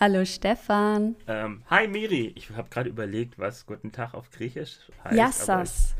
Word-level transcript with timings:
Hallo 0.00 0.24
Stefan. 0.24 1.14
Ähm, 1.28 1.62
hi 1.70 1.86
Miri, 1.86 2.32
ich 2.34 2.50
habe 2.50 2.68
gerade 2.68 2.90
überlegt, 2.90 3.38
was 3.38 3.64
Guten 3.64 3.92
Tag 3.92 4.12
auf 4.12 4.28
Griechisch 4.32 4.78
heißt. 5.04 5.16
Yassas. 5.16 5.94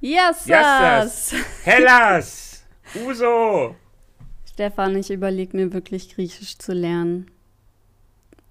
Yassas. 0.00 0.46
Yassas. 0.46 1.34
Hellas. 1.62 2.64
Uso. 3.06 3.76
Stefan, 4.50 4.96
ich 4.96 5.10
überlege 5.10 5.56
mir 5.56 5.72
wirklich 5.74 6.14
Griechisch 6.14 6.56
zu 6.56 6.72
lernen. 6.72 7.30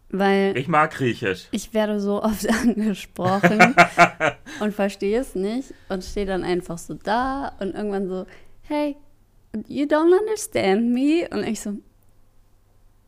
Weil 0.10 0.56
ich 0.56 0.68
mag 0.68 0.92
Griechisch. 0.92 1.48
Ich 1.50 1.74
werde 1.74 2.00
so 2.00 2.22
oft 2.22 2.48
angesprochen 2.62 3.76
und 4.60 4.76
verstehe 4.76 5.20
es 5.20 5.34
nicht 5.34 5.74
und 5.90 6.04
stehe 6.04 6.28
dann 6.28 6.44
einfach 6.44 6.78
so 6.78 6.94
da 6.94 7.52
und 7.60 7.74
irgendwann 7.74 8.08
so, 8.08 8.28
hey, 8.62 8.96
you 9.68 9.86
don't 9.86 10.16
understand 10.16 10.94
me? 10.94 11.28
Und 11.32 11.48
ich 11.48 11.62
so, 11.62 11.80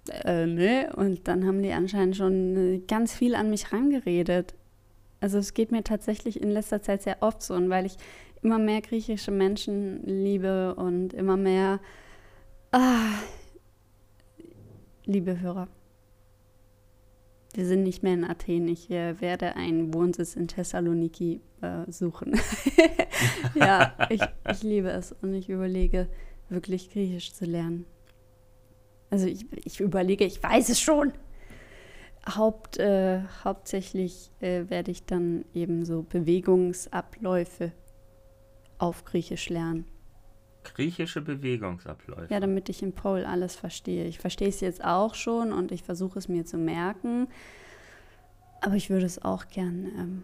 äh, 0.10 0.46
ne? 0.46 0.94
Und 0.96 1.28
dann 1.28 1.46
haben 1.46 1.62
die 1.62 1.72
anscheinend 1.72 2.16
schon 2.16 2.56
äh, 2.56 2.80
ganz 2.88 3.14
viel 3.14 3.36
an 3.36 3.50
mich 3.50 3.72
rangeredet. 3.72 4.54
Also 5.20 5.38
es 5.38 5.54
geht 5.54 5.72
mir 5.72 5.84
tatsächlich 5.84 6.42
in 6.42 6.52
letzter 6.52 6.82
Zeit 6.82 7.02
sehr 7.02 7.18
oft 7.22 7.42
so, 7.42 7.54
und 7.54 7.70
weil 7.70 7.86
ich 7.86 7.98
immer 8.42 8.60
mehr 8.60 8.82
griechische 8.82 9.32
Menschen 9.32 10.04
liebe 10.06 10.76
und 10.76 11.14
immer 11.14 11.38
mehr, 11.38 11.80
ah, 12.72 13.14
liebe 15.06 15.40
Hörer, 15.40 15.68
wir 17.56 17.66
sind 17.66 17.84
nicht 17.84 18.04
mehr 18.04 18.14
in 18.14 18.26
Athen. 18.26 18.68
Ich 18.68 18.92
äh, 18.92 19.20
werde 19.22 19.56
einen 19.56 19.94
Wohnsitz 19.94 20.36
in 20.36 20.48
Thessaloniki 20.48 21.42
äh, 21.62 21.90
suchen. 21.90 22.40
ja, 23.56 23.96
ich, 24.10 24.22
ich 24.52 24.62
liebe 24.62 24.90
es 24.90 25.14
und 25.22 25.34
ich 25.34 25.50
überlege, 25.50 26.08
wirklich 26.50 26.92
Griechisch 26.92 27.34
zu 27.34 27.46
lernen. 27.46 27.86
Also 29.10 29.28
ich, 29.28 29.46
ich 29.66 29.80
überlege, 29.80 30.26
ich 30.26 30.42
weiß 30.42 30.70
es 30.70 30.80
schon. 30.80 31.14
Haupt, 32.28 32.78
äh, 32.78 33.22
hauptsächlich 33.44 34.32
äh, 34.40 34.64
werde 34.68 34.92
ich 34.92 35.06
dann 35.06 35.46
eben 35.54 35.86
so 35.86 36.02
Bewegungsabläufe 36.04 37.72
auf 38.80 39.06
Griechisch 39.06 39.50
lernen. 39.50 39.86
Griechische 40.64 41.22
Bewegungsabläufe. 41.22 42.34
Ja, 42.34 42.40
damit 42.40 42.70
ich 42.70 42.82
im 42.82 42.94
Pole 42.94 43.28
alles 43.28 43.56
verstehe. 43.56 44.06
Ich 44.06 44.18
verstehe 44.18 44.50
es 44.50 44.60
jetzt 44.62 44.84
auch 44.84 45.14
schon 45.14 45.54
und 45.54 45.72
ich 45.72 45.84
versuche 45.84 46.18
es 46.18 46.28
mir 46.28 46.46
zu 46.46 46.58
merken. 46.58 47.28
Aber 48.62 48.76
ich 48.76 48.90
würde 48.90 49.06
es 49.06 49.24
auch 49.24 49.48
gern 49.48 49.86
ähm, 49.98 50.24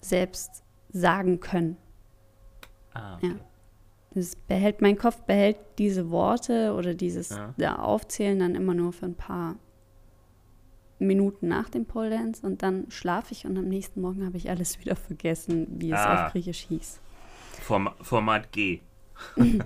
selbst 0.00 0.62
sagen 0.90 1.40
können. 1.40 1.76
Ah, 2.94 3.16
okay. 3.16 3.28
Ja. 3.28 3.34
Das 4.14 4.36
behält, 4.36 4.80
mein 4.80 4.96
Kopf 4.96 5.22
behält 5.22 5.58
diese 5.78 6.10
Worte 6.10 6.74
oder 6.74 6.94
dieses 6.94 7.30
ja. 7.30 7.54
ja. 7.56 7.78
Aufzählen 7.78 8.38
dann 8.38 8.54
immer 8.54 8.74
nur 8.74 8.92
für 8.92 9.06
ein 9.06 9.14
paar 9.14 9.56
Minuten 10.98 11.48
nach 11.48 11.68
dem 11.68 11.84
Pole 11.86 12.10
Dance 12.10 12.44
und 12.44 12.62
dann 12.62 12.90
schlafe 12.90 13.32
ich 13.32 13.44
und 13.46 13.56
am 13.56 13.68
nächsten 13.68 14.00
Morgen 14.00 14.24
habe 14.24 14.36
ich 14.36 14.50
alles 14.50 14.80
wieder 14.80 14.96
vergessen, 14.96 15.66
wie 15.80 15.92
es 15.92 15.98
ah. 15.98 16.26
auf 16.26 16.32
Griechisch 16.32 16.66
hieß. 16.68 17.00
Form 17.60 17.90
Format 18.00 18.50
G. 18.52 18.80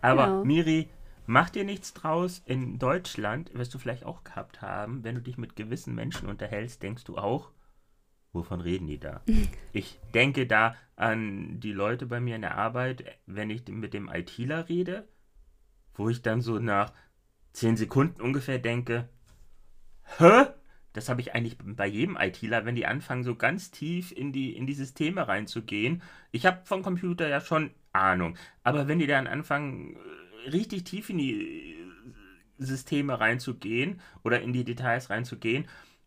Aber 0.00 0.26
genau. 0.26 0.44
Miri, 0.44 0.88
mach 1.26 1.50
dir 1.50 1.64
nichts 1.64 1.94
draus. 1.94 2.42
In 2.44 2.78
Deutschland 2.78 3.52
wirst 3.54 3.74
du 3.74 3.78
vielleicht 3.78 4.04
auch 4.04 4.24
gehabt 4.24 4.62
haben, 4.62 5.04
wenn 5.04 5.14
du 5.14 5.20
dich 5.22 5.38
mit 5.38 5.56
gewissen 5.56 5.94
Menschen 5.94 6.28
unterhältst, 6.28 6.82
denkst 6.82 7.04
du 7.04 7.16
auch, 7.16 7.50
wovon 8.34 8.60
reden 8.60 8.86
die 8.86 8.98
da? 8.98 9.22
ich 9.72 9.98
denke 10.12 10.46
da 10.46 10.76
an 10.96 11.60
die 11.60 11.72
Leute 11.72 12.06
bei 12.06 12.20
mir 12.20 12.36
in 12.36 12.42
der 12.42 12.56
Arbeit, 12.56 13.04
wenn 13.26 13.50
ich 13.50 13.66
mit 13.68 13.94
dem 13.94 14.08
ITler 14.08 14.68
rede, 14.68 15.08
wo 15.94 16.08
ich 16.08 16.22
dann 16.22 16.40
so 16.40 16.58
nach 16.58 16.92
zehn 17.52 17.76
Sekunden 17.76 18.20
ungefähr 18.20 18.58
denke, 18.58 19.08
hä? 20.18 20.46
Das 20.92 21.08
habe 21.08 21.20
ich 21.20 21.34
eigentlich 21.34 21.58
bei 21.58 21.88
jedem 21.88 22.16
ITler, 22.16 22.64
wenn 22.64 22.76
die 22.76 22.86
anfangen, 22.86 23.24
so 23.24 23.34
ganz 23.34 23.72
tief 23.72 24.12
in 24.12 24.30
die, 24.32 24.56
in 24.56 24.64
die 24.66 24.74
Systeme 24.74 25.26
reinzugehen. 25.26 26.02
Ich 26.30 26.46
habe 26.46 26.60
vom 26.64 26.82
Computer 26.82 27.26
ja 27.26 27.40
schon 27.40 27.72
Ahnung. 27.92 28.36
Aber 28.62 28.86
wenn 28.86 29.00
die 29.00 29.08
dann 29.08 29.26
anfangen, 29.26 29.96
richtig 30.52 30.84
tief 30.84 31.10
in 31.10 31.18
die 31.18 31.76
Systeme 32.58 33.18
reinzugehen 33.18 34.00
oder 34.22 34.40
in 34.40 34.52
die 34.52 34.64
Details 34.64 35.10
reinzugehen, 35.10 35.66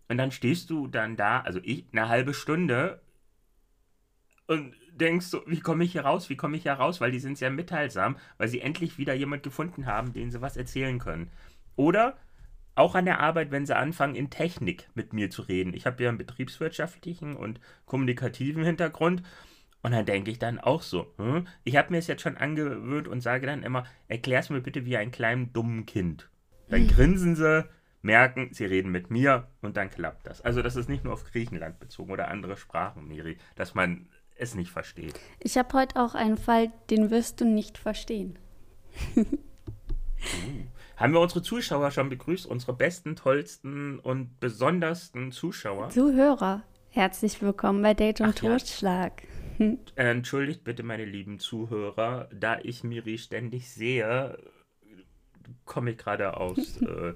und 0.09 0.17
dann 0.17 0.31
stehst 0.31 0.69
du 0.69 0.87
dann 0.87 1.15
da, 1.15 1.41
also 1.41 1.59
ich, 1.63 1.85
eine 1.91 2.09
halbe 2.09 2.33
Stunde 2.33 3.01
und 4.47 4.73
denkst 4.91 5.27
so, 5.27 5.41
wie 5.45 5.59
komme 5.59 5.83
ich 5.83 5.91
hier 5.91 6.05
raus, 6.05 6.29
wie 6.29 6.37
komme 6.37 6.57
ich 6.57 6.63
hier 6.63 6.73
raus, 6.73 7.01
weil 7.01 7.11
die 7.11 7.19
sind 7.19 7.37
sehr 7.37 7.51
mitteilsam, 7.51 8.17
weil 8.37 8.47
sie 8.47 8.61
endlich 8.61 8.97
wieder 8.97 9.13
jemand 9.13 9.43
gefunden 9.43 9.85
haben, 9.85 10.13
den 10.13 10.31
sie 10.31 10.41
was 10.41 10.57
erzählen 10.57 10.99
können. 10.99 11.29
Oder 11.75 12.17
auch 12.75 12.95
an 12.95 13.05
der 13.05 13.19
Arbeit, 13.19 13.51
wenn 13.51 13.65
sie 13.65 13.75
anfangen, 13.75 14.15
in 14.15 14.29
Technik 14.29 14.87
mit 14.93 15.11
mir 15.11 15.29
zu 15.29 15.41
reden. 15.41 15.73
Ich 15.73 15.85
habe 15.85 16.01
ja 16.03 16.09
einen 16.09 16.17
betriebswirtschaftlichen 16.17 17.35
und 17.35 17.59
kommunikativen 17.85 18.63
Hintergrund. 18.63 19.23
Und 19.83 19.91
dann 19.91 20.05
denke 20.05 20.31
ich 20.31 20.39
dann 20.39 20.59
auch 20.59 20.81
so, 20.81 21.13
hm? 21.17 21.47
ich 21.63 21.75
habe 21.75 21.91
mir 21.91 21.97
es 21.97 22.07
jetzt 22.07 22.21
schon 22.21 22.37
angewöhnt 22.37 23.07
und 23.07 23.21
sage 23.21 23.47
dann 23.47 23.63
immer, 23.63 23.85
erklär 24.07 24.39
es 24.39 24.49
mir 24.49 24.61
bitte 24.61 24.85
wie 24.85 24.97
ein 24.97 25.11
kleinem 25.11 25.53
dummen 25.53 25.85
Kind. 25.85 26.29
Dann 26.69 26.81
hm. 26.81 26.87
grinsen 26.87 27.35
sie 27.35 27.67
merken, 28.01 28.49
sie 28.51 28.65
reden 28.65 28.91
mit 28.91 29.09
mir 29.09 29.47
und 29.61 29.77
dann 29.77 29.89
klappt 29.89 30.27
das. 30.27 30.41
Also 30.41 30.61
das 30.61 30.75
ist 30.75 30.89
nicht 30.89 31.03
nur 31.03 31.13
auf 31.13 31.25
Griechenland 31.25 31.79
bezogen 31.79 32.11
oder 32.11 32.29
andere 32.29 32.57
Sprachen, 32.57 33.07
Miri, 33.07 33.37
dass 33.55 33.75
man 33.75 34.07
es 34.35 34.55
nicht 34.55 34.71
versteht. 34.71 35.19
Ich 35.39 35.57
habe 35.57 35.73
heute 35.73 35.95
auch 36.01 36.15
einen 36.15 36.37
Fall, 36.37 36.71
den 36.89 37.09
wirst 37.09 37.41
du 37.41 37.45
nicht 37.45 37.77
verstehen. 37.77 38.37
uh. 39.17 39.25
Haben 40.97 41.13
wir 41.13 41.19
unsere 41.19 41.43
Zuschauer 41.43 41.91
schon 41.91 42.09
begrüßt, 42.09 42.47
unsere 42.47 42.73
besten, 42.73 43.15
tollsten 43.15 43.99
und 43.99 44.39
besondersten 44.39 45.31
Zuschauer? 45.31 45.89
Zuhörer, 45.89 46.63
herzlich 46.89 47.39
willkommen 47.39 47.83
bei 47.83 47.93
Date 47.93 48.21
und 48.21 48.29
Ach, 48.29 48.33
Totschlag. 48.33 49.21
Ja. 49.59 49.75
Entschuldigt 49.95 50.63
bitte, 50.63 50.81
meine 50.81 51.05
lieben 51.05 51.37
Zuhörer, 51.37 52.29
da 52.33 52.57
ich 52.63 52.83
Miri 52.83 53.19
ständig 53.19 53.69
sehe, 53.69 54.39
komme 55.65 55.91
ich 55.91 55.97
gerade 55.99 56.37
aus 56.37 56.77
äh, 56.81 57.13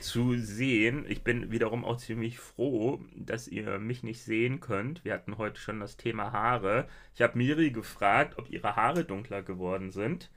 zu 0.00 0.36
sehen. 0.38 1.04
Ich 1.08 1.22
bin 1.22 1.50
wiederum 1.50 1.84
auch 1.84 1.98
ziemlich 1.98 2.38
froh, 2.38 3.00
dass 3.14 3.48
ihr 3.48 3.78
mich 3.78 4.02
nicht 4.02 4.22
sehen 4.22 4.60
könnt. 4.60 5.04
Wir 5.04 5.14
hatten 5.14 5.38
heute 5.38 5.60
schon 5.60 5.80
das 5.80 5.96
Thema 5.96 6.32
Haare. 6.32 6.88
Ich 7.14 7.22
habe 7.22 7.36
Miri 7.38 7.70
gefragt, 7.70 8.38
ob 8.38 8.50
ihre 8.50 8.76
Haare 8.76 9.04
dunkler 9.04 9.42
geworden 9.42 9.90
sind. 9.90 10.30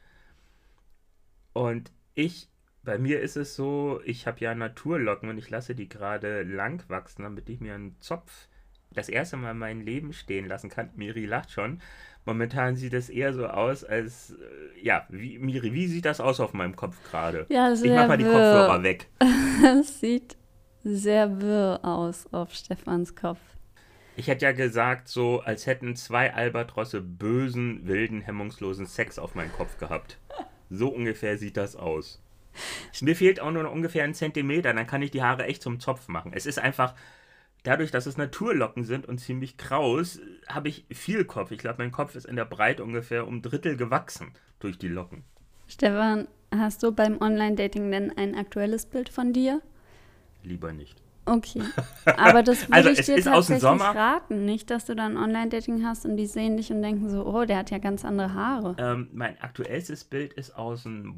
Und 1.53 1.91
ich, 2.15 2.49
bei 2.83 2.97
mir 2.97 3.21
ist 3.21 3.37
es 3.37 3.55
so, 3.55 4.01
ich 4.03 4.27
habe 4.27 4.39
ja 4.41 4.53
Naturlocken 4.55 5.29
und 5.29 5.37
ich 5.37 5.49
lasse 5.49 5.75
die 5.75 5.89
gerade 5.89 6.43
lang 6.43 6.83
wachsen, 6.89 7.23
damit 7.23 7.49
ich 7.49 7.61
mir 7.61 7.75
einen 7.75 7.99
Zopf 8.01 8.48
das 8.91 9.09
erste 9.09 9.37
Mal 9.37 9.51
in 9.51 9.57
meinem 9.57 9.81
Leben 9.81 10.13
stehen 10.13 10.47
lassen 10.47 10.69
kann. 10.69 10.89
Miri 10.95 11.25
lacht 11.25 11.51
schon. 11.51 11.81
Momentan 12.25 12.75
sieht 12.75 12.93
es 12.93 13.09
eher 13.09 13.33
so 13.33 13.47
aus, 13.47 13.83
als, 13.83 14.31
äh, 14.31 14.85
ja, 14.85 15.05
wie, 15.09 15.39
Miri, 15.39 15.73
wie 15.73 15.87
sieht 15.87 16.05
das 16.05 16.19
aus 16.19 16.39
auf 16.39 16.53
meinem 16.53 16.75
Kopf 16.75 16.97
gerade? 17.09 17.45
Ja, 17.49 17.71
ich 17.71 17.83
mach 17.83 18.07
mal 18.07 18.17
die 18.17 18.25
wirr. 18.25 18.33
Kopfhörer 18.33 18.83
weg. 18.83 19.07
Es 19.79 19.99
sieht 19.99 20.37
sehr 20.83 21.41
wirr 21.41 21.79
aus 21.83 22.31
auf 22.31 22.53
Stefans 22.53 23.15
Kopf. 23.15 23.39
Ich 24.15 24.27
hätte 24.27 24.45
ja 24.45 24.51
gesagt, 24.51 25.07
so 25.07 25.39
als 25.39 25.65
hätten 25.65 25.95
zwei 25.95 26.33
Albatrosse 26.33 27.01
bösen, 27.01 27.87
wilden, 27.87 28.21
hemmungslosen 28.21 28.85
Sex 28.85 29.17
auf 29.17 29.35
meinen 29.35 29.51
Kopf 29.53 29.77
gehabt. 29.77 30.17
So 30.69 30.89
ungefähr 30.89 31.37
sieht 31.37 31.57
das 31.57 31.75
aus. 31.75 32.21
Mir 33.01 33.15
fehlt 33.15 33.39
auch 33.39 33.51
nur 33.51 33.63
noch 33.63 33.71
ungefähr 33.71 34.03
ein 34.03 34.13
Zentimeter, 34.13 34.73
dann 34.73 34.87
kann 34.87 35.01
ich 35.01 35.11
die 35.11 35.23
Haare 35.23 35.45
echt 35.45 35.61
zum 35.61 35.79
Zopf 35.79 36.07
machen. 36.07 36.33
Es 36.33 36.45
ist 36.45 36.59
einfach 36.59 36.95
dadurch, 37.63 37.91
dass 37.91 38.05
es 38.05 38.17
Naturlocken 38.17 38.83
sind 38.83 39.05
und 39.07 39.19
ziemlich 39.19 39.57
kraus, 39.57 40.19
habe 40.47 40.69
ich 40.69 40.85
viel 40.91 41.25
Kopf. 41.25 41.51
Ich 41.51 41.59
glaube, 41.59 41.77
mein 41.79 41.91
Kopf 41.91 42.15
ist 42.15 42.25
in 42.25 42.35
der 42.35 42.45
Breite 42.45 42.83
ungefähr 42.83 43.27
um 43.27 43.41
Drittel 43.41 43.77
gewachsen 43.77 44.31
durch 44.59 44.77
die 44.77 44.87
Locken. 44.87 45.23
Stefan, 45.67 46.27
hast 46.51 46.83
du 46.83 46.91
beim 46.91 47.21
Online-Dating 47.21 47.91
denn 47.91 48.17
ein 48.17 48.35
aktuelles 48.35 48.85
Bild 48.85 49.09
von 49.09 49.33
dir? 49.33 49.61
Lieber 50.43 50.73
nicht. 50.73 51.01
Okay. 51.25 51.61
Aber 52.17 52.41
das 52.41 52.67
würde 52.69 52.73
also, 52.73 52.89
ich 52.89 53.01
dir 53.05 53.21
tatsächlich 53.21 53.63
raten. 53.63 54.45
Nicht, 54.45 54.71
dass 54.71 54.85
du 54.85 54.95
dann 54.95 55.15
Online-Dating 55.15 55.85
hast 55.85 56.05
und 56.05 56.17
die 56.17 56.25
sehen 56.25 56.57
dich 56.57 56.71
und 56.71 56.81
denken 56.81 57.09
so, 57.09 57.23
oh, 57.25 57.45
der 57.45 57.57
hat 57.57 57.69
ja 57.69 57.77
ganz 57.77 58.03
andere 58.03 58.33
Haare. 58.33 58.75
Ähm, 58.79 59.09
mein 59.13 59.39
aktuellstes 59.39 60.05
Bild 60.05 60.33
ist 60.33 60.55
aus 60.57 60.83
dem 60.83 61.15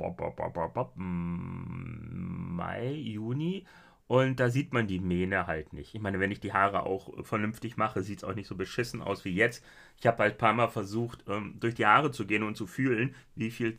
Mai, 2.56 2.92
Juni 2.92 3.66
Und 4.12 4.42
da 4.42 4.50
sieht 4.50 4.74
man 4.74 4.88
die 4.88 5.00
Mähne 5.00 5.48
halt 5.48 5.72
nicht. 5.72 5.96
Ich 5.96 6.02
meine, 6.02 6.20
wenn 6.20 6.32
ich 6.32 6.42
die 6.42 6.52
Haare 6.52 6.84
auch 6.84 7.24
vernünftig 7.24 7.78
mache, 7.78 8.04
sieht 8.04 8.18
es 8.18 8.24
auch 8.26 8.36
nicht 8.36 8.48
so 8.48 8.56
beschissen 8.56 9.02
aus 9.02 9.24
wie 9.24 9.34
jetzt. 9.34 9.64
Ich 9.98 10.06
habe 10.06 10.18
halt 10.18 10.34
ein 10.34 10.38
paar 10.38 10.52
Mal 10.52 10.68
versucht, 10.68 11.24
ähm, 11.30 11.56
durch 11.62 11.76
die 11.76 11.86
Haare 11.86 12.12
zu 12.12 12.28
gehen 12.28 12.44
und 12.44 12.58
zu 12.58 12.68
fühlen, 12.68 13.16
wie 13.36 13.52
viel 13.52 13.78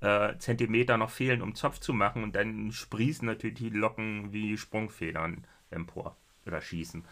äh, 0.00 0.34
Zentimeter 0.38 0.96
noch 0.96 1.10
fehlen, 1.10 1.42
um 1.42 1.54
Zopf 1.54 1.78
zu 1.78 1.92
machen. 1.92 2.22
Und 2.22 2.36
dann 2.36 2.72
sprießen 2.72 3.26
natürlich 3.26 3.56
die 3.56 3.68
Locken 3.68 4.32
wie 4.32 4.56
Sprungfedern 4.56 5.44
empor 5.68 6.16
oder 6.46 6.62
schießen. 6.62 7.04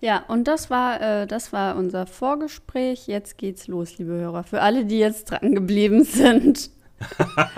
Ja, 0.00 0.24
und 0.28 0.48
das 0.48 0.70
war, 0.70 1.02
äh, 1.02 1.26
das 1.26 1.52
war 1.52 1.76
unser 1.76 2.06
Vorgespräch. 2.06 3.06
Jetzt 3.06 3.36
geht's 3.36 3.68
los, 3.68 3.98
liebe 3.98 4.12
Hörer. 4.12 4.44
Für 4.44 4.62
alle, 4.62 4.86
die 4.86 4.98
jetzt 4.98 5.30
dran 5.30 5.54
geblieben 5.54 6.04
sind. 6.04 6.70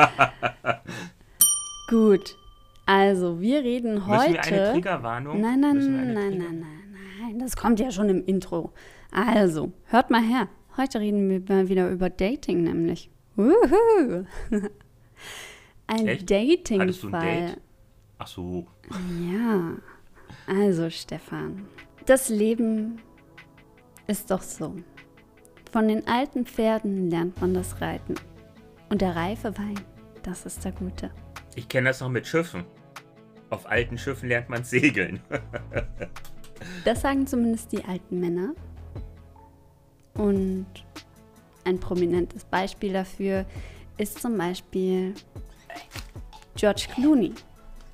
Gut. 1.88 2.37
Also, 2.88 3.38
wir 3.38 3.62
reden 3.62 4.06
heute. 4.06 4.30
Müssen 4.30 4.34
wir 4.50 4.62
eine 4.62 4.72
Triggerwarnung? 4.72 5.40
Nein, 5.42 5.60
nein, 5.60 5.76
nein, 5.76 5.94
eine 5.98 6.12
nein, 6.14 6.30
Trigger- 6.32 6.52
nein, 6.52 6.64
nein. 7.20 7.38
Das 7.38 7.54
kommt 7.54 7.80
ja 7.80 7.90
schon 7.90 8.08
im 8.08 8.24
Intro. 8.24 8.72
Also, 9.12 9.72
hört 9.84 10.08
mal 10.10 10.22
her. 10.22 10.48
Heute 10.78 10.98
reden 11.00 11.28
wir 11.28 11.42
mal 11.54 11.68
wieder 11.68 11.90
über 11.90 12.08
Dating, 12.08 12.62
nämlich. 12.64 13.10
Wuhu. 13.36 14.24
Ein 15.86 16.06
Echt? 16.06 16.30
Hattest 16.30 17.02
du 17.02 17.06
ein 17.08 17.12
Dating-Fall. 17.12 17.46
Date? 17.48 17.60
Ach 18.18 18.26
so. 18.26 18.66
Ja, 19.30 19.72
also 20.46 20.88
Stefan, 20.88 21.66
das 22.06 22.30
Leben 22.30 23.00
ist 24.06 24.30
doch 24.30 24.40
so. 24.42 24.74
Von 25.72 25.88
den 25.88 26.06
alten 26.08 26.46
Pferden 26.46 27.10
lernt 27.10 27.38
man 27.40 27.52
das 27.52 27.80
Reiten. 27.82 28.14
Und 28.88 29.02
der 29.02 29.14
reife 29.14 29.56
Wein, 29.58 29.78
das 30.22 30.46
ist 30.46 30.64
der 30.64 30.72
gute. 30.72 31.10
Ich 31.54 31.68
kenne 31.68 31.88
das 31.90 32.00
noch 32.00 32.08
mit 32.08 32.26
Schiffen. 32.26 32.64
Auf 33.50 33.66
alten 33.66 33.96
Schiffen 33.98 34.28
lernt 34.28 34.48
man 34.48 34.64
segeln. 34.64 35.20
Das 36.84 37.02
sagen 37.02 37.26
zumindest 37.26 37.70
die 37.70 37.84
alten 37.84 38.18
Männer. 38.18 38.52
Und 40.14 40.66
ein 41.64 41.78
prominentes 41.78 42.44
Beispiel 42.44 42.92
dafür 42.92 43.46
ist 43.96 44.20
zum 44.20 44.36
Beispiel 44.36 45.14
George 46.56 46.86
Clooney. 46.94 47.32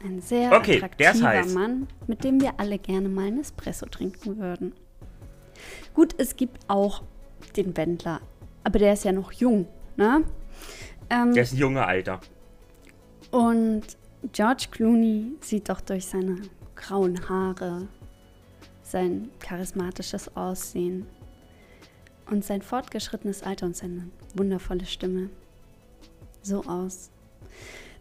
Ein 0.03 0.21
sehr 0.23 0.51
Okay, 0.53 0.77
attraktiver. 0.83 1.45
Mann, 1.53 1.89
mit 2.07 2.25
dem 2.25 2.41
wir 2.41 2.55
alle 2.59 2.79
gerne 2.79 3.09
mal 3.11 3.27
einen 3.27 3.41
Espresso 3.41 3.85
trinken 3.87 4.39
würden. 4.39 4.73
Gut, 5.93 6.15
es 6.19 6.37
gibt 6.37 6.59
auch 6.69 7.03
den 7.57 7.77
Wendler, 7.77 8.21
aber 8.65 8.79
der 8.79 8.95
ist 8.95 9.05
ja 9.05 9.13
noch 9.13 9.33
jung, 9.33 9.67
ne? 9.97 10.25
Ähm, 11.11 11.35
Der 11.35 11.43
ist 11.43 11.53
ein 11.53 11.59
junger 11.59 11.87
Alter. 11.87 12.21
und 13.31 13.83
George 14.33 14.67
Clooney 14.71 15.37
sieht 15.41 15.69
doch 15.69 15.81
durch 15.81 16.07
seine 16.07 16.41
grauen 16.77 17.29
Haare, 17.29 17.89
sein 18.83 19.31
charismatisches 19.39 20.35
Aussehen 20.37 21.07
und 22.31 22.45
sein 22.45 22.63
fortgeschrittenes 22.63 23.43
Alter 23.43 23.67
und 23.67 23.77
seine 23.77 24.09
wundervolle 24.35 24.87
Stimme 24.87 25.31
so 26.43 26.65
aus, 26.65 27.11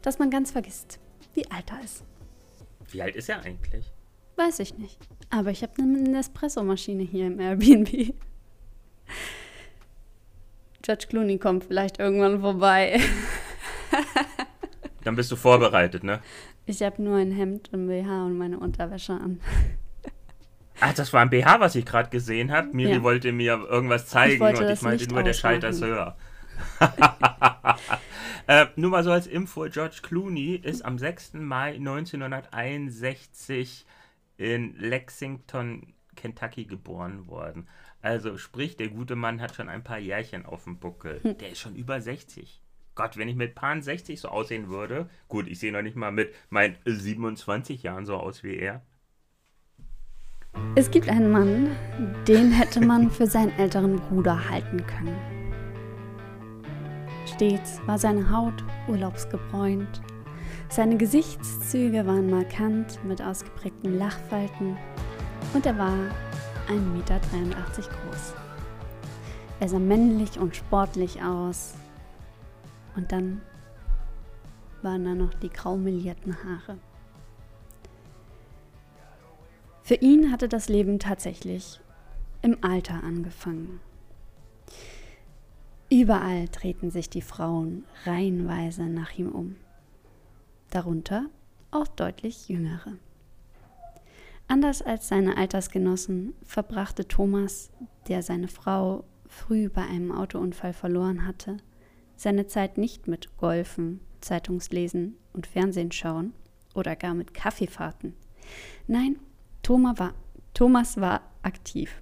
dass 0.01 0.19
man 0.19 0.29
ganz 0.29 0.51
vergisst, 0.51 0.99
wie 1.33 1.49
alt 1.51 1.69
er 1.71 1.83
ist. 1.83 2.03
Wie 2.89 3.01
alt 3.01 3.15
ist 3.15 3.29
er 3.29 3.41
eigentlich? 3.41 3.91
Weiß 4.35 4.59
ich 4.59 4.77
nicht. 4.77 4.97
Aber 5.29 5.51
ich 5.51 5.61
habe 5.61 5.73
eine 5.77 5.99
Nespresso-Maschine 5.99 7.03
hier 7.03 7.27
im 7.27 7.39
Airbnb. 7.39 7.89
George 10.81 11.05
Clooney 11.09 11.37
kommt 11.37 11.65
vielleicht 11.65 11.99
irgendwann 11.99 12.41
vorbei. 12.41 12.99
Dann 15.03 15.15
bist 15.15 15.31
du 15.31 15.35
vorbereitet, 15.35 16.03
ne? 16.03 16.21
Ich 16.65 16.81
habe 16.81 17.01
nur 17.01 17.17
ein 17.17 17.31
Hemd 17.31 17.71
und 17.73 17.87
BH 17.87 18.25
und 18.25 18.37
meine 18.37 18.59
Unterwäsche 18.59 19.13
an. 19.13 19.39
Ach, 20.79 20.93
das 20.93 21.13
war 21.13 21.21
ein 21.21 21.29
BH, 21.29 21.59
was 21.59 21.75
ich 21.75 21.85
gerade 21.85 22.09
gesehen 22.09 22.51
habe. 22.51 22.69
Miri 22.73 22.93
Ja. 22.93 23.03
wollte 23.03 23.31
mir 23.31 23.53
irgendwas 23.69 24.07
zeigen 24.07 24.39
wollte 24.39 24.65
und 24.65 24.71
ich 24.71 24.81
meinte 24.81 25.07
nur, 25.07 25.23
der 25.23 25.33
Schalter 25.33 25.69
ist 25.69 25.81
höher. 25.81 26.17
äh, 28.47 28.65
nur 28.75 28.91
mal 28.91 29.03
so 29.03 29.11
als 29.11 29.27
Info, 29.27 29.67
George 29.69 29.99
Clooney 30.01 30.55
ist 30.55 30.83
am 30.83 30.97
6. 30.97 31.33
Mai 31.33 31.75
1961 31.75 33.85
in 34.37 34.75
Lexington, 34.77 35.93
Kentucky 36.15 36.65
geboren 36.65 37.27
worden. 37.27 37.67
Also 38.01 38.37
sprich, 38.37 38.75
der 38.75 38.89
gute 38.89 39.15
Mann 39.15 39.41
hat 39.41 39.55
schon 39.55 39.69
ein 39.69 39.83
paar 39.83 39.99
Jährchen 39.99 40.45
auf 40.45 40.65
dem 40.65 40.77
Buckel. 40.77 41.21
Der 41.39 41.51
ist 41.51 41.59
schon 41.59 41.75
über 41.75 42.01
60. 42.01 42.61
Gott, 42.95 43.17
wenn 43.17 43.27
ich 43.27 43.35
mit 43.35 43.55
Pan 43.55 43.81
60 43.81 44.21
so 44.21 44.27
aussehen 44.27 44.69
würde, 44.69 45.09
gut, 45.27 45.47
ich 45.47 45.59
sehe 45.59 45.71
noch 45.71 45.81
nicht 45.81 45.95
mal 45.95 46.11
mit 46.11 46.33
meinen 46.49 46.75
27 46.85 47.81
Jahren 47.81 48.05
so 48.05 48.15
aus 48.15 48.43
wie 48.43 48.55
er. 48.55 48.83
Es 50.75 50.91
gibt 50.91 51.09
einen 51.09 51.31
Mann, 51.31 51.75
den 52.27 52.51
hätte 52.51 52.81
man 52.81 53.09
für 53.09 53.25
seinen 53.25 53.51
älteren 53.57 53.95
Bruder 53.95 54.49
halten 54.49 54.85
können. 54.85 55.17
Stets 57.25 57.81
war 57.87 57.97
seine 57.97 58.29
Haut 58.29 58.63
urlaubsgebräunt. 58.87 60.01
Seine 60.69 60.97
Gesichtszüge 60.97 62.05
waren 62.05 62.29
markant 62.29 63.03
mit 63.03 63.21
ausgeprägten 63.21 63.97
Lachfalten 63.97 64.77
und 65.55 65.65
er 65.65 65.77
war 65.77 65.97
1,83 66.67 66.79
Meter 66.79 67.19
groß. 67.19 68.33
Er 69.59 69.69
sah 69.69 69.79
männlich 69.79 70.37
und 70.39 70.55
sportlich 70.55 71.21
aus. 71.23 71.73
Und 72.95 73.11
dann 73.11 73.41
waren 74.81 75.05
da 75.05 75.15
noch 75.15 75.33
die 75.33 75.49
grau 75.49 75.77
melierten 75.77 76.35
Haare. 76.43 76.77
Für 79.81 79.95
ihn 79.95 80.31
hatte 80.31 80.47
das 80.47 80.69
Leben 80.69 80.99
tatsächlich 80.99 81.81
im 82.41 82.57
Alter 82.63 83.03
angefangen. 83.03 83.79
Überall 85.89 86.47
drehten 86.47 86.89
sich 86.89 87.09
die 87.09 87.21
Frauen 87.21 87.85
reihenweise 88.05 88.83
nach 88.83 89.17
ihm 89.17 89.31
um. 89.31 89.55
Darunter 90.69 91.27
auch 91.71 91.87
deutlich 91.87 92.49
jüngere. 92.49 92.93
Anders 94.47 94.81
als 94.81 95.07
seine 95.07 95.37
Altersgenossen 95.37 96.33
verbrachte 96.43 97.07
Thomas, 97.07 97.71
der 98.07 98.23
seine 98.23 98.47
Frau 98.47 99.03
früh 99.27 99.69
bei 99.69 99.83
einem 99.83 100.11
Autounfall 100.11 100.73
verloren 100.73 101.25
hatte, 101.25 101.57
seine 102.23 102.47
Zeit 102.47 102.77
nicht 102.77 103.07
mit 103.07 103.37
Golfen, 103.37 103.99
Zeitungslesen 104.21 105.17
und 105.33 105.45
Fernsehen 105.45 105.91
schauen 105.91 106.33
oder 106.73 106.95
gar 106.95 107.13
mit 107.13 107.33
Kaffeefahrten. 107.33 108.13
Nein, 108.87 109.19
Thomas 109.61 109.99
war, 109.99 110.13
Thomas 110.53 110.99
war 110.99 111.21
aktiv. 111.41 112.01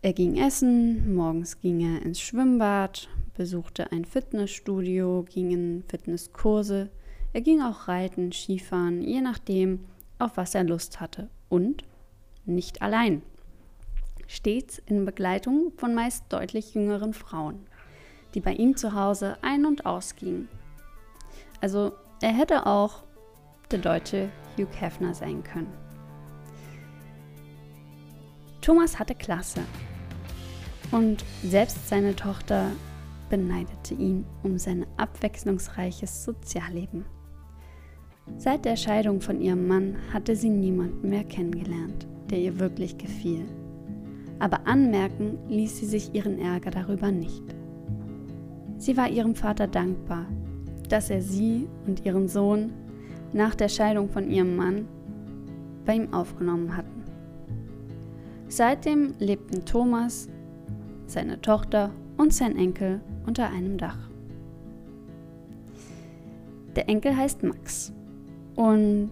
Er 0.00 0.12
ging 0.12 0.36
essen, 0.36 1.14
morgens 1.14 1.60
ging 1.60 1.80
er 1.80 2.02
ins 2.02 2.20
Schwimmbad, 2.20 3.08
besuchte 3.36 3.92
ein 3.92 4.04
Fitnessstudio, 4.04 5.24
ging 5.28 5.50
in 5.50 5.84
Fitnesskurse, 5.88 6.90
er 7.32 7.40
ging 7.42 7.60
auch 7.60 7.88
reiten, 7.88 8.32
Skifahren, 8.32 9.02
je 9.02 9.20
nachdem, 9.20 9.84
auf 10.18 10.36
was 10.36 10.54
er 10.54 10.64
Lust 10.64 11.00
hatte. 11.00 11.28
Und 11.48 11.84
nicht 12.46 12.80
allein. 12.80 13.22
Stets 14.26 14.78
in 14.86 15.04
Begleitung 15.04 15.72
von 15.76 15.94
meist 15.94 16.24
deutlich 16.30 16.74
jüngeren 16.74 17.12
Frauen, 17.12 17.66
die 18.34 18.40
bei 18.40 18.52
ihm 18.52 18.76
zu 18.76 18.94
Hause 18.94 19.36
ein- 19.42 19.66
und 19.66 19.86
ausgingen. 19.86 20.48
Also 21.60 21.92
er 22.20 22.32
hätte 22.32 22.66
auch 22.66 23.02
der 23.70 23.78
deutsche 23.78 24.30
Hugh 24.56 24.70
Hefner 24.78 25.14
sein 25.14 25.42
können. 25.42 25.72
Thomas 28.60 28.98
hatte 28.98 29.14
Klasse 29.14 29.60
und 30.90 31.24
selbst 31.42 31.88
seine 31.88 32.14
Tochter 32.16 32.70
beneidete 33.30 33.94
ihn 33.94 34.24
um 34.42 34.58
sein 34.58 34.86
abwechslungsreiches 34.96 36.24
Sozialleben. 36.24 37.04
Seit 38.36 38.64
der 38.64 38.76
Scheidung 38.76 39.20
von 39.20 39.40
ihrem 39.40 39.66
Mann 39.66 39.96
hatte 40.12 40.36
sie 40.36 40.50
niemanden 40.50 41.08
mehr 41.08 41.24
kennengelernt, 41.24 42.06
der 42.30 42.38
ihr 42.38 42.58
wirklich 42.58 42.98
gefiel. 42.98 43.46
Aber 44.38 44.66
anmerken 44.66 45.38
ließ 45.48 45.78
sie 45.78 45.86
sich 45.86 46.14
ihren 46.14 46.38
Ärger 46.38 46.70
darüber 46.70 47.10
nicht. 47.10 47.42
Sie 48.78 48.96
war 48.96 49.08
ihrem 49.08 49.34
Vater 49.34 49.66
dankbar, 49.66 50.26
dass 50.88 51.10
er 51.10 51.20
sie 51.20 51.68
und 51.86 52.04
ihren 52.06 52.28
Sohn 52.28 52.72
nach 53.32 53.54
der 53.54 53.68
Scheidung 53.68 54.08
von 54.08 54.30
ihrem 54.30 54.56
Mann 54.56 54.86
bei 55.84 55.94
ihm 55.96 56.14
aufgenommen 56.14 56.76
hatten. 56.76 57.02
Seitdem 58.48 59.14
lebten 59.18 59.64
Thomas, 59.64 60.28
seine 61.06 61.40
Tochter 61.40 61.90
und 62.16 62.32
sein 62.32 62.56
Enkel 62.56 63.00
unter 63.26 63.48
einem 63.50 63.76
Dach. 63.78 63.98
Der 66.76 66.88
Enkel 66.88 67.16
heißt 67.16 67.42
Max 67.42 67.92
und 68.54 69.10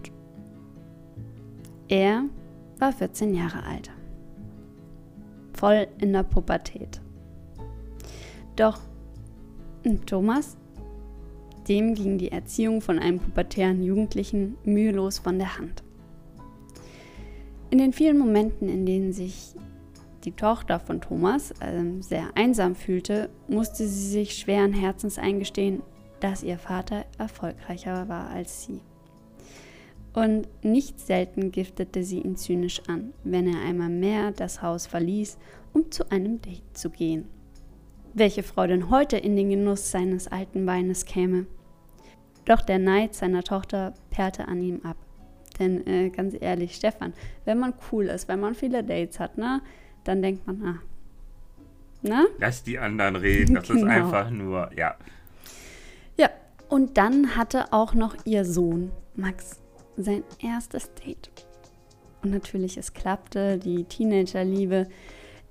er 1.87 2.23
war 2.79 2.93
14 2.93 3.33
Jahre 3.33 3.63
alt, 3.63 3.91
voll 5.53 5.87
in 5.99 6.13
der 6.13 6.23
Pubertät. 6.23 7.01
Doch 8.55 8.79
Thomas, 10.05 10.57
dem 11.67 11.95
ging 11.95 12.17
die 12.17 12.31
Erziehung 12.31 12.81
von 12.81 12.99
einem 12.99 13.19
pubertären 13.19 13.83
Jugendlichen 13.83 14.57
mühelos 14.63 15.19
von 15.19 15.37
der 15.37 15.57
Hand. 15.57 15.83
In 17.69 17.79
den 17.79 17.93
vielen 17.93 18.17
Momenten, 18.17 18.69
in 18.69 18.85
denen 18.85 19.13
sich 19.13 19.53
die 20.23 20.31
Tochter 20.31 20.79
von 20.79 21.01
Thomas 21.01 21.51
äh, 21.59 21.83
sehr 22.01 22.29
einsam 22.35 22.75
fühlte, 22.75 23.29
musste 23.47 23.87
sie 23.87 24.09
sich 24.09 24.37
schweren 24.37 24.73
Herzens 24.73 25.17
eingestehen, 25.17 25.81
dass 26.19 26.43
ihr 26.43 26.57
Vater 26.57 27.05
erfolgreicher 27.17 28.09
war 28.09 28.29
als 28.29 28.65
sie. 28.65 28.81
Und 30.13 30.47
nicht 30.63 30.99
selten 30.99 31.51
giftete 31.51 32.03
sie 32.03 32.19
ihn 32.21 32.37
zynisch 32.37 32.81
an, 32.87 33.13
wenn 33.23 33.47
er 33.47 33.61
einmal 33.61 33.89
mehr 33.89 34.31
das 34.31 34.61
Haus 34.61 34.87
verließ, 34.87 35.37
um 35.73 35.91
zu 35.91 36.09
einem 36.09 36.41
Date 36.41 36.75
zu 36.75 36.89
gehen. 36.89 37.25
Welche 38.17 38.41
Frau 38.41 38.65
denn 38.65 38.89
heute 38.89 39.15
in 39.15 39.35
den 39.35 39.51
Genuss 39.51 39.91
seines 39.91 40.27
alten 40.27 40.65
Weines 40.65 41.05
käme? 41.05 41.45
Doch 42.45 42.61
der 42.61 42.79
Neid 42.79 43.13
seiner 43.13 43.43
Tochter 43.43 43.93
perlte 44.09 44.47
an 44.47 44.59
ihm 44.59 44.81
ab. 44.83 44.97
Denn 45.59 45.85
äh, 45.85 46.09
ganz 46.09 46.35
ehrlich, 46.39 46.73
Stefan, 46.73 47.13
wenn 47.45 47.59
man 47.59 47.75
cool 47.91 48.07
ist, 48.07 48.27
wenn 48.27 48.39
man 48.39 48.55
viele 48.55 48.83
Dates 48.83 49.19
hat, 49.19 49.37
ne, 49.37 49.61
dann 50.03 50.23
denkt 50.23 50.47
man, 50.47 50.63
ah, 50.63 50.79
ne? 52.01 52.25
Lass 52.39 52.63
die 52.63 52.79
anderen 52.79 53.17
reden, 53.17 53.53
das 53.53 53.67
genau. 53.67 53.81
ist 53.81 53.87
einfach 53.87 54.31
nur, 54.31 54.71
ja. 54.75 54.95
Ja, 56.17 56.31
und 56.69 56.97
dann 56.97 57.35
hatte 57.35 57.71
auch 57.71 57.93
noch 57.93 58.15
ihr 58.25 58.45
Sohn, 58.45 58.91
Max, 59.15 59.61
sein 59.95 60.23
erstes 60.41 60.91
Date. 60.95 61.29
Und 62.23 62.31
natürlich, 62.31 62.77
es 62.77 62.95
klappte, 62.95 63.59
die 63.59 63.83
Teenagerliebe. 63.83 64.87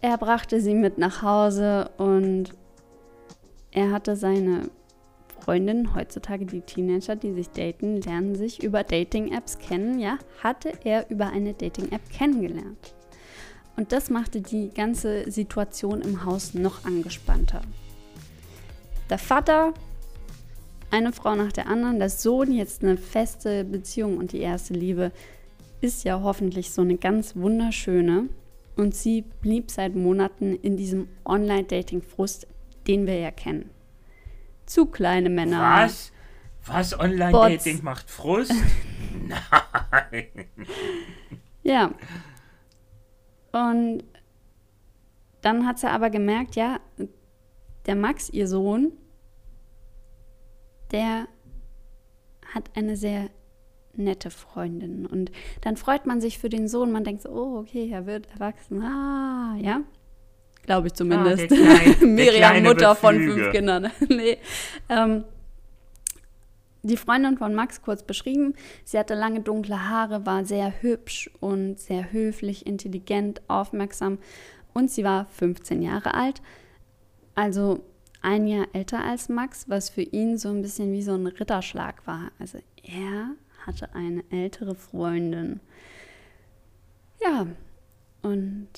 Er 0.01 0.19
brachte 0.19 0.61
sie 0.61 0.75
mit 0.75 0.99
nach 0.99 1.23
Hause 1.23 1.91
und 1.97 2.55
er 3.73 3.91
hatte 3.91 4.17
seine 4.17 4.71
Freundinnen, 5.41 5.95
heutzutage 5.95 6.45
die 6.45 6.61
Teenager, 6.61 7.15
die 7.15 7.33
sich 7.33 7.51
daten, 7.51 8.01
lernen 8.01 8.35
sich 8.35 8.63
über 8.63 8.83
Dating-Apps 8.83 9.59
kennen. 9.59 9.99
Ja, 10.01 10.19
hatte 10.43 10.73
er 10.85 11.09
über 11.11 11.29
eine 11.29 11.55
Dating-App 11.55 12.11
kennengelernt. 12.11 12.95
Und 13.77 13.93
das 13.93 14.11
machte 14.11 14.41
die 14.41 14.71
ganze 14.71 15.31
Situation 15.31 16.01
im 16.01 16.25
Haus 16.25 16.55
noch 16.55 16.85
angespannter. 16.85 17.61
Der 19.11 19.19
Vater, 19.19 19.75
eine 20.91 21.13
Frau 21.13 21.35
nach 21.35 21.53
der 21.53 21.69
anderen, 21.69 21.99
der 21.99 22.11
Sohn 22.11 22.53
jetzt 22.53 22.83
eine 22.83 22.97
feste 22.97 23.65
Beziehung 23.65 24.17
und 24.17 24.33
die 24.33 24.41
erste 24.41 24.75
Liebe 24.75 25.13
ist 25.81 26.05
ja 26.05 26.23
hoffentlich 26.23 26.71
so 26.71 26.83
eine 26.83 26.97
ganz 26.97 27.37
wunderschöne. 27.37 28.29
Und 28.77 28.95
sie 28.95 29.23
blieb 29.23 29.71
seit 29.71 29.95
Monaten 29.95 30.55
in 30.55 30.77
diesem 30.77 31.09
Online-Dating-Frust, 31.25 32.47
den 32.87 33.07
wir 33.07 33.19
ja 33.19 33.31
kennen 33.31 33.71
zu 34.67 34.87
kleine 34.87 35.31
Männer. 35.31 35.61
Was? 35.61 36.13
Was? 36.67 36.99
Online-Dating 36.99 37.83
macht 37.83 38.11
Frust? 38.11 38.53
Nein. 39.13 40.27
Ja. 41.63 41.93
Und 43.53 44.05
dann 45.41 45.67
hat 45.67 45.79
sie 45.79 45.89
aber 45.89 46.11
gemerkt, 46.11 46.57
ja, 46.57 46.81
der 47.87 47.95
Max, 47.95 48.29
ihr 48.29 48.49
Sohn, 48.49 48.93
der 50.91 51.29
hat 52.53 52.71
eine 52.75 52.97
sehr 52.97 53.31
nette 53.99 54.31
Freundin. 54.31 55.07
Und 55.07 55.31
dann 55.61 55.77
freut 55.77 56.07
man 56.07 56.21
sich 56.21 56.39
für 56.39 56.49
den 56.49 56.69
Sohn. 56.69 56.93
Man 56.93 57.05
denkt 57.05 57.23
so, 57.23 57.31
oh, 57.31 57.59
okay, 57.59 57.89
er 57.91 58.07
wird 58.07 58.29
erwachsen. 58.33 58.83
Ah, 58.83 59.57
ja. 59.61 59.83
Glaube 60.65 60.89
ich 60.89 60.93
ah, 60.95 60.97
zumindest. 60.97 61.45
Ah, 61.45 61.47
kleine, 61.47 61.97
Miriam, 62.07 62.63
Mutter 62.63 62.95
von 62.95 63.17
fünf 63.17 63.53
Kindern. 63.53 63.91
nee. 64.09 64.39
Ähm, 64.89 65.25
die 66.83 66.97
Freundin 66.97 67.37
von 67.37 67.55
Max 67.55 67.83
kurz 67.83 68.05
beschrieben. 68.05 68.55
Sie 68.85 68.99
hatte 68.99 69.15
lange 69.15 69.41
dunkle 69.41 69.89
Haare, 69.89 70.25
war 70.25 70.45
sehr 70.45 70.83
hübsch 70.83 71.29
und 71.41 71.81
sehr 71.81 72.13
höflich, 72.13 72.65
intelligent, 72.65 73.43
aufmerksam 73.49 74.19
und 74.73 74.91
sie 74.91 75.03
war 75.05 75.27
15 75.27 75.83
Jahre 75.83 76.15
alt. 76.15 76.43
Also 77.35 77.81
ein 78.23 78.47
Jahr 78.47 78.67
älter 78.73 79.03
als 79.03 79.29
Max, 79.29 79.69
was 79.69 79.89
für 79.89 80.03
ihn 80.03 80.39
so 80.39 80.49
ein 80.49 80.63
bisschen 80.63 80.93
wie 80.93 81.03
so 81.03 81.15
ein 81.15 81.27
Ritterschlag 81.27 82.07
war. 82.07 82.31
Also 82.39 82.59
er 82.83 83.31
hatte 83.67 83.95
eine 83.95 84.25
ältere 84.31 84.75
Freundin. 84.75 85.61
Ja, 87.23 87.47
und 88.23 88.69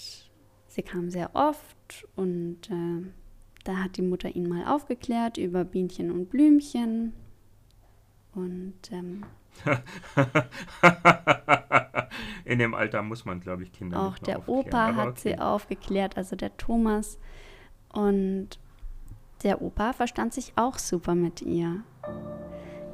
sie 0.66 0.83
kam 0.83 1.11
sehr 1.11 1.35
oft 1.35 2.07
und 2.16 2.71
äh, 2.71 3.07
da 3.64 3.76
hat 3.76 3.97
die 3.97 4.02
Mutter 4.02 4.35
ihn 4.35 4.49
mal 4.49 4.66
aufgeklärt 4.66 5.37
über 5.37 5.64
Bienchen 5.64 6.11
und 6.11 6.30
Blümchen. 6.30 7.12
Und 8.35 8.78
ähm, 8.92 9.25
in 12.45 12.59
dem 12.59 12.75
Alter 12.75 13.02
muss 13.02 13.25
man, 13.25 13.40
glaube 13.40 13.64
ich, 13.64 13.73
Kinder. 13.73 14.00
Auch 14.00 14.18
der 14.18 14.49
Opa 14.49 14.95
hat 14.95 15.09
okay. 15.09 15.21
sie 15.21 15.38
aufgeklärt, 15.38 16.16
also 16.16 16.37
der 16.37 16.57
Thomas. 16.57 17.18
Und 17.92 18.59
der 19.42 19.61
Opa 19.62 19.92
verstand 19.92 20.35
sich 20.35 20.52
auch 20.57 20.78
super 20.78 21.14
mit 21.14 21.42
ihr. 21.42 21.83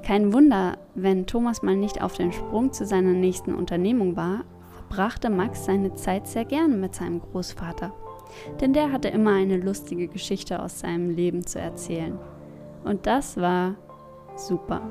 Kein 0.04 0.32
Wunder, 0.32 0.78
wenn 0.94 1.26
Thomas 1.26 1.62
mal 1.62 1.76
nicht 1.76 2.02
auf 2.02 2.14
dem 2.14 2.32
Sprung 2.32 2.72
zu 2.72 2.84
seiner 2.84 3.12
nächsten 3.12 3.54
Unternehmung 3.54 4.16
war, 4.16 4.44
verbrachte 4.74 5.30
Max 5.30 5.64
seine 5.64 5.94
Zeit 5.94 6.26
sehr 6.26 6.44
gern 6.44 6.80
mit 6.80 6.94
seinem 6.94 7.20
Großvater 7.20 7.92
denn 8.60 8.72
der 8.72 8.92
hatte 8.92 9.08
immer 9.08 9.34
eine 9.34 9.56
lustige 9.56 10.08
Geschichte 10.08 10.60
aus 10.60 10.80
seinem 10.80 11.10
Leben 11.10 11.46
zu 11.46 11.58
erzählen. 11.58 12.18
Und 12.84 13.06
das 13.06 13.36
war 13.36 13.76
super. 14.36 14.82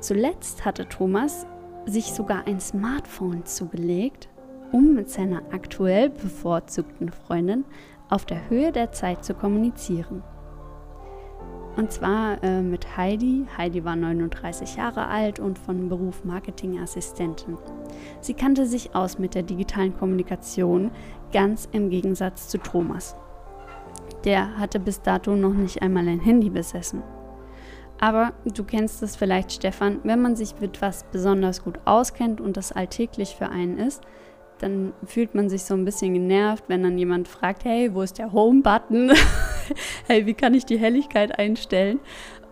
Zuletzt 0.00 0.64
hatte 0.64 0.88
Thomas 0.88 1.46
sich 1.86 2.12
sogar 2.12 2.46
ein 2.46 2.60
Smartphone 2.60 3.44
zugelegt, 3.46 4.28
um 4.72 4.94
mit 4.94 5.08
seiner 5.08 5.42
aktuell 5.50 6.10
bevorzugten 6.10 7.10
Freundin 7.10 7.64
auf 8.10 8.26
der 8.26 8.48
Höhe 8.50 8.72
der 8.72 8.92
Zeit 8.92 9.24
zu 9.24 9.34
kommunizieren. 9.34 10.22
Und 11.78 11.92
zwar 11.92 12.42
äh, 12.42 12.60
mit 12.60 12.96
Heidi. 12.96 13.46
Heidi 13.56 13.84
war 13.84 13.94
39 13.94 14.74
Jahre 14.74 15.06
alt 15.06 15.38
und 15.38 15.60
von 15.60 15.88
Beruf 15.88 16.24
Marketingassistentin. 16.24 17.56
Sie 18.20 18.34
kannte 18.34 18.66
sich 18.66 18.96
aus 18.96 19.20
mit 19.20 19.36
der 19.36 19.44
digitalen 19.44 19.96
Kommunikation, 19.96 20.90
ganz 21.32 21.68
im 21.70 21.88
Gegensatz 21.88 22.48
zu 22.48 22.58
Thomas. 22.58 23.14
Der 24.24 24.58
hatte 24.58 24.80
bis 24.80 25.02
dato 25.02 25.36
noch 25.36 25.54
nicht 25.54 25.80
einmal 25.80 26.08
ein 26.08 26.18
Handy 26.18 26.50
besessen. 26.50 27.04
Aber 28.00 28.32
du 28.44 28.64
kennst 28.64 29.00
es 29.04 29.14
vielleicht, 29.14 29.52
Stefan, 29.52 30.00
wenn 30.02 30.20
man 30.20 30.34
sich 30.34 30.58
mit 30.60 30.82
was 30.82 31.04
besonders 31.12 31.62
gut 31.62 31.78
auskennt 31.84 32.40
und 32.40 32.56
das 32.56 32.72
alltäglich 32.72 33.36
für 33.36 33.50
einen 33.50 33.78
ist, 33.78 34.02
dann 34.58 34.94
fühlt 35.04 35.36
man 35.36 35.48
sich 35.48 35.62
so 35.62 35.74
ein 35.74 35.84
bisschen 35.84 36.12
genervt, 36.14 36.64
wenn 36.66 36.82
dann 36.82 36.98
jemand 36.98 37.28
fragt, 37.28 37.64
hey, 37.64 37.94
wo 37.94 38.02
ist 38.02 38.18
der 38.18 38.32
Home-Button? 38.32 39.12
hey, 40.06 40.26
wie 40.26 40.34
kann 40.34 40.54
ich 40.54 40.66
die 40.66 40.78
Helligkeit 40.78 41.38
einstellen? 41.38 42.00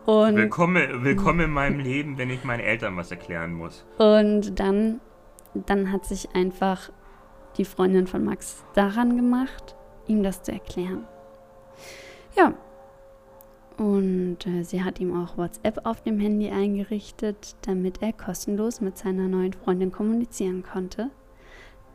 Und 0.04 0.36
willkommen, 0.36 1.04
willkommen 1.04 1.40
in 1.40 1.50
meinem 1.50 1.80
Leben, 1.80 2.16
wenn 2.16 2.30
ich 2.30 2.44
meinen 2.44 2.60
Eltern 2.60 2.96
was 2.96 3.10
erklären 3.10 3.52
muss. 3.52 3.84
Und 3.98 4.58
dann, 4.58 5.00
dann 5.54 5.90
hat 5.90 6.04
sich 6.04 6.34
einfach 6.34 6.90
die 7.56 7.64
Freundin 7.64 8.06
von 8.06 8.24
Max 8.24 8.64
daran 8.74 9.16
gemacht, 9.16 9.74
ihm 10.06 10.22
das 10.22 10.42
zu 10.42 10.52
erklären. 10.52 11.04
Ja. 12.36 12.54
Und 13.78 14.46
äh, 14.46 14.62
sie 14.62 14.84
hat 14.84 15.00
ihm 15.00 15.14
auch 15.20 15.36
WhatsApp 15.36 15.84
auf 15.84 16.02
dem 16.02 16.18
Handy 16.18 16.50
eingerichtet, 16.50 17.56
damit 17.62 18.00
er 18.00 18.12
kostenlos 18.12 18.80
mit 18.80 18.96
seiner 18.96 19.28
neuen 19.28 19.52
Freundin 19.52 19.92
kommunizieren 19.92 20.62
konnte 20.62 21.10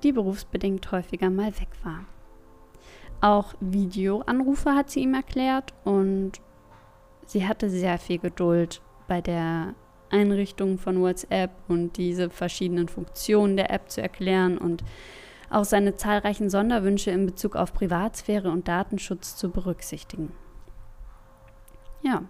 die 0.03 0.11
berufsbedingt 0.11 0.91
häufiger 0.91 1.29
mal 1.29 1.51
weg 1.59 1.69
war. 1.83 2.05
Auch 3.21 3.53
Videoanrufe 3.59 4.73
hat 4.73 4.89
sie 4.89 5.01
ihm 5.01 5.13
erklärt 5.13 5.73
und 5.83 6.33
sie 7.25 7.47
hatte 7.47 7.69
sehr 7.69 7.97
viel 7.97 8.17
Geduld 8.17 8.81
bei 9.07 9.21
der 9.21 9.75
Einrichtung 10.09 10.77
von 10.77 11.01
WhatsApp 11.01 11.51
und 11.67 11.97
diese 11.97 12.29
verschiedenen 12.29 12.89
Funktionen 12.89 13.55
der 13.55 13.71
App 13.71 13.89
zu 13.89 14.01
erklären 14.01 14.57
und 14.57 14.83
auch 15.49 15.65
seine 15.65 15.95
zahlreichen 15.95 16.49
Sonderwünsche 16.49 17.11
in 17.11 17.25
Bezug 17.25 17.55
auf 17.55 17.73
Privatsphäre 17.73 18.49
und 18.51 18.67
Datenschutz 18.67 19.35
zu 19.35 19.51
berücksichtigen. 19.51 20.33
Ja, 22.01 22.23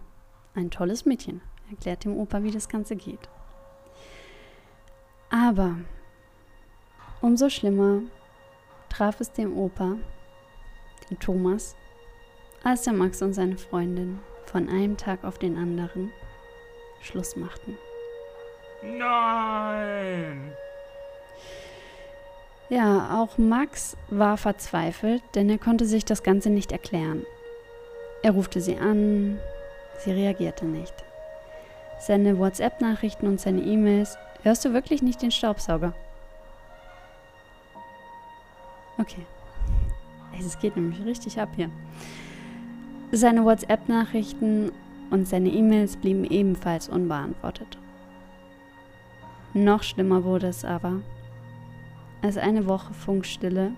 ein 0.53 0.69
tolles 0.69 1.05
Mädchen, 1.05 1.41
erklärt 1.69 2.03
dem 2.03 2.17
Opa, 2.17 2.43
wie 2.43 2.51
das 2.51 2.67
Ganze 2.67 2.95
geht. 2.95 3.29
Aber 5.29 5.77
Umso 7.21 7.49
schlimmer 7.49 8.01
traf 8.89 9.19
es 9.19 9.31
dem 9.31 9.55
Opa, 9.55 9.97
den 11.11 11.19
Thomas, 11.19 11.75
als 12.63 12.83
der 12.83 12.93
Max 12.93 13.21
und 13.21 13.33
seine 13.33 13.57
Freundin 13.57 14.19
von 14.45 14.67
einem 14.69 14.97
Tag 14.97 15.23
auf 15.23 15.37
den 15.37 15.57
anderen 15.57 16.11
Schluss 17.01 17.35
machten. 17.35 17.77
Nein! 18.81 20.53
Ja, 22.69 23.19
auch 23.21 23.37
Max 23.37 23.97
war 24.09 24.37
verzweifelt, 24.37 25.21
denn 25.35 25.49
er 25.49 25.57
konnte 25.57 25.85
sich 25.85 26.05
das 26.05 26.23
Ganze 26.23 26.49
nicht 26.49 26.71
erklären. 26.71 27.25
Er 28.23 28.31
rufte 28.31 28.61
sie 28.61 28.77
an, 28.77 29.39
sie 29.99 30.11
reagierte 30.11 30.65
nicht. 30.65 30.93
seine 32.01 32.39
WhatsApp-Nachrichten 32.39 33.27
und 33.27 33.39
seine 33.39 33.61
E-Mails. 33.61 34.17
Hörst 34.43 34.65
du 34.65 34.73
wirklich 34.73 35.01
nicht 35.01 35.21
den 35.21 35.31
Staubsauger? 35.31 35.93
Okay. 38.97 39.25
Es 40.45 40.59
geht 40.59 40.75
nämlich 40.75 41.03
richtig 41.05 41.39
ab 41.39 41.49
hier. 41.55 41.69
Seine 43.11 43.43
WhatsApp-Nachrichten 43.43 44.71
und 45.09 45.27
seine 45.27 45.49
E-Mails 45.49 45.97
blieben 45.97 46.23
ebenfalls 46.23 46.87
unbeantwortet. 46.87 47.77
Noch 49.53 49.83
schlimmer 49.83 50.23
wurde 50.23 50.47
es 50.47 50.63
aber, 50.63 51.01
als 52.21 52.37
eine 52.37 52.67
Woche 52.67 52.93
Funkstille 52.93 53.71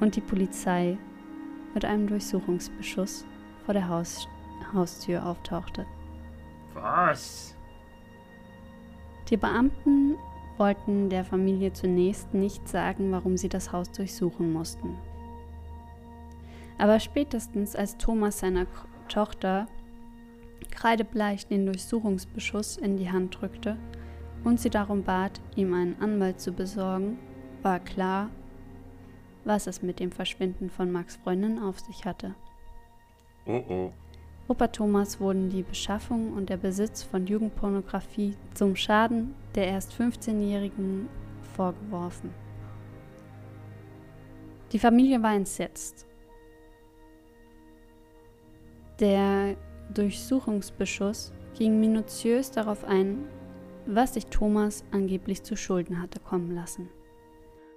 und 0.00 0.14
die 0.14 0.20
Polizei 0.20 0.96
mit 1.74 1.84
einem 1.84 2.06
Durchsuchungsbeschuss 2.06 3.24
vor 3.64 3.74
der 3.74 3.88
Haus 3.88 4.28
Haustür 4.72 5.24
auftauchte. 5.24 5.86
Was? 6.74 7.54
Die 9.30 9.36
Beamten 9.36 10.16
wollten 10.58 11.08
der 11.10 11.24
Familie 11.24 11.72
zunächst 11.72 12.32
nicht 12.34 12.68
sagen, 12.68 13.10
warum 13.12 13.36
sie 13.36 13.48
das 13.48 13.72
Haus 13.72 13.90
durchsuchen 13.90 14.52
mussten. 14.52 14.96
Aber 16.78 17.00
spätestens 17.00 17.76
als 17.76 17.96
Thomas 17.98 18.40
seiner 18.40 18.66
Tochter 19.08 19.66
kreidebleich 20.70 21.46
den 21.46 21.66
Durchsuchungsbeschuss 21.66 22.76
in 22.76 22.96
die 22.96 23.10
Hand 23.10 23.40
drückte 23.40 23.76
und 24.42 24.60
sie 24.60 24.70
darum 24.70 25.02
bat, 25.02 25.40
ihm 25.56 25.72
einen 25.72 26.00
Anwalt 26.00 26.40
zu 26.40 26.52
besorgen, 26.52 27.18
war 27.62 27.80
klar, 27.80 28.30
was 29.44 29.66
es 29.66 29.82
mit 29.82 30.00
dem 30.00 30.10
Verschwinden 30.10 30.70
von 30.70 30.90
Max 30.90 31.16
Freundin 31.16 31.58
auf 31.58 31.80
sich 31.80 32.04
hatte. 32.04 32.34
Oh 33.46 33.62
oh. 33.68 33.92
Opa 34.46 34.68
Thomas 34.68 35.20
wurden 35.20 35.48
die 35.48 35.62
Beschaffung 35.62 36.34
und 36.34 36.50
der 36.50 36.58
Besitz 36.58 37.02
von 37.02 37.26
Jugendpornografie 37.26 38.36
zum 38.52 38.76
Schaden 38.76 39.34
der 39.54 39.68
erst 39.68 39.92
15-Jährigen 39.94 41.08
vorgeworfen. 41.54 42.30
Die 44.72 44.78
Familie 44.78 45.22
war 45.22 45.34
entsetzt. 45.34 46.06
Der 49.00 49.56
Durchsuchungsbeschuss 49.94 51.32
ging 51.56 51.80
minutiös 51.80 52.50
darauf 52.50 52.84
ein, 52.84 53.26
was 53.86 54.14
sich 54.14 54.26
Thomas 54.26 54.84
angeblich 54.90 55.42
zu 55.42 55.56
Schulden 55.56 56.02
hatte 56.02 56.20
kommen 56.20 56.54
lassen. 56.54 56.90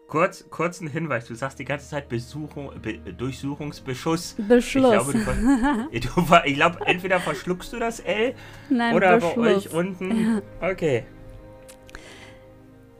Kurz, 0.07 0.49
kurzen 0.49 0.87
Hinweis, 0.87 1.25
du 1.25 1.35
sagst 1.35 1.59
die 1.59 1.65
ganze 1.65 1.89
Zeit 1.89 2.07
Besuchung, 2.07 2.71
Be 2.81 2.97
Durchsuchungsbeschuss. 2.97 4.37
Beschluss. 4.47 5.13
Ich 5.13 5.23
glaube, 5.23 5.89
du, 5.91 6.35
ich 6.45 6.55
glaube, 6.55 6.79
entweder 6.85 7.19
verschluckst 7.19 7.73
du 7.73 7.79
das 7.79 7.99
L 7.99 8.33
Nein, 8.69 8.95
oder 8.95 9.15
Beschluss. 9.15 9.35
bei 9.35 9.55
euch 9.55 9.73
unten. 9.73 10.41
Okay. 10.61 11.03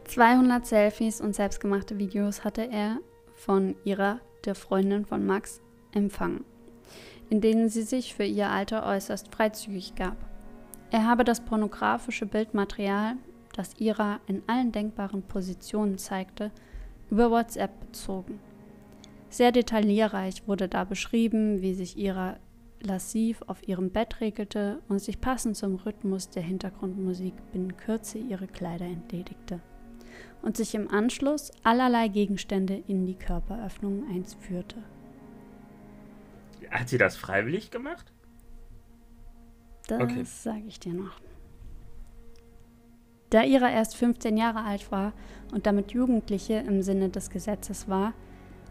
200 0.04 0.66
Selfies 0.66 1.22
und 1.22 1.34
selbstgemachte 1.34 1.98
Videos 1.98 2.44
hatte 2.44 2.68
er 2.70 2.98
von 3.34 3.76
ihrer, 3.84 4.20
der 4.44 4.54
Freundin 4.54 5.06
von 5.06 5.24
Max, 5.24 5.62
empfangen, 5.92 6.44
in 7.30 7.40
denen 7.40 7.70
sie 7.70 7.82
sich 7.82 8.14
für 8.14 8.24
ihr 8.24 8.50
Alter 8.50 8.84
äußerst 8.84 9.34
freizügig 9.34 9.94
gab. 9.94 10.16
Er 10.90 11.06
habe 11.06 11.24
das 11.24 11.40
pornografische 11.40 12.26
Bildmaterial, 12.26 13.14
das 13.54 13.78
Ira 13.78 14.20
in 14.26 14.42
allen 14.46 14.72
denkbaren 14.72 15.22
Positionen 15.22 15.96
zeigte, 15.96 16.50
über 17.10 17.30
WhatsApp 17.30 17.78
bezogen. 17.80 18.40
Sehr 19.30 19.52
detaillierreich 19.52 20.46
wurde 20.46 20.68
da 20.68 20.84
beschrieben, 20.84 21.60
wie 21.60 21.74
sich 21.74 21.98
Ira 21.98 22.38
lassiv 22.80 23.42
auf 23.46 23.66
ihrem 23.66 23.90
Bett 23.90 24.20
regelte 24.20 24.80
und 24.88 25.00
sich 25.00 25.20
passend 25.20 25.56
zum 25.56 25.76
Rhythmus 25.76 26.30
der 26.30 26.42
Hintergrundmusik 26.42 27.34
binnen 27.52 27.76
Kürze 27.76 28.18
ihre 28.18 28.46
Kleider 28.46 28.86
entledigte 28.86 29.60
und 30.42 30.56
sich 30.56 30.74
im 30.74 30.88
Anschluss 30.88 31.50
allerlei 31.64 32.08
Gegenstände 32.08 32.82
in 32.86 33.04
die 33.06 33.16
Körperöffnungen 33.16 34.08
einführte. 34.08 34.76
Hat 36.70 36.88
sie 36.88 36.98
das 36.98 37.16
freiwillig 37.16 37.70
gemacht? 37.70 38.12
Das 39.88 40.00
Okay. 40.02 40.22
sage 40.24 40.64
ich 40.66 40.78
dir 40.78 40.92
noch. 40.94 41.20
Da 43.30 43.44
Ira 43.44 43.70
erst 43.70 43.96
15 43.96 44.36
Jahre 44.36 44.64
alt 44.64 44.90
war 44.90 45.12
und 45.52 45.66
damit 45.66 45.92
Jugendliche 45.92 46.54
im 46.54 46.82
Sinne 46.82 47.10
des 47.10 47.28
Gesetzes 47.28 47.88
war 47.88 48.14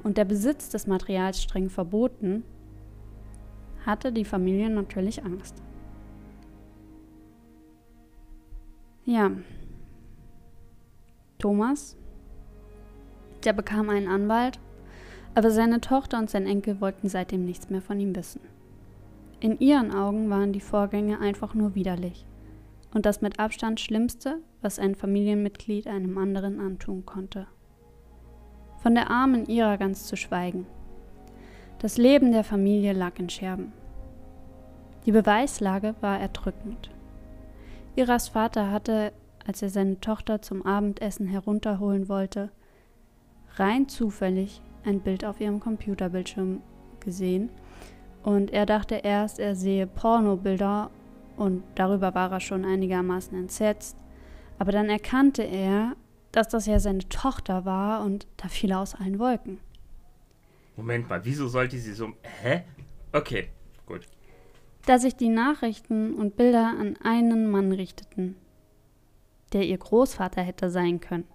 und 0.03 0.17
der 0.17 0.25
Besitz 0.25 0.69
des 0.69 0.87
Materials 0.87 1.41
streng 1.41 1.69
verboten, 1.69 2.43
hatte 3.85 4.11
die 4.11 4.25
Familie 4.25 4.69
natürlich 4.69 5.23
Angst. 5.23 5.61
Ja. 9.05 9.31
Thomas, 11.37 11.95
der 13.43 13.53
bekam 13.53 13.89
einen 13.89 14.07
Anwalt, 14.07 14.59
aber 15.35 15.51
seine 15.51 15.81
Tochter 15.81 16.17
und 16.17 16.31
sein 16.31 16.47
Enkel 16.47 16.81
wollten 16.81 17.09
seitdem 17.09 17.45
nichts 17.45 17.69
mehr 17.69 17.81
von 17.81 17.99
ihm 17.99 18.15
wissen. 18.15 18.41
In 19.39 19.59
ihren 19.59 19.93
Augen 19.93 20.31
waren 20.31 20.51
die 20.51 20.59
Vorgänge 20.59 21.19
einfach 21.19 21.53
nur 21.53 21.75
widerlich 21.75 22.25
und 22.93 23.05
das 23.05 23.21
mit 23.21 23.39
Abstand 23.39 23.79
Schlimmste, 23.79 24.39
was 24.61 24.79
ein 24.79 24.95
Familienmitglied 24.95 25.87
einem 25.87 26.17
anderen 26.17 26.59
antun 26.59 27.05
konnte. 27.05 27.47
Von 28.79 28.95
der 28.95 29.09
armen 29.09 29.45
Ira 29.47 29.75
ganz 29.75 30.05
zu 30.05 30.15
schweigen. 30.15 30.65
Das 31.79 31.97
Leben 31.97 32.31
der 32.31 32.43
Familie 32.43 32.93
lag 32.93 33.19
in 33.19 33.29
Scherben. 33.29 33.73
Die 35.05 35.11
Beweislage 35.11 35.95
war 36.01 36.19
erdrückend. 36.19 36.89
Iras 37.95 38.29
Vater 38.29 38.71
hatte, 38.71 39.13
als 39.45 39.61
er 39.61 39.69
seine 39.69 39.99
Tochter 39.99 40.41
zum 40.41 40.65
Abendessen 40.65 41.27
herunterholen 41.27 42.09
wollte, 42.09 42.51
rein 43.55 43.87
zufällig 43.87 44.61
ein 44.85 45.01
Bild 45.01 45.25
auf 45.25 45.41
ihrem 45.41 45.59
Computerbildschirm 45.59 46.61
gesehen 46.99 47.49
und 48.23 48.51
er 48.51 48.65
dachte 48.65 48.95
erst, 48.95 49.39
er 49.39 49.55
sehe 49.55 49.87
Pornobilder 49.87 50.91
und 51.37 51.63
darüber 51.75 52.13
war 52.13 52.31
er 52.31 52.39
schon 52.39 52.65
einigermaßen 52.65 53.37
entsetzt. 53.37 53.95
Aber 54.59 54.71
dann 54.71 54.89
erkannte 54.89 55.43
er, 55.43 55.95
dass 56.31 56.49
das 56.49 56.65
ja 56.65 56.79
seine 56.79 57.07
Tochter 57.07 57.63
war 57.63 58.03
und 58.03 58.27
da 58.37 58.47
fiel 58.47 58.71
er 58.71 58.79
aus 58.79 58.95
allen 58.95 59.19
Wolken. 59.19 59.59
Moment 60.75 61.09
mal, 61.09 61.23
wieso 61.23 61.47
sollte 61.47 61.77
sie 61.77 61.93
so. 61.93 62.09
Hä? 62.41 62.63
Okay, 63.13 63.49
gut. 63.85 64.07
Da 64.85 64.99
sich 64.99 65.15
die 65.15 65.29
Nachrichten 65.29 66.13
und 66.13 66.35
Bilder 66.35 66.75
an 66.79 66.97
einen 67.03 67.49
Mann 67.49 67.71
richteten, 67.71 68.35
der 69.53 69.63
ihr 69.63 69.77
Großvater 69.77 70.41
hätte 70.41 70.69
sein 70.69 70.99
können, 70.99 71.25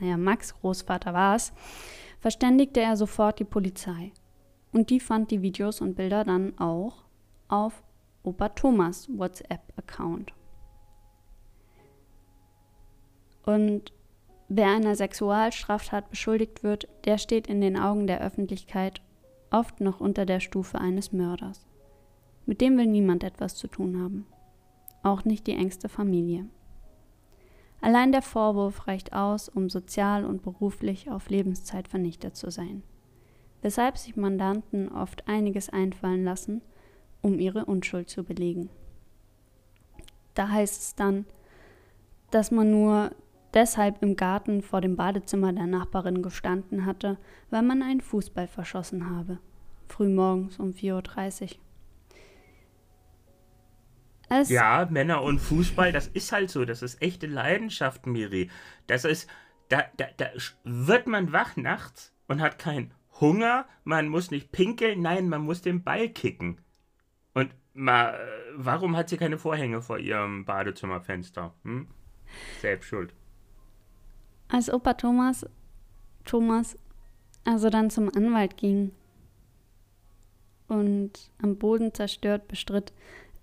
naja, 0.00 0.16
Max 0.16 0.54
Großvater 0.54 1.14
war 1.14 1.36
es, 1.36 1.52
verständigte 2.20 2.80
er 2.80 2.96
sofort 2.96 3.38
die 3.38 3.44
Polizei. 3.44 4.12
Und 4.72 4.90
die 4.90 5.00
fand 5.00 5.30
die 5.30 5.42
Videos 5.42 5.80
und 5.80 5.94
Bilder 5.94 6.24
dann 6.24 6.58
auch 6.58 7.04
auf 7.48 7.82
Opa 8.26 8.48
Thomas 8.48 9.08
WhatsApp-Account. 9.16 10.32
Und 13.44 13.92
wer 14.48 14.66
einer 14.68 14.96
Sexualstraftat 14.96 16.10
beschuldigt 16.10 16.64
wird, 16.64 16.88
der 17.04 17.18
steht 17.18 17.46
in 17.46 17.60
den 17.60 17.78
Augen 17.78 18.08
der 18.08 18.20
Öffentlichkeit 18.20 19.00
oft 19.52 19.80
noch 19.80 20.00
unter 20.00 20.26
der 20.26 20.40
Stufe 20.40 20.80
eines 20.80 21.12
Mörders. 21.12 21.64
Mit 22.46 22.60
dem 22.60 22.76
will 22.76 22.86
niemand 22.86 23.22
etwas 23.22 23.54
zu 23.54 23.68
tun 23.68 24.02
haben. 24.02 24.26
Auch 25.04 25.24
nicht 25.24 25.46
die 25.46 25.54
engste 25.54 25.88
Familie. 25.88 26.46
Allein 27.80 28.10
der 28.10 28.22
Vorwurf 28.22 28.88
reicht 28.88 29.12
aus, 29.12 29.48
um 29.48 29.70
sozial 29.70 30.24
und 30.24 30.42
beruflich 30.42 31.10
auf 31.10 31.28
Lebenszeit 31.28 31.86
vernichtet 31.86 32.34
zu 32.34 32.50
sein. 32.50 32.82
Weshalb 33.62 33.98
sich 33.98 34.16
Mandanten 34.16 34.88
oft 34.90 35.28
einiges 35.28 35.68
einfallen 35.70 36.24
lassen, 36.24 36.62
um 37.26 37.40
ihre 37.40 37.64
Unschuld 37.64 38.08
zu 38.08 38.22
belegen. 38.22 38.70
Da 40.34 40.48
heißt 40.48 40.80
es 40.80 40.94
dann, 40.94 41.26
dass 42.30 42.52
man 42.52 42.70
nur 42.70 43.10
deshalb 43.52 44.00
im 44.00 44.14
Garten 44.14 44.62
vor 44.62 44.80
dem 44.80 44.94
Badezimmer 44.94 45.52
der 45.52 45.66
Nachbarin 45.66 46.22
gestanden 46.22 46.86
hatte, 46.86 47.18
weil 47.50 47.62
man 47.62 47.82
einen 47.82 48.00
Fußball 48.00 48.46
verschossen 48.46 49.10
habe. 49.10 49.40
Frühmorgens 49.88 50.60
um 50.60 50.70
4.30 50.70 51.42
Uhr. 51.42 51.48
Es 54.28 54.48
Ja, 54.48 54.86
Männer 54.88 55.22
und 55.22 55.40
Fußball, 55.40 55.90
das 55.90 56.06
ist 56.06 56.30
halt 56.30 56.50
so. 56.50 56.64
Das 56.64 56.82
ist 56.82 57.02
echte 57.02 57.26
Leidenschaft, 57.26 58.06
Miri. 58.06 58.50
Das 58.86 59.04
ist. 59.04 59.28
Da, 59.68 59.84
da, 59.96 60.06
da 60.16 60.26
wird 60.62 61.08
man 61.08 61.32
wach 61.32 61.56
nachts 61.56 62.14
und 62.28 62.40
hat 62.40 62.60
keinen 62.60 62.94
Hunger, 63.20 63.66
man 63.82 64.06
muss 64.06 64.30
nicht 64.30 64.52
pinkeln, 64.52 65.02
nein, 65.02 65.28
man 65.28 65.42
muss 65.42 65.60
den 65.60 65.82
Ball 65.82 66.08
kicken. 66.08 66.60
Und 67.36 67.50
mal, 67.74 68.14
äh, 68.14 68.16
warum 68.54 68.96
hat 68.96 69.10
sie 69.10 69.18
keine 69.18 69.36
Vorhänge 69.36 69.82
vor 69.82 69.98
ihrem 69.98 70.46
Badezimmerfenster? 70.46 71.52
Hm? 71.64 71.86
Selbst 72.62 72.86
schuld. 72.86 73.12
Als 74.48 74.72
Opa 74.72 74.94
Thomas, 74.94 75.44
Thomas 76.24 76.78
also 77.44 77.68
dann 77.68 77.90
zum 77.90 78.08
Anwalt 78.16 78.56
ging 78.56 78.90
und 80.66 81.12
am 81.42 81.56
Boden 81.58 81.92
zerstört 81.92 82.48
bestritt, 82.48 82.94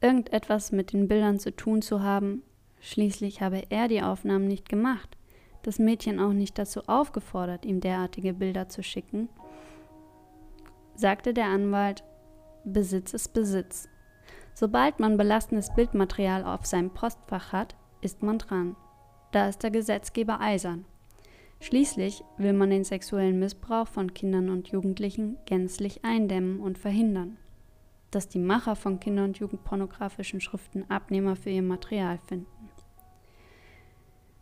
irgendetwas 0.02 0.72
mit 0.72 0.92
den 0.92 1.08
Bildern 1.08 1.38
zu 1.38 1.56
tun 1.56 1.84
zu 1.84 2.02
haben. 2.02 2.42
Schließlich 2.82 3.42
habe 3.42 3.62
er 3.70 3.88
die 3.88 4.02
Aufnahmen 4.02 4.48
nicht 4.48 4.68
gemacht, 4.68 5.18
das 5.62 5.78
Mädchen 5.78 6.20
auch 6.20 6.34
nicht 6.34 6.58
dazu 6.58 6.82
aufgefordert, 6.88 7.64
ihm 7.64 7.80
derartige 7.80 8.34
Bilder 8.34 8.70
zu 8.70 8.82
schicken, 8.82 9.30
sagte 10.96 11.36
der 11.36 11.46
Anwalt, 11.46 12.04
Besitz 12.66 13.14
ist 13.14 13.34
Besitz. 13.34 13.90
Sobald 14.54 15.00
man 15.00 15.18
belastendes 15.18 15.74
Bildmaterial 15.74 16.46
auf 16.46 16.66
seinem 16.66 16.92
Postfach 16.92 17.52
hat, 17.52 17.76
ist 18.02 18.24
man 18.24 18.38
dran. 18.38 18.76
Da 19.32 19.50
ist 19.50 19.64
der 19.64 19.72
Gesetzgeber 19.72 20.40
eisern. 20.40 20.86
Schließlich 21.60 22.24
will 22.38 22.54
man 22.54 22.70
den 22.70 22.84
sexuellen 22.84 23.40
Missbrauch 23.40 23.88
von 23.88 24.14
Kindern 24.14 24.50
und 24.50 24.70
Jugendlichen 24.70 25.38
gänzlich 25.46 26.06
eindämmen 26.06 26.60
und 26.60 26.78
verhindern, 26.78 27.38
dass 28.12 28.28
die 28.28 28.40
Macher 28.40 28.76
von 28.76 29.00
Kinder- 29.00 29.24
und 29.24 29.40
Jugendpornografischen 29.40 30.40
Schriften 30.40 30.90
Abnehmer 30.90 31.36
für 31.36 31.50
ihr 31.50 31.64
Material 31.64 32.20
finden. 32.28 32.70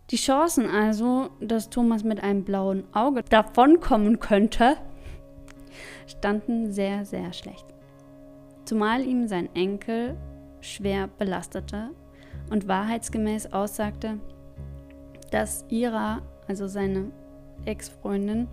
Die 0.10 0.18
Chancen 0.18 0.70
also, 0.70 1.30
dass 1.40 1.70
Thomas 1.70 2.04
mit 2.04 2.22
einem 2.22 2.44
blauen 2.44 2.84
Auge 2.94 3.24
davonkommen 3.24 4.20
könnte, 4.20 4.78
standen 6.06 6.72
sehr, 6.72 7.06
sehr 7.06 7.32
schlecht. 7.34 7.71
Zumal 8.72 9.06
ihm 9.06 9.28
sein 9.28 9.54
Enkel 9.54 10.16
schwer 10.62 11.10
belastete 11.18 11.90
und 12.50 12.70
wahrheitsgemäß 12.70 13.52
aussagte, 13.52 14.18
dass 15.30 15.66
Ira, 15.68 16.22
also 16.48 16.68
seine 16.68 17.12
Ex-Freundin, 17.66 18.48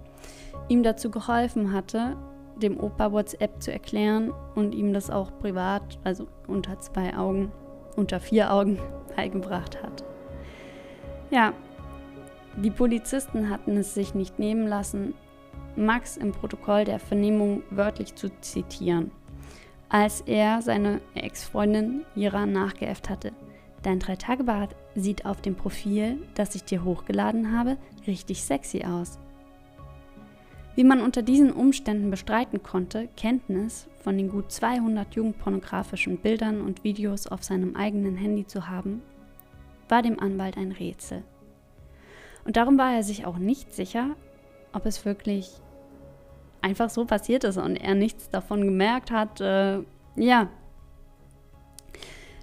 ihm 0.69 0.83
dazu 0.83 1.13
geholfen 1.13 1.73
hatte, 1.73 2.17
dem 2.61 2.81
Opa 2.81 3.13
WhatsApp 3.13 3.63
zu 3.63 3.71
erklären 3.71 4.33
und 4.57 4.75
ihm 4.75 4.93
das 4.93 5.09
auch 5.09 5.31
privat, 5.39 6.01
also 6.03 6.27
unter 6.49 6.81
zwei 6.81 7.17
Augen, 7.17 7.53
unter 7.95 8.19
vier 8.19 8.53
Augen 8.53 8.81
beigebracht 9.17 9.81
hat. 9.85 10.03
Ja, 11.31 11.53
die 12.57 12.73
Polizisten 12.73 13.51
hatten 13.51 13.77
es 13.77 13.95
sich 13.95 14.17
nicht 14.17 14.41
nehmen 14.41 14.67
lassen, 14.67 15.15
Max 15.77 16.17
im 16.17 16.33
Protokoll 16.33 16.85
der 16.85 16.99
Vernehmung 16.99 17.63
wörtlich 17.71 18.17
zu 18.17 18.31
zitieren, 18.41 19.13
als 19.89 20.21
er 20.23 20.63
seine 20.63 21.01
Ex-Freundin 21.15 22.05
Ira 22.15 22.47
nachgeäfft 22.47 23.09
hatte. 23.09 23.33
Dein 23.83 24.01
Drei-Tage-Bart 24.01 24.75
sieht 24.95 25.25
auf 25.25 25.41
dem 25.41 25.55
Profil, 25.55 26.19
das 26.35 26.55
ich 26.55 26.65
dir 26.65 26.85
hochgeladen 26.85 27.57
habe, 27.57 27.77
richtig 28.07 28.43
sexy 28.43 28.85
aus. 28.85 29.19
Wie 30.75 30.85
man 30.85 31.01
unter 31.01 31.23
diesen 31.23 31.53
Umständen 31.53 32.11
bestreiten 32.11 32.63
konnte, 32.63 33.09
Kenntnis 33.17 33.89
von 34.03 34.17
den 34.17 34.29
gut 34.29 34.53
200 34.53 35.15
jugendpornografischen 35.15 36.19
Bildern 36.19 36.61
und 36.61 36.85
Videos 36.85 37.27
auf 37.27 37.43
seinem 37.43 37.75
eigenen 37.75 38.17
Handy 38.17 38.47
zu 38.47 38.69
haben, 38.69 39.03
war 39.89 40.03
dem 40.03 40.21
Anwalt 40.21 40.57
ein 40.57 40.73
Rätsel. 40.73 41.25
Und 42.45 42.57
darum 42.57 42.79
war 42.79 42.95
er 42.95 43.03
sich 43.03 43.27
auch 43.27 43.39
nicht 43.39 43.75
sicher, 43.75 44.17
ob 44.73 44.87
es 44.87 45.05
wirklich 45.05 45.51
einfach 46.63 46.91
so 46.91 47.05
passiert 47.05 47.45
ist 47.45 47.57
und 47.57 47.77
er 47.77 47.95
nichts 47.95 48.31
davon 48.31 48.63
gemerkt 48.63 49.11
hat. 49.11 49.41
Äh, 49.41 49.83
ja. 50.17 50.49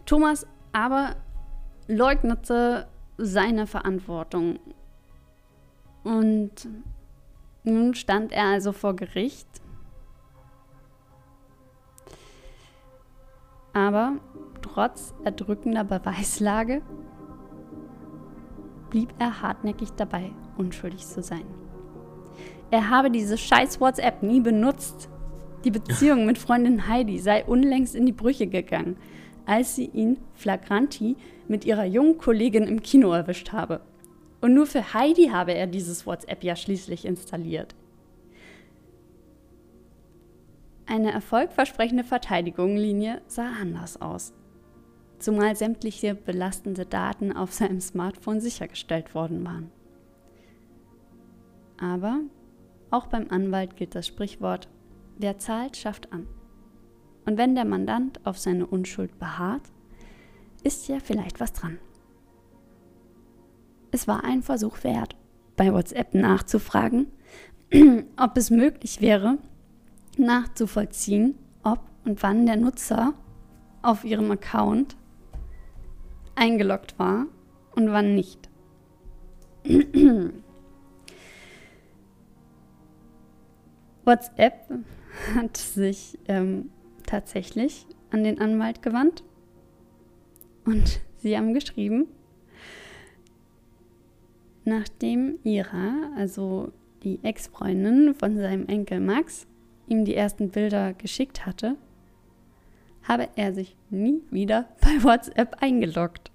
Thomas 0.05 0.45
aber 0.71 1.15
leugnete 1.87 2.87
seine 3.17 3.67
Verantwortung. 3.67 4.59
Und 6.03 6.67
nun 7.63 7.95
stand 7.95 8.31
er 8.31 8.45
also 8.45 8.71
vor 8.71 8.95
Gericht. 8.95 9.47
Aber 13.73 14.13
trotz 14.61 15.13
erdrückender 15.23 15.83
Beweislage 15.83 16.81
blieb 18.89 19.13
er 19.19 19.41
hartnäckig 19.41 19.91
dabei, 19.93 20.31
unschuldig 20.57 21.05
zu 21.05 21.21
sein. 21.21 21.64
Er 22.71 22.89
habe 22.89 23.11
diese 23.11 23.37
scheiß 23.37 23.79
WhatsApp 23.79 24.23
nie 24.23 24.41
benutzt. 24.41 25.09
Die 25.63 25.71
Beziehung 25.71 26.25
mit 26.25 26.37
Freundin 26.37 26.87
Heidi 26.87 27.19
sei 27.19 27.43
unlängst 27.45 27.95
in 27.95 28.05
die 28.05 28.11
Brüche 28.11 28.47
gegangen 28.47 28.97
als 29.45 29.75
sie 29.75 29.85
ihn 29.85 30.17
flagranti 30.33 31.15
mit 31.47 31.65
ihrer 31.65 31.85
jungen 31.85 32.17
Kollegin 32.17 32.63
im 32.63 32.81
Kino 32.81 33.11
erwischt 33.11 33.51
habe. 33.51 33.81
Und 34.41 34.53
nur 34.53 34.65
für 34.65 34.93
Heidi 34.93 35.27
habe 35.27 35.53
er 35.53 35.67
dieses 35.67 36.05
WhatsApp 36.05 36.43
ja 36.43 36.55
schließlich 36.55 37.05
installiert. 37.05 37.75
Eine 40.87 41.11
erfolgversprechende 41.11 42.03
Verteidigungslinie 42.03 43.21
sah 43.27 43.51
anders 43.59 43.99
aus. 44.01 44.33
Zumal 45.17 45.55
sämtliche 45.55 46.13
belastende 46.13 46.85
Daten 46.85 47.31
auf 47.35 47.53
seinem 47.53 47.81
Smartphone 47.81 48.39
sichergestellt 48.39 49.15
worden 49.15 49.43
waren. 49.45 49.71
Aber 51.79 52.19
auch 52.91 53.07
beim 53.07 53.27
Anwalt 53.29 53.75
gilt 53.75 53.95
das 53.95 54.07
Sprichwort, 54.07 54.67
wer 55.17 55.37
zahlt, 55.37 55.77
schafft 55.77 56.11
an. 56.11 56.27
Und 57.25 57.37
wenn 57.37 57.55
der 57.55 57.65
Mandant 57.65 58.19
auf 58.25 58.37
seine 58.37 58.67
Unschuld 58.67 59.17
beharrt, 59.19 59.63
ist 60.63 60.87
ja 60.87 60.99
vielleicht 60.99 61.39
was 61.39 61.53
dran. 61.53 61.79
Es 63.91 64.07
war 64.07 64.23
ein 64.23 64.43
Versuch 64.43 64.83
wert, 64.83 65.15
bei 65.55 65.73
WhatsApp 65.73 66.13
nachzufragen, 66.13 67.07
ob 68.17 68.37
es 68.37 68.49
möglich 68.49 69.01
wäre, 69.01 69.37
nachzuvollziehen, 70.17 71.35
ob 71.63 71.79
und 72.03 72.21
wann 72.21 72.45
der 72.45 72.57
Nutzer 72.57 73.13
auf 73.81 74.03
ihrem 74.03 74.31
Account 74.31 74.95
eingeloggt 76.35 76.99
war 76.99 77.25
und 77.75 77.91
wann 77.91 78.15
nicht. 78.15 78.49
WhatsApp 84.05 84.69
hat 85.33 85.57
sich 85.57 86.19
ähm, 86.27 86.69
tatsächlich 87.05 87.87
an 88.11 88.23
den 88.23 88.39
Anwalt 88.39 88.81
gewandt 88.81 89.23
und 90.63 91.01
sie 91.17 91.35
haben 91.35 91.53
geschrieben, 91.53 92.07
nachdem 94.63 95.39
Ira, 95.43 96.11
also 96.15 96.71
die 97.03 97.19
Ex-Freundin 97.23 98.13
von 98.15 98.37
seinem 98.37 98.67
Enkel 98.67 98.99
Max, 98.99 99.47
ihm 99.87 100.05
die 100.05 100.15
ersten 100.15 100.49
Bilder 100.49 100.93
geschickt 100.93 101.45
hatte, 101.45 101.75
habe 103.03 103.29
er 103.35 103.53
sich 103.53 103.75
nie 103.89 104.21
wieder 104.29 104.69
bei 104.81 105.03
WhatsApp 105.03 105.57
eingeloggt. 105.61 106.31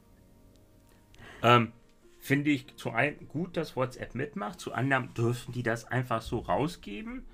Ähm, 1.42 1.72
Finde 2.18 2.50
ich 2.50 2.76
zu 2.76 2.90
einem 2.90 3.28
gut, 3.28 3.56
dass 3.56 3.76
WhatsApp 3.76 4.14
mitmacht, 4.14 4.60
zu 4.60 4.72
anderem 4.72 5.14
dürfen 5.14 5.52
die 5.52 5.62
das 5.62 5.86
einfach 5.86 6.20
so 6.20 6.38
rausgeben 6.40 7.24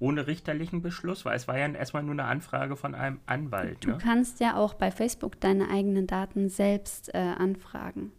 ohne 0.00 0.26
richterlichen 0.26 0.82
Beschluss, 0.82 1.24
weil 1.24 1.36
es 1.36 1.46
war 1.46 1.58
ja 1.58 1.68
erstmal 1.68 2.02
nur 2.02 2.12
eine 2.12 2.24
Anfrage 2.24 2.74
von 2.74 2.94
einem 2.94 3.20
Anwalt. 3.26 3.86
Ne? 3.86 3.92
Du 3.92 3.98
kannst 3.98 4.40
ja 4.40 4.56
auch 4.56 4.74
bei 4.74 4.90
Facebook 4.90 5.38
deine 5.40 5.68
eigenen 5.68 6.06
Daten 6.06 6.48
selbst 6.48 7.14
äh, 7.14 7.18
anfragen. 7.18 8.10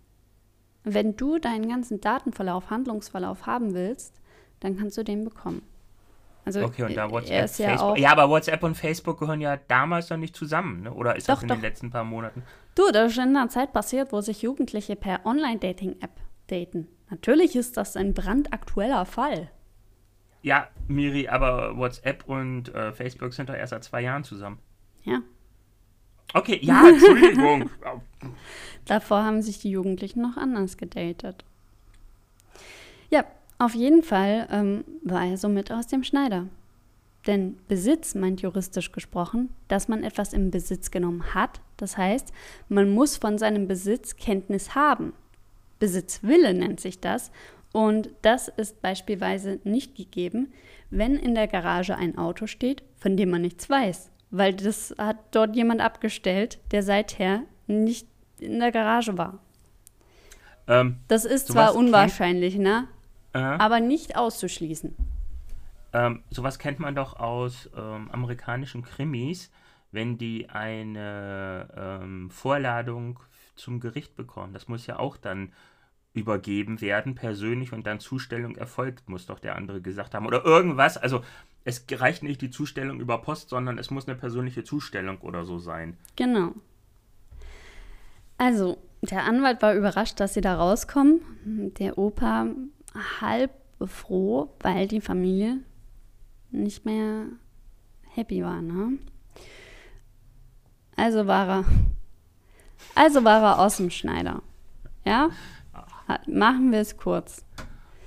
Wenn 0.83 1.17
du 1.17 1.39
deinen 1.39 1.67
ganzen 1.67 1.99
Datenverlauf, 1.99 2.69
Handlungsverlauf 2.69 3.45
haben 3.45 3.73
willst, 3.73 4.21
dann 4.59 4.77
kannst 4.77 4.97
du 4.97 5.03
den 5.03 5.25
bekommen. 5.25 5.63
Also 6.45 6.63
okay, 6.63 6.83
und 6.83 6.95
da 6.95 7.07
äh, 7.07 7.11
WhatsApp, 7.11 7.45
ist 7.45 7.59
ja, 7.59 7.69
Facebook. 7.69 7.99
ja, 7.99 8.11
aber 8.11 8.29
WhatsApp 8.29 8.63
und 8.63 8.75
Facebook 8.75 9.19
gehören 9.19 9.41
ja 9.41 9.57
damals 9.67 10.09
noch 10.09 10.17
nicht 10.17 10.35
zusammen, 10.35 10.83
ne? 10.83 10.93
oder 10.93 11.15
ist 11.15 11.29
doch, 11.29 11.35
das 11.35 11.43
in 11.43 11.49
doch. 11.49 11.55
den 11.55 11.61
letzten 11.61 11.91
paar 11.91 12.03
Monaten? 12.03 12.43
Du, 12.73 12.83
das 12.91 13.11
ist 13.11 13.17
in 13.17 13.35
einer 13.35 13.49
Zeit 13.49 13.73
passiert, 13.73 14.11
wo 14.11 14.21
sich 14.21 14.41
Jugendliche 14.41 14.95
per 14.95 15.25
Online-Dating-App 15.25 16.11
daten. 16.47 16.87
Natürlich 17.09 17.55
ist 17.55 17.77
das 17.77 17.95
ein 17.95 18.13
brandaktueller 18.13 19.05
Fall. 19.05 19.49
Ja, 20.41 20.67
Miri, 20.87 21.27
aber 21.27 21.77
WhatsApp 21.77 22.27
und 22.27 22.73
äh, 22.73 22.91
Facebook 22.91 23.33
sind 23.33 23.49
doch 23.49 23.55
erst 23.55 23.71
seit 23.71 23.83
zwei 23.83 24.01
Jahren 24.01 24.23
zusammen. 24.23 24.59
Ja. 25.03 25.21
Okay, 26.33 26.59
ja, 26.61 26.87
Entschuldigung. 26.87 27.69
Davor 28.85 29.23
haben 29.23 29.41
sich 29.41 29.59
die 29.59 29.71
Jugendlichen 29.71 30.21
noch 30.21 30.37
anders 30.37 30.77
gedatet. 30.77 31.43
Ja, 33.09 33.25
auf 33.59 33.75
jeden 33.75 34.01
Fall 34.01 34.47
ähm, 34.49 34.83
war 35.03 35.25
er 35.25 35.37
somit 35.37 35.71
aus 35.71 35.87
dem 35.87 36.03
Schneider. 36.03 36.47
Denn 37.27 37.57
Besitz 37.67 38.15
meint 38.15 38.41
juristisch 38.41 38.91
gesprochen, 38.91 39.49
dass 39.67 39.87
man 39.87 40.03
etwas 40.03 40.33
im 40.33 40.49
Besitz 40.49 40.89
genommen 40.89 41.35
hat. 41.35 41.61
Das 41.77 41.97
heißt, 41.97 42.33
man 42.67 42.89
muss 42.89 43.17
von 43.17 43.37
seinem 43.37 43.67
Besitz 43.67 44.15
Kenntnis 44.15 44.73
haben. 44.73 45.13
Besitzwille 45.79 46.53
nennt 46.53 46.79
sich 46.79 46.99
das. 46.99 47.31
Und 47.71 48.09
das 48.21 48.47
ist 48.47 48.81
beispielsweise 48.81 49.59
nicht 49.63 49.95
gegeben, 49.95 50.51
wenn 50.89 51.15
in 51.15 51.35
der 51.35 51.47
Garage 51.47 51.95
ein 51.95 52.17
Auto 52.17 52.47
steht, 52.47 52.83
von 52.97 53.15
dem 53.15 53.29
man 53.29 53.41
nichts 53.41 53.69
weiß. 53.69 54.11
Weil 54.29 54.53
das 54.53 54.93
hat 54.97 55.17
dort 55.31 55.55
jemand 55.55 55.81
abgestellt, 55.81 56.59
der 56.71 56.83
seither 56.83 57.43
nicht 57.67 58.07
in 58.39 58.59
der 58.59 58.71
Garage 58.71 59.17
war. 59.17 59.39
Ähm, 60.67 60.97
das 61.07 61.25
ist 61.25 61.47
zwar 61.47 61.75
unwahrscheinlich, 61.75 62.57
ne? 62.57 62.87
Äh, 63.33 63.39
aber 63.39 63.79
nicht 63.79 64.17
auszuschließen. 64.17 64.95
Ähm, 65.93 66.23
sowas 66.29 66.59
kennt 66.59 66.79
man 66.79 66.95
doch 66.95 67.19
aus 67.19 67.69
ähm, 67.75 68.09
amerikanischen 68.11 68.81
Krimis, 68.81 69.51
wenn 69.91 70.17
die 70.17 70.49
eine 70.49 71.67
ähm, 71.75 72.29
Vorladung 72.29 73.19
zum 73.55 73.79
Gericht 73.79 74.15
bekommen. 74.15 74.53
Das 74.53 74.67
muss 74.67 74.87
ja 74.87 74.99
auch 74.99 75.17
dann 75.17 75.51
übergeben 76.13 76.81
werden, 76.81 77.15
persönlich, 77.15 77.71
und 77.71 77.87
dann 77.87 77.99
Zustellung 77.99 78.55
erfolgt, 78.55 79.07
muss 79.07 79.25
doch 79.25 79.39
der 79.39 79.55
andere 79.55 79.81
gesagt 79.81 80.13
haben. 80.13 80.25
Oder 80.25 80.43
irgendwas. 80.43 80.97
Also 80.97 81.23
es 81.63 81.85
reicht 81.91 82.23
nicht 82.23 82.41
die 82.41 82.49
Zustellung 82.49 82.99
über 82.99 83.21
Post, 83.21 83.49
sondern 83.49 83.77
es 83.77 83.91
muss 83.91 84.07
eine 84.07 84.17
persönliche 84.17 84.63
Zustellung 84.63 85.19
oder 85.19 85.45
so 85.45 85.59
sein. 85.59 85.97
Genau. 86.15 86.53
Also, 88.37 88.79
der 89.01 89.23
Anwalt 89.23 89.61
war 89.61 89.75
überrascht, 89.75 90.19
dass 90.19 90.33
sie 90.33 90.41
da 90.41 90.55
rauskommen. 90.55 91.21
Der 91.77 91.97
Opa 91.97 92.47
halb 93.21 93.51
froh, 93.85 94.53
weil 94.59 94.87
die 94.87 95.01
Familie 95.01 95.59
nicht 96.49 96.85
mehr 96.85 97.25
happy 98.09 98.43
war. 98.43 98.61
Ne? 98.61 98.97
Also 100.95 101.27
war 101.27 101.47
er, 101.47 101.65
also 102.95 103.23
war 103.23 103.41
er 103.41 103.59
Außenschneider. 103.59 104.41
Ja? 105.05 105.29
Machen 106.27 106.71
wir 106.71 106.79
es 106.79 106.97
kurz. 106.97 107.45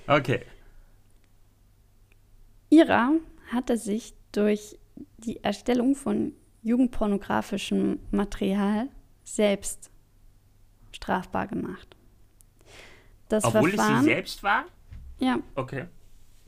Okay. 0.07 0.41
Ira 2.71 3.13
hatte 3.51 3.77
sich 3.77 4.15
durch 4.33 4.79
die 5.19 5.43
Erstellung 5.43 5.95
von 5.95 6.33
jugendpornografischem 6.63 8.01
Material 8.11 8.89
selbst 9.23 9.91
strafbar 10.93 11.47
gemacht. 11.47 11.97
Das 13.29 13.45
Obwohl 13.45 13.71
Verfahren, 13.71 13.97
es 13.97 14.01
sie 14.01 14.11
selbst 14.11 14.43
war? 14.43 14.65
Ja. 15.19 15.39
Okay. 15.55 15.87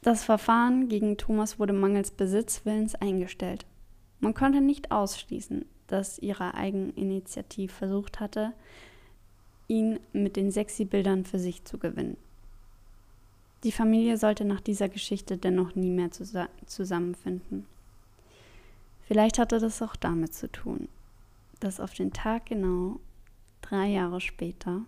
Das 0.03 0.25
Verfahren 0.25 0.89
gegen 0.89 1.17
Thomas 1.17 1.59
wurde 1.59 1.73
mangels 1.73 2.11
Besitzwillens 2.11 2.95
eingestellt. 2.95 3.67
Man 4.21 4.35
konnte 4.35 4.61
nicht 4.61 4.91
ausschließen, 4.91 5.65
dass 5.87 6.19
ihre 6.19 6.55
Eigeninitiativ 6.55 7.73
versucht 7.73 8.21
hatte, 8.21 8.53
ihn 9.69 9.99
mit 10.13 10.37
den 10.37 10.51
sexy 10.51 10.85
Bildern 10.85 11.25
für 11.25 11.39
sich 11.39 11.65
zu 11.65 11.79
gewinnen. 11.79 12.17
Die 13.65 13.73
Familie 13.73 14.17
sollte 14.17 14.45
nach 14.45 14.61
dieser 14.61 14.89
Geschichte 14.89 15.39
dennoch 15.39 15.75
nie 15.75 15.91
mehr 15.91 16.11
zus 16.11 16.35
zusammenfinden. 16.67 17.67
Vielleicht 19.07 19.39
hatte 19.39 19.59
das 19.59 19.83
auch 19.83 19.97
damit 19.97 20.35
zu 20.35 20.51
tun, 20.51 20.89
dass 21.61 21.81
auf 21.81 21.95
den 21.95 22.13
Tag 22.13 22.47
genau 22.47 23.01
drei 23.63 23.87
Jahre 23.87 24.21
später, 24.21 24.83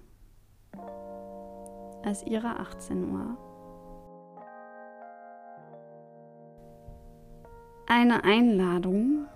als 2.05 2.25
ihre 2.25 2.61
18 2.61 3.13
war, 3.13 3.37
eine 7.87 8.23
Einladung 8.23 9.27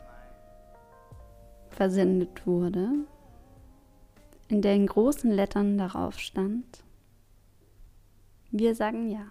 versendet 1.70 2.46
wurde, 2.46 2.90
in 4.52 4.60
der 4.60 4.74
in 4.74 4.86
großen 4.86 5.30
Lettern 5.30 5.78
darauf 5.78 6.18
stand, 6.18 6.84
wir 8.50 8.74
sagen 8.74 9.08
ja. 9.08 9.30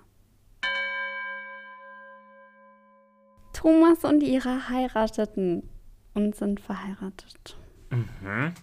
Thomas 3.54 4.04
und 4.04 4.24
Ira 4.24 4.68
heirateten 4.70 5.70
und 6.16 6.36
sind 6.36 6.60
verheiratet. 6.60 7.56
Mhm. 7.92 8.56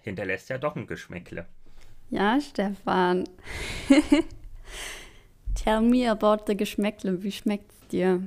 Hinterlässt 0.00 0.48
ja 0.48 0.56
doch 0.56 0.76
ein 0.76 0.86
Geschmäckle. 0.86 1.46
Ja, 2.08 2.40
Stefan. 2.40 3.28
Tell 5.54 5.82
me 5.82 6.10
about 6.10 6.44
the 6.46 6.56
Geschmäckle. 6.56 7.22
Wie 7.22 7.32
schmeckt's 7.32 7.78
dir? 7.88 8.26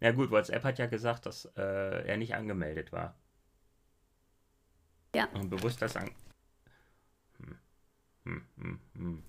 Na 0.00 0.10
gut, 0.10 0.32
WhatsApp 0.32 0.64
hat 0.64 0.80
ja 0.80 0.86
gesagt, 0.86 1.26
dass 1.26 1.44
äh, 1.56 2.08
er 2.08 2.16
nicht 2.16 2.34
angemeldet 2.34 2.90
war. 2.90 3.14
Ja. 5.18 5.28
Und 5.40 5.50
bewusst 5.50 5.82
das 5.82 5.96
an. 5.96 6.10
Hm. 7.38 7.56
Hm, 8.24 8.42
hm, 8.56 8.78
hm. 8.94 9.22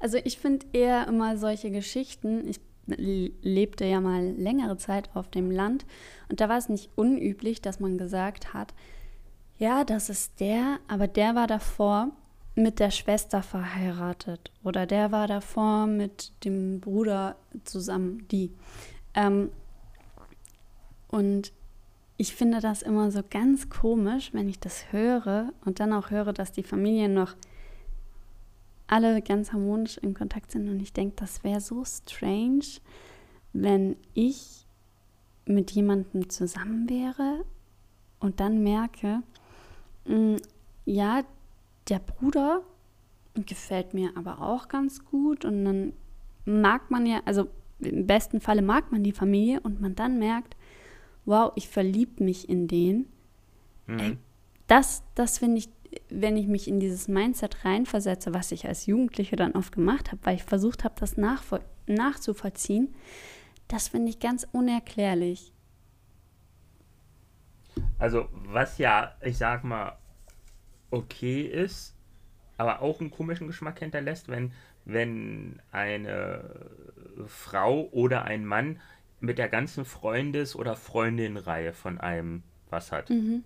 Also 0.00 0.18
ich 0.22 0.38
finde 0.38 0.66
eher 0.72 1.06
immer 1.08 1.36
solche 1.38 1.70
Geschichten. 1.70 2.46
Ich 2.46 2.60
lebte 2.86 3.84
ja 3.84 4.00
mal 4.00 4.24
längere 4.24 4.76
Zeit 4.76 5.10
auf 5.14 5.28
dem 5.28 5.50
Land 5.50 5.84
und 6.28 6.40
da 6.40 6.48
war 6.48 6.56
es 6.56 6.68
nicht 6.68 6.90
unüblich, 6.94 7.60
dass 7.60 7.80
man 7.80 7.98
gesagt 7.98 8.54
hat, 8.54 8.72
ja, 9.58 9.84
das 9.84 10.08
ist 10.08 10.40
der, 10.40 10.78
aber 10.88 11.06
der 11.08 11.34
war 11.34 11.46
davor 11.46 12.10
mit 12.54 12.78
der 12.78 12.90
Schwester 12.90 13.42
verheiratet 13.42 14.52
oder 14.62 14.86
der 14.86 15.12
war 15.12 15.26
davor 15.26 15.86
mit 15.86 16.32
dem 16.44 16.80
Bruder 16.80 17.36
zusammen, 17.64 18.26
die. 18.28 18.52
Ähm, 19.14 19.50
und 21.08 21.52
ich 22.20 22.34
finde 22.34 22.60
das 22.60 22.82
immer 22.82 23.12
so 23.12 23.22
ganz 23.28 23.70
komisch, 23.70 24.34
wenn 24.34 24.48
ich 24.48 24.58
das 24.58 24.92
höre 24.92 25.52
und 25.64 25.78
dann 25.78 25.92
auch 25.92 26.10
höre, 26.10 26.32
dass 26.32 26.50
die 26.50 26.64
Familien 26.64 27.14
noch 27.14 27.36
alle 28.88 29.22
ganz 29.22 29.52
harmonisch 29.52 29.98
in 29.98 30.14
Kontakt 30.14 30.50
sind. 30.50 30.68
Und 30.68 30.80
ich 30.80 30.92
denke, 30.92 31.14
das 31.16 31.44
wäre 31.44 31.60
so 31.60 31.84
strange, 31.84 32.64
wenn 33.52 33.96
ich 34.14 34.66
mit 35.46 35.70
jemandem 35.70 36.28
zusammen 36.28 36.90
wäre 36.90 37.44
und 38.18 38.40
dann 38.40 38.64
merke, 38.64 39.22
mh, 40.04 40.16
mm, 40.16 40.36
ja, 40.86 41.22
der 41.88 42.00
Bruder 42.00 42.62
gefällt 43.34 43.94
mir 43.94 44.10
aber 44.16 44.42
auch 44.42 44.68
ganz 44.68 45.04
gut 45.04 45.44
und 45.44 45.64
dann 45.64 45.92
mag 46.44 46.90
man 46.90 47.06
ja, 47.06 47.20
also 47.24 47.46
im 47.78 48.06
besten 48.06 48.40
Falle 48.40 48.62
mag 48.62 48.90
man 48.90 49.04
die 49.04 49.12
Familie 49.12 49.60
und 49.60 49.80
man 49.80 49.94
dann 49.94 50.18
merkt, 50.18 50.56
wow, 51.28 51.52
ich 51.54 51.68
verliebe 51.68 52.24
mich 52.24 52.48
in 52.48 52.66
den. 52.68 53.06
Mhm. 53.86 53.98
Ey, 53.98 54.16
das, 54.66 55.02
das 55.14 55.38
finde 55.38 55.58
ich, 55.58 55.68
wenn 56.08 56.36
ich 56.36 56.46
mich 56.46 56.68
in 56.68 56.80
dieses 56.80 57.06
Mindset 57.06 57.64
reinversetze, 57.64 58.34
was 58.34 58.50
ich 58.50 58.66
als 58.66 58.86
Jugendliche 58.86 59.36
dann 59.36 59.52
oft 59.52 59.72
gemacht 59.72 60.10
habe, 60.10 60.20
weil 60.24 60.36
ich 60.36 60.44
versucht 60.44 60.84
habe, 60.84 60.94
das 60.98 61.16
nachzuvollziehen, 61.86 62.94
das 63.68 63.88
finde 63.88 64.10
ich 64.10 64.18
ganz 64.18 64.46
unerklärlich. 64.52 65.52
Also, 67.98 68.28
was 68.32 68.78
ja, 68.78 69.14
ich 69.22 69.36
sag 69.36 69.64
mal, 69.64 69.98
okay 70.90 71.42
ist, 71.42 71.94
aber 72.56 72.80
auch 72.80 73.00
einen 73.00 73.10
komischen 73.10 73.46
Geschmack 73.46 73.78
hinterlässt, 73.78 74.28
wenn, 74.28 74.52
wenn 74.84 75.60
eine 75.70 76.70
Frau 77.26 77.88
oder 77.90 78.24
ein 78.24 78.44
Mann 78.44 78.80
mit 79.20 79.38
der 79.38 79.48
ganzen 79.48 79.84
Freundes- 79.84 80.54
oder 80.56 80.76
Freundin-Reihe 80.76 81.72
von 81.72 81.98
einem 81.98 82.42
was 82.70 82.92
hat. 82.92 83.10
Mhm. 83.10 83.44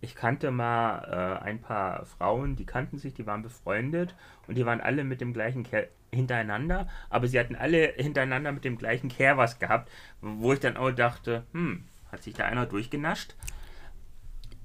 Ich 0.00 0.14
kannte 0.14 0.50
mal 0.50 1.40
äh, 1.42 1.44
ein 1.44 1.60
paar 1.60 2.04
Frauen, 2.06 2.54
die 2.54 2.66
kannten 2.66 2.98
sich, 2.98 3.14
die 3.14 3.26
waren 3.26 3.42
befreundet 3.42 4.14
und 4.46 4.56
die 4.56 4.64
waren 4.64 4.80
alle 4.80 5.02
mit 5.02 5.20
dem 5.20 5.32
gleichen 5.32 5.64
Kerl 5.64 5.88
hintereinander, 6.12 6.88
aber 7.10 7.26
sie 7.26 7.38
hatten 7.38 7.56
alle 7.56 7.92
hintereinander 7.96 8.52
mit 8.52 8.64
dem 8.64 8.78
gleichen 8.78 9.08
Kerl 9.08 9.36
was 9.36 9.58
gehabt, 9.58 9.90
wo 10.20 10.52
ich 10.52 10.60
dann 10.60 10.76
auch 10.76 10.90
dachte, 10.92 11.44
hm, 11.52 11.84
hat 12.10 12.22
sich 12.22 12.34
da 12.34 12.44
einer 12.44 12.64
durchgenascht? 12.64 13.34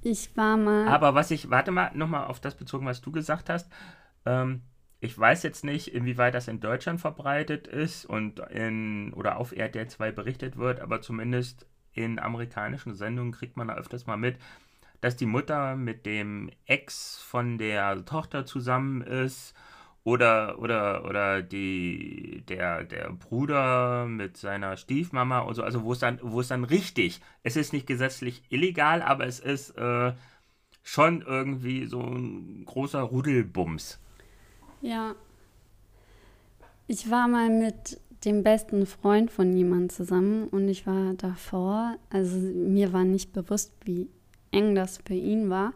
Ich 0.02 0.36
war 0.36 0.56
mal. 0.56 0.86
Aber 0.86 1.14
was 1.14 1.30
ich, 1.30 1.50
warte 1.50 1.70
mal, 1.70 1.90
nochmal 1.94 2.26
auf 2.26 2.40
das 2.40 2.54
bezogen, 2.54 2.86
was 2.86 3.00
du 3.00 3.10
gesagt 3.10 3.50
hast. 3.50 3.70
Ähm, 4.26 4.62
ich 5.04 5.18
weiß 5.18 5.42
jetzt 5.42 5.64
nicht, 5.64 5.88
inwieweit 5.88 6.34
das 6.34 6.48
in 6.48 6.60
Deutschland 6.60 6.98
verbreitet 6.98 7.68
ist 7.68 8.06
und 8.06 8.38
in 8.38 9.12
oder 9.12 9.36
auf 9.36 9.52
RTL 9.52 9.86
2 9.86 10.12
berichtet 10.12 10.56
wird, 10.56 10.80
aber 10.80 11.02
zumindest 11.02 11.66
in 11.92 12.18
amerikanischen 12.18 12.94
Sendungen 12.94 13.32
kriegt 13.32 13.58
man 13.58 13.68
da 13.68 13.74
öfters 13.74 14.06
mal 14.06 14.16
mit, 14.16 14.38
dass 15.02 15.16
die 15.16 15.26
Mutter 15.26 15.76
mit 15.76 16.06
dem 16.06 16.50
Ex 16.64 17.18
von 17.18 17.58
der 17.58 18.02
Tochter 18.06 18.46
zusammen 18.46 19.02
ist 19.02 19.54
oder 20.04 20.58
oder 20.58 21.04
oder 21.04 21.42
die 21.42 22.42
der 22.48 22.84
der 22.84 23.10
Bruder 23.10 24.06
mit 24.06 24.38
seiner 24.38 24.78
Stiefmama 24.78 25.40
und 25.40 25.54
so. 25.54 25.62
Also 25.62 25.84
wo 25.84 25.92
es 25.92 25.98
dann 25.98 26.18
wo 26.22 26.40
es 26.40 26.48
dann 26.48 26.64
richtig 26.64 27.20
es 27.42 27.56
ist 27.56 27.74
nicht 27.74 27.86
gesetzlich 27.86 28.42
illegal 28.48 29.02
aber 29.02 29.26
es 29.26 29.38
ist 29.38 29.70
äh, 29.76 30.14
schon 30.82 31.20
irgendwie 31.20 31.84
so 31.84 32.00
ein 32.00 32.64
großer 32.64 33.02
Rudelbums 33.02 34.00
ja. 34.84 35.14
Ich 36.86 37.10
war 37.10 37.26
mal 37.28 37.48
mit 37.48 37.98
dem 38.24 38.42
besten 38.42 38.86
Freund 38.86 39.30
von 39.30 39.56
jemandem 39.56 39.90
zusammen 39.90 40.48
und 40.48 40.68
ich 40.68 40.86
war 40.86 41.14
davor, 41.14 41.96
also 42.10 42.36
mir 42.36 42.92
war 42.92 43.04
nicht 43.04 43.32
bewusst, 43.32 43.72
wie 43.84 44.08
eng 44.50 44.74
das 44.74 44.98
für 45.04 45.14
ihn 45.14 45.50
war. 45.50 45.72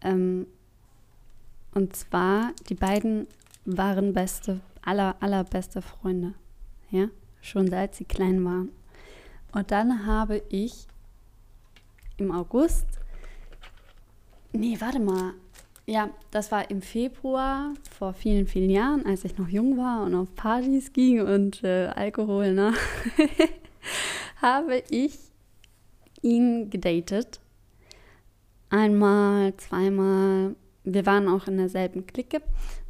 Ähm, 0.00 0.46
und 1.74 1.94
zwar, 1.94 2.52
die 2.68 2.74
beiden 2.74 3.26
waren 3.64 4.12
beste, 4.12 4.60
aller, 4.82 5.16
allerbeste 5.20 5.80
Freunde. 5.82 6.34
Ja, 6.90 7.08
schon 7.40 7.68
seit 7.68 7.94
sie 7.94 8.04
klein 8.04 8.44
waren. 8.44 8.70
Und 9.52 9.70
dann 9.70 10.06
habe 10.06 10.42
ich 10.48 10.86
im 12.16 12.32
August, 12.32 12.86
nee, 14.52 14.76
warte 14.80 15.00
mal, 15.00 15.34
ja, 15.86 16.10
das 16.30 16.52
war 16.52 16.70
im 16.70 16.80
Februar 16.80 17.74
vor 17.90 18.12
vielen, 18.12 18.46
vielen 18.46 18.70
Jahren, 18.70 19.04
als 19.04 19.24
ich 19.24 19.36
noch 19.36 19.48
jung 19.48 19.76
war 19.76 20.04
und 20.04 20.14
auf 20.14 20.34
Partys 20.34 20.92
ging 20.92 21.20
und 21.20 21.64
äh, 21.64 21.86
Alkohol, 21.88 22.54
ne? 22.54 22.72
habe 24.42 24.82
ich 24.90 25.18
ihn 26.22 26.70
gedatet. 26.70 27.40
Einmal, 28.70 29.56
zweimal. 29.56 30.56
Wir 30.84 31.06
waren 31.06 31.28
auch 31.28 31.46
in 31.46 31.58
derselben 31.58 32.06
Clique 32.06 32.42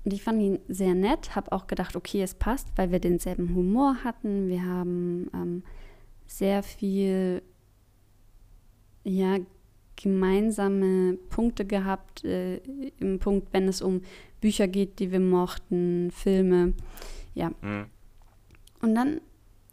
und 0.05 0.12
ich 0.12 0.22
fand 0.22 0.40
ihn 0.40 0.59
sehr 0.68 0.94
nett. 0.94 1.35
Habe 1.35 1.52
auch 1.52 1.66
gedacht, 1.66 1.96
okay, 1.96 2.22
es 2.22 2.35
passt, 2.35 2.68
weil 2.76 2.90
wir 2.90 3.00
denselben 3.00 3.55
Humor 3.55 3.96
hatten. 4.05 4.48
Wir 4.48 4.64
haben 4.64 5.31
ähm, 5.35 5.62
sehr 6.26 6.62
viel, 6.62 7.42
ja, 9.05 9.38
gemeinsame 10.03 11.19
Punkte 11.31 11.65
gehabt 11.65 12.25
äh, 12.25 12.59
im 12.99 13.19
Punkt, 13.19 13.49
wenn 13.53 13.69
es 13.69 13.83
um 13.83 14.03
Bücher 14.41 14.69
geht, 14.69 14.99
die 14.99 15.12
wir 15.12 15.21
mochten, 15.21 16.11
Filme. 16.11 16.75
Ja. 17.35 17.51
Mhm. 17.62 17.87
Und 18.81 18.95
dann 18.95 19.21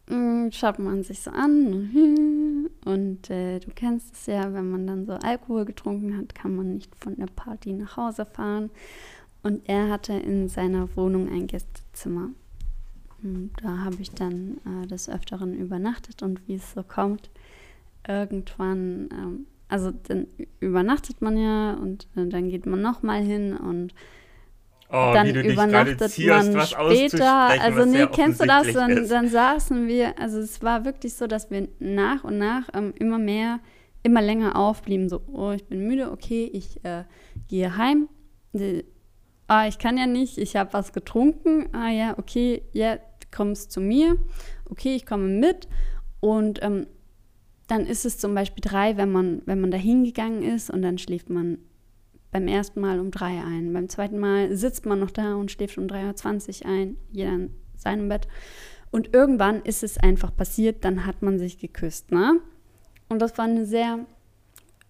mh, 0.08 0.18
mm, 0.18 0.52
schaut 0.52 0.80
man 0.80 1.04
sich 1.04 1.22
so 1.22 1.32
an 1.32 2.70
und 2.86 3.30
äh, 3.30 3.60
du 3.60 3.72
kennst 3.72 4.13
es 4.13 4.26
ja, 4.28 4.54
wenn 4.54 4.70
man 4.70 4.86
dann 4.86 5.06
so 5.06 5.13
Alkohol 5.13 5.65
getrunken 5.65 6.15
hat, 6.18 6.36
kann 6.36 6.56
man 6.56 6.76
nicht 6.76 6.96
von 6.96 7.15
der 7.15 7.28
Party 7.28 7.74
nach 7.74 7.98
Hause 7.98 8.26
fahren. 8.26 8.70
Und 9.42 9.68
er 9.70 9.89
hatte 9.89 10.13
in 10.13 10.50
seiner 10.50 10.96
Wohnung 10.96 11.30
ein 11.30 11.48
Gästezimmer. 11.48 12.30
Und 13.24 13.52
da 13.62 13.80
habe 13.80 13.98
ich 14.00 14.12
dann 14.12 14.58
äh, 14.65 14.88
des 14.88 15.10
Öfteren 15.10 15.54
übernachtet 15.54 16.24
und 16.24 16.48
wie 16.48 16.56
es 16.56 16.74
so 16.74 16.84
kommt, 16.84 17.30
irgendwann, 18.08 19.10
ähm, 19.12 19.46
also 19.69 19.91
dann 19.91 20.27
übernachtet 20.60 21.21
man 21.21 21.38
ja 21.38 21.73
und 21.73 22.08
äh, 22.15 22.27
dann 22.27 22.49
geht 22.49 22.65
man 22.65 22.82
nochmal 22.82 23.21
hin 23.21 23.55
und 23.55 23.93
Oh, 24.91 25.12
dann 25.13 25.36
übernachtet 25.36 26.10
zierst, 26.10 26.51
man 26.51 26.65
später. 26.65 27.62
Also 27.62 27.86
nee, 27.86 28.08
kennst 28.08 28.41
du 28.41 28.47
das? 28.47 28.73
Dann, 28.73 29.08
dann, 29.08 29.29
saßen 29.29 29.88
wir, 29.88 30.17
also 30.17 30.39
es 30.39 30.63
war 30.63 30.84
wirklich 30.84 31.13
so, 31.13 31.27
dass 31.27 31.51
wir 31.51 31.67
nach 31.77 32.23
und 32.23 32.39
nach 32.39 32.63
ähm, 32.73 32.95
immer 32.97 33.19
mehr, 33.19 33.60
immer 34.01 34.23
länger 34.23 34.55
aufblieben. 34.55 35.08
So, 35.08 35.21
oh, 35.32 35.51
ich 35.51 35.63
bin 35.65 35.86
müde, 35.86 36.12
okay, 36.12 36.49
ich 36.51 36.84
äh, 36.84 37.03
gehe 37.47 37.77
heim. 37.77 38.10
Die, 38.53 38.84
ah, 39.45 39.67
ich 39.67 39.77
kann 39.77 39.95
ja 39.95 40.08
nicht, 40.08 40.39
ich 40.39 40.55
habe 40.55 40.73
was 40.73 40.91
getrunken. 40.91 41.69
Ah 41.71 41.91
ja, 41.91 42.17
okay, 42.17 42.63
ja, 42.73 42.97
kommst 43.32 43.71
zu 43.71 43.82
mir. 43.82 44.17
Okay, 44.71 44.95
ich 44.95 45.05
komme 45.05 45.27
mit. 45.27 45.67
Und 46.19 46.63
ähm, 46.63 46.88
dann 47.69 47.86
ist 47.86 48.03
es 48.03 48.17
zum 48.17 48.34
Beispiel 48.34 48.62
drei, 48.62 48.97
wenn 48.97 49.12
man, 49.12 49.43
wenn 49.45 49.62
man 49.62 49.69
da 49.69 49.77
hingegangen 49.77 50.41
ist 50.41 50.71
und 50.71 50.82
dann 50.82 50.97
schläft 50.97 51.29
man 51.29 51.60
beim 52.32 52.47
ersten 52.47 52.82
Mal 52.82 52.99
um 52.99 53.12
drei 53.12 53.43
ein. 53.43 53.71
Beim 53.73 53.89
zweiten 53.89 54.17
Mal 54.17 54.55
sitzt 54.55 54.88
man 54.88 54.99
noch 54.99 55.12
da 55.12 55.36
und 55.36 55.51
schläft 55.51 55.77
um 55.77 55.86
3.20 55.86 56.65
Uhr 56.65 56.71
ein, 56.71 56.97
jeder 57.12 57.34
in 57.34 57.53
seinem 57.75 58.10
Bett. 58.10 58.27
Und 58.91 59.13
irgendwann 59.13 59.62
ist 59.62 59.84
es 59.84 59.99
einfach 59.99 60.36
passiert, 60.36 60.84
dann 60.84 61.05
hat 61.05 61.21
man 61.21 61.38
sich 61.38 61.60
geküsst, 61.60 62.12
ne? 62.12 62.39
Und 63.08 63.19
das 63.21 63.38
war 63.38 63.45
eine 63.45 63.65
sehr 63.65 64.05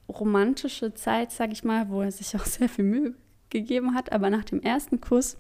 romantische 0.07 0.93
Zeit, 0.93 1.31
sag 1.31 1.51
ich 1.51 1.65
mal, 1.65 1.89
wo 1.89 2.01
er 2.01 2.11
sich 2.11 2.35
auch 2.35 2.45
sehr 2.45 2.69
viel 2.69 2.85
Mühe 2.85 3.13
gegeben 3.49 3.93
hat. 3.93 4.13
Aber 4.13 4.29
nach 4.29 4.45
dem 4.45 4.61
ersten 4.61 5.01
Kuss, 5.01 5.37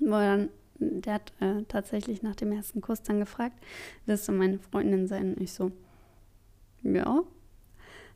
wo 0.00 0.14
er 0.14 0.36
dann, 0.36 0.48
der 0.78 1.14
hat 1.14 1.32
äh, 1.40 1.64
tatsächlich 1.68 2.22
nach 2.22 2.36
dem 2.36 2.52
ersten 2.52 2.80
Kuss 2.80 3.02
dann 3.02 3.20
gefragt, 3.20 3.62
willst 4.06 4.26
du 4.28 4.32
meine 4.32 4.58
Freundin 4.58 5.06
sein? 5.06 5.34
Und 5.34 5.42
ich 5.42 5.52
so, 5.52 5.70
ja. 6.82 7.22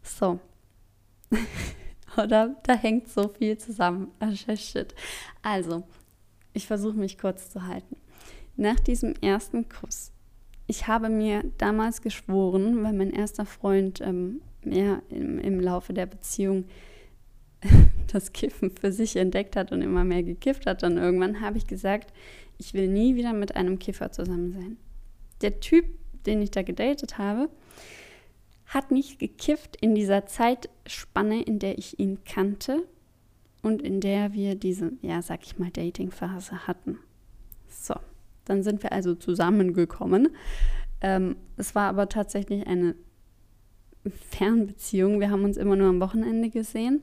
So. 0.03 0.41
Oder 2.17 2.57
da 2.65 2.75
hängt 2.75 3.09
so 3.09 3.29
viel 3.29 3.57
zusammen. 3.59 4.11
Shit. 4.57 4.95
Also, 5.43 5.85
ich 6.53 6.67
versuche 6.67 6.97
mich 6.97 7.19
kurz 7.19 7.51
zu 7.51 7.67
halten. 7.67 7.97
Nach 8.57 8.79
diesem 8.81 9.15
ersten 9.21 9.69
Kuss, 9.69 10.13
ich 10.67 10.87
habe 10.87 11.09
mir 11.09 11.45
damals 11.59 12.03
geschworen, 12.03 12.83
weil 12.83 12.93
mein 12.93 13.11
erster 13.11 13.47
Freund 13.47 14.01
ähm, 14.01 14.41
ja, 14.65 15.03
im, 15.09 15.39
im 15.39 15.61
Laufe 15.61 15.93
der 15.93 16.07
Beziehung 16.07 16.65
das 18.13 18.33
Kiffen 18.33 18.71
für 18.71 18.93
sich 18.93 19.17
entdeckt 19.17 19.57
hat 19.57 19.73
und 19.73 19.83
immer 19.83 20.05
mehr 20.05 20.23
gekifft 20.23 20.67
hat, 20.67 20.83
dann 20.83 20.97
irgendwann 20.97 21.41
habe 21.41 21.59
ich 21.59 21.67
gesagt, 21.67 22.13
ich 22.59 22.75
will 22.75 22.89
nie 22.89 23.15
wieder 23.15 23.33
mit 23.33 23.57
einem 23.57 23.79
Kiffer 23.79 24.13
zusammen 24.13 24.53
sein. 24.53 24.77
Der 25.41 25.61
Typ, 25.61 25.87
den 26.27 26.43
ich 26.43 26.51
da 26.51 26.63
gedatet 26.63 27.19
habe, 27.19 27.49
hat 28.71 28.93
nicht 28.93 29.19
gekifft 29.19 29.77
in 29.81 29.97
dieser 29.97 30.27
Zeitspanne, 30.27 31.43
in 31.43 31.59
der 31.59 31.77
ich 31.77 31.99
ihn 31.99 32.23
kannte 32.25 32.87
und 33.63 33.83
in 33.83 34.01
der 34.01 34.33
wir 34.33 34.55
diese, 34.55 34.93
ja, 35.03 35.23
sag 35.23 35.43
ich 35.43 35.59
mal, 35.59 35.71
Dating-Phase 35.73 36.69
hatten. 36.69 37.01
So, 37.69 37.95
dann 38.45 38.63
sind 38.63 38.85
wir 38.85 38.93
also 38.93 39.17
zusammengekommen. 39.17 40.29
Ähm, 41.01 41.35
es 41.57 41.75
war 41.75 41.89
aber 41.89 42.09
tatsächlich 42.09 42.65
eine 42.69 42.95
Fernbeziehung. 44.31 45.19
Wir 45.19 45.31
haben 45.31 45.45
uns 45.45 45.57
immer 45.57 45.75
nur 45.75 45.89
am 45.89 46.01
Wochenende 46.01 46.49
gesehen, 46.49 47.03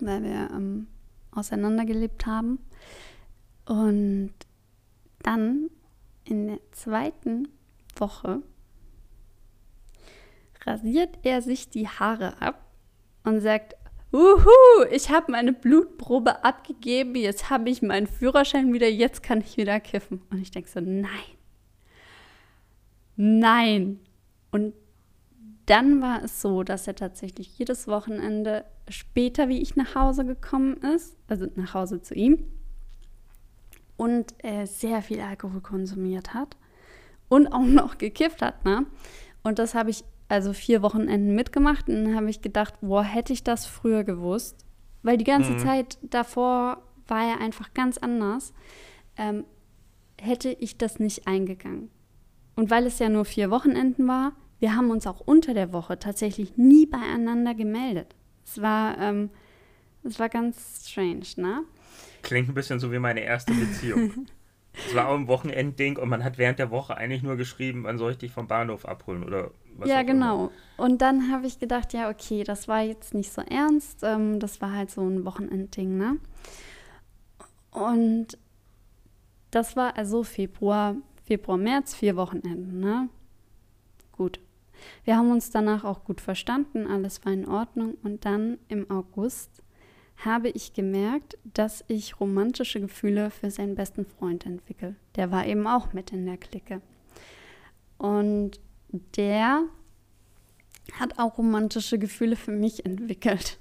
weil 0.00 0.24
wir 0.24 0.50
ähm, 0.50 0.88
auseinandergelebt 1.30 2.26
haben. 2.26 2.58
Und 3.64 4.34
dann 5.22 5.70
in 6.24 6.48
der 6.48 6.58
zweiten 6.72 7.46
Woche 7.94 8.42
rasiert 10.66 11.18
er 11.22 11.42
sich 11.42 11.70
die 11.70 11.88
Haare 11.88 12.40
ab 12.40 12.66
und 13.24 13.40
sagt, 13.40 13.76
Uhu, 14.12 14.84
ich 14.90 15.10
habe 15.10 15.32
meine 15.32 15.52
Blutprobe 15.52 16.44
abgegeben, 16.44 17.16
jetzt 17.16 17.50
habe 17.50 17.68
ich 17.68 17.82
meinen 17.82 18.06
Führerschein 18.06 18.72
wieder, 18.72 18.88
jetzt 18.88 19.22
kann 19.22 19.40
ich 19.40 19.56
wieder 19.56 19.80
kiffen. 19.80 20.22
Und 20.30 20.40
ich 20.40 20.50
denke 20.50 20.70
so, 20.70 20.80
nein. 20.80 21.10
Nein. 23.16 24.00
Und 24.52 24.74
dann 25.66 26.00
war 26.00 26.22
es 26.22 26.40
so, 26.40 26.62
dass 26.62 26.86
er 26.86 26.94
tatsächlich 26.94 27.58
jedes 27.58 27.88
Wochenende 27.88 28.64
später, 28.88 29.48
wie 29.48 29.60
ich 29.60 29.74
nach 29.74 29.94
Hause 29.96 30.24
gekommen 30.24 30.76
ist, 30.94 31.16
also 31.26 31.46
nach 31.56 31.74
Hause 31.74 32.00
zu 32.00 32.14
ihm, 32.14 32.44
und 33.96 34.34
äh, 34.44 34.66
sehr 34.66 35.02
viel 35.02 35.20
Alkohol 35.20 35.60
konsumiert 35.60 36.34
hat 36.34 36.56
und 37.28 37.48
auch 37.48 37.64
noch 37.64 37.98
gekifft 37.98 38.42
hat. 38.42 38.64
Ne? 38.64 38.86
Und 39.42 39.58
das 39.58 39.74
habe 39.74 39.90
ich 39.90 40.04
also 40.28 40.52
vier 40.52 40.82
Wochenenden 40.82 41.34
mitgemacht 41.34 41.88
und 41.88 42.04
dann 42.04 42.16
habe 42.16 42.30
ich 42.30 42.42
gedacht, 42.42 42.74
boah, 42.80 43.04
hätte 43.04 43.32
ich 43.32 43.44
das 43.44 43.66
früher 43.66 44.04
gewusst. 44.04 44.64
Weil 45.02 45.18
die 45.18 45.24
ganze 45.24 45.52
mhm. 45.52 45.58
Zeit 45.58 45.98
davor 46.02 46.82
war 47.06 47.24
er 47.24 47.40
einfach 47.40 47.72
ganz 47.74 47.98
anders. 47.98 48.52
Ähm, 49.16 49.44
hätte 50.20 50.50
ich 50.50 50.78
das 50.78 50.98
nicht 50.98 51.26
eingegangen. 51.26 51.90
Und 52.56 52.70
weil 52.70 52.86
es 52.86 52.98
ja 52.98 53.08
nur 53.08 53.24
vier 53.24 53.50
Wochenenden 53.50 54.08
war, 54.08 54.32
wir 54.58 54.74
haben 54.74 54.90
uns 54.90 55.06
auch 55.06 55.20
unter 55.20 55.54
der 55.54 55.72
Woche 55.72 55.98
tatsächlich 55.98 56.56
nie 56.56 56.86
beieinander 56.86 57.54
gemeldet. 57.54 58.16
Es 58.44 58.60
war, 58.60 58.98
ähm, 58.98 59.30
es 60.02 60.18
war 60.18 60.28
ganz 60.28 60.88
strange, 60.88 61.26
ne? 61.36 61.62
Klingt 62.22 62.48
ein 62.48 62.54
bisschen 62.54 62.80
so 62.80 62.90
wie 62.90 62.98
meine 62.98 63.20
erste 63.20 63.52
Beziehung. 63.52 64.26
Es 64.86 64.94
war 64.94 65.08
auch 65.08 65.14
ein 65.14 65.28
Wochenendding 65.28 65.96
und 65.98 66.08
man 66.08 66.22
hat 66.22 66.38
während 66.38 66.58
der 66.58 66.70
Woche 66.70 66.96
eigentlich 66.96 67.22
nur 67.22 67.36
geschrieben, 67.36 67.84
wann 67.84 67.98
soll 67.98 68.12
ich 68.12 68.18
dich 68.18 68.32
vom 68.32 68.46
Bahnhof 68.46 68.84
abholen 68.84 69.24
oder 69.24 69.50
was 69.76 69.88
Ja, 69.88 70.02
genau. 70.02 70.46
Immer. 70.46 70.50
Und 70.76 71.02
dann 71.02 71.30
habe 71.32 71.46
ich 71.46 71.58
gedacht, 71.58 71.92
ja, 71.92 72.10
okay, 72.10 72.44
das 72.44 72.68
war 72.68 72.82
jetzt 72.82 73.14
nicht 73.14 73.32
so 73.32 73.42
ernst. 73.42 74.00
Ähm, 74.02 74.40
das 74.40 74.60
war 74.60 74.72
halt 74.72 74.90
so 74.90 75.02
ein 75.02 75.24
Wochenendding, 75.24 75.96
ne? 75.96 76.18
Und 77.70 78.38
das 79.50 79.76
war 79.76 79.96
also 79.96 80.22
Februar, 80.22 80.96
Februar, 81.24 81.58
März, 81.58 81.94
vier 81.94 82.16
Wochenenden, 82.16 82.80
ne? 82.80 83.08
Gut. 84.12 84.40
Wir 85.04 85.16
haben 85.16 85.30
uns 85.30 85.50
danach 85.50 85.84
auch 85.84 86.04
gut 86.04 86.20
verstanden, 86.20 86.86
alles 86.86 87.24
war 87.24 87.32
in 87.32 87.48
Ordnung. 87.48 87.96
Und 88.02 88.24
dann 88.24 88.58
im 88.68 88.90
August 88.90 89.62
habe 90.24 90.48
ich 90.48 90.72
gemerkt, 90.72 91.36
dass 91.44 91.84
ich 91.88 92.20
romantische 92.20 92.80
Gefühle 92.80 93.30
für 93.30 93.50
seinen 93.50 93.74
besten 93.74 94.06
Freund 94.06 94.46
entwickle. 94.46 94.96
Der 95.14 95.30
war 95.30 95.46
eben 95.46 95.66
auch 95.66 95.92
mit 95.92 96.12
in 96.12 96.24
der 96.26 96.38
Clique. 96.38 96.80
Und 97.98 98.60
der 99.16 99.64
hat 100.92 101.18
auch 101.18 101.38
romantische 101.38 101.98
Gefühle 101.98 102.36
für 102.36 102.52
mich 102.52 102.86
entwickelt. 102.86 103.58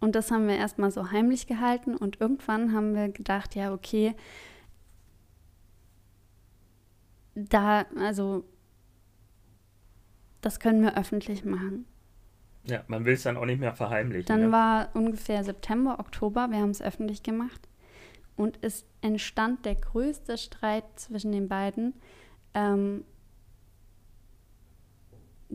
Und 0.00 0.14
das 0.14 0.30
haben 0.30 0.48
wir 0.48 0.56
erstmal 0.56 0.90
so 0.90 1.10
heimlich 1.10 1.46
gehalten 1.46 1.94
und 1.94 2.20
irgendwann 2.20 2.72
haben 2.72 2.94
wir 2.94 3.10
gedacht, 3.10 3.54
ja, 3.54 3.72
okay, 3.72 4.14
da, 7.34 7.84
also, 7.96 8.44
das 10.40 10.58
können 10.58 10.82
wir 10.82 10.96
öffentlich 10.96 11.44
machen. 11.44 11.84
Ja, 12.64 12.84
man 12.88 13.04
will 13.04 13.14
es 13.14 13.22
dann 13.22 13.36
auch 13.36 13.46
nicht 13.46 13.60
mehr 13.60 13.74
verheimlichen. 13.74 14.26
Dann 14.26 14.42
ja. 14.42 14.52
war 14.52 14.88
ungefähr 14.94 15.42
September, 15.44 15.98
Oktober, 15.98 16.48
wir 16.50 16.58
haben 16.58 16.70
es 16.70 16.82
öffentlich 16.82 17.22
gemacht. 17.22 17.68
Und 18.36 18.58
es 18.62 18.84
entstand 19.00 19.64
der 19.64 19.74
größte 19.74 20.38
Streit 20.38 20.84
zwischen 20.96 21.32
den 21.32 21.48
beiden. 21.48 21.94
Ähm, 22.54 23.04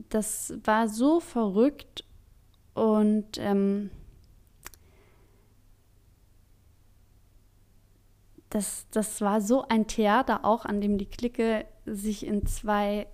das 0.09 0.53
war 0.63 0.87
so 0.87 1.19
verrückt 1.19 2.03
und 2.73 3.37
ähm, 3.37 3.89
das, 8.49 8.87
das 8.91 9.21
war 9.21 9.41
so 9.41 9.67
ein 9.67 9.87
Theater 9.87 10.43
auch, 10.43 10.65
an 10.65 10.81
dem 10.81 10.97
die 10.97 11.05
Clique 11.05 11.65
sich 11.85 12.25
in 12.25 12.45
zwei 12.45 13.07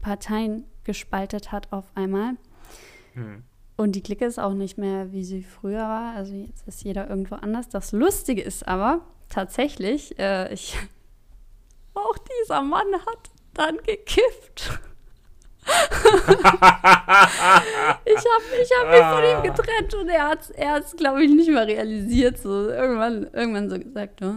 Parteien 0.00 0.64
gespaltet 0.84 1.52
hat 1.52 1.72
auf 1.72 1.84
einmal. 1.94 2.36
Hm. 3.16 3.42
Und 3.76 3.92
die 3.92 4.02
Clique 4.02 4.24
ist 4.24 4.38
auch 4.38 4.54
nicht 4.54 4.78
mehr, 4.78 5.12
wie 5.12 5.24
sie 5.24 5.42
früher 5.42 5.82
war. 5.82 6.14
Also 6.14 6.32
jetzt 6.34 6.66
ist 6.66 6.82
jeder 6.84 7.10
irgendwo 7.10 7.34
anders. 7.34 7.68
Das 7.68 7.92
Lustige 7.92 8.40
ist 8.42 8.66
aber 8.66 9.02
tatsächlich, 9.28 10.18
äh, 10.18 10.50
ich, 10.52 10.78
auch 11.94 12.16
dieser 12.42 12.62
Mann 12.62 12.94
hat 12.94 13.30
dann 13.54 13.76
gekifft. 13.78 14.78
ich 15.66 15.72
habe 16.44 18.04
ich 18.04 18.24
hab 18.78 18.88
mich 18.88 19.02
von 19.02 19.24
ihm 19.24 19.42
getrennt 19.42 19.94
und 19.94 20.08
er 20.08 20.28
hat 20.28 20.42
es, 20.42 20.50
er 20.50 20.80
glaube 20.96 21.24
ich, 21.24 21.30
nicht 21.30 21.50
mehr 21.50 21.66
realisiert. 21.66 22.38
So 22.38 22.68
irgendwann, 22.68 23.26
irgendwann 23.32 23.68
so 23.68 23.76
gesagt, 23.78 24.22
oh, 24.22 24.32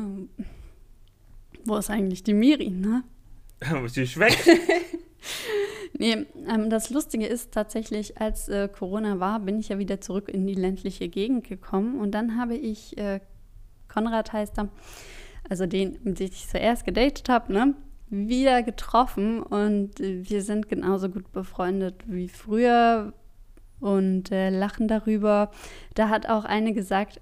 wo 1.65 1.77
ist 1.77 1.91
eigentlich 1.91 2.23
die 2.23 2.34
Miri, 2.34 2.71
ne? 2.71 3.03
Sie 3.88 4.03
ist 4.03 4.17
weg. 4.17 4.38
nee, 5.97 6.25
ähm, 6.47 6.69
das 6.69 6.89
Lustige 6.89 7.25
ist 7.25 7.51
tatsächlich, 7.51 8.19
als 8.19 8.49
äh, 8.49 8.67
Corona 8.67 9.19
war, 9.19 9.39
bin 9.39 9.59
ich 9.59 9.69
ja 9.69 9.79
wieder 9.79 10.01
zurück 10.01 10.29
in 10.29 10.45
die 10.47 10.55
ländliche 10.55 11.09
Gegend 11.09 11.47
gekommen 11.47 11.99
und 11.99 12.11
dann 12.11 12.37
habe 12.37 12.55
ich, 12.55 12.97
äh, 12.97 13.19
Konrad 13.87 14.33
heißt 14.33 14.57
er, 14.59 14.69
also 15.49 15.65
den, 15.65 15.97
mit 16.03 16.19
dem 16.19 16.27
ich 16.27 16.47
zuerst 16.47 16.85
gedatet 16.85 17.29
habe, 17.29 17.51
ne, 17.51 17.73
wieder 18.09 18.63
getroffen 18.63 19.41
und 19.41 19.99
wir 19.99 20.41
sind 20.41 20.67
genauso 20.69 21.09
gut 21.09 21.31
befreundet 21.31 21.95
wie 22.07 22.27
früher 22.27 23.13
und 23.79 24.31
äh, 24.31 24.49
lachen 24.49 24.87
darüber. 24.87 25.51
Da 25.95 26.09
hat 26.09 26.27
auch 26.27 26.45
eine 26.45 26.73
gesagt, 26.73 27.21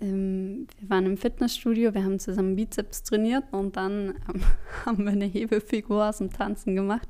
ähm, 0.00 0.66
wir 0.78 0.90
waren 0.90 1.06
im 1.06 1.16
Fitnessstudio, 1.16 1.94
wir 1.94 2.04
haben 2.04 2.18
zusammen 2.18 2.56
Bizeps 2.56 3.02
trainiert 3.02 3.44
und 3.50 3.76
dann 3.76 4.14
ähm, 4.32 4.42
haben 4.86 5.04
wir 5.04 5.12
eine 5.12 5.26
Hebefigur 5.26 6.08
aus 6.08 6.18
dem 6.18 6.32
Tanzen 6.32 6.74
gemacht. 6.74 7.08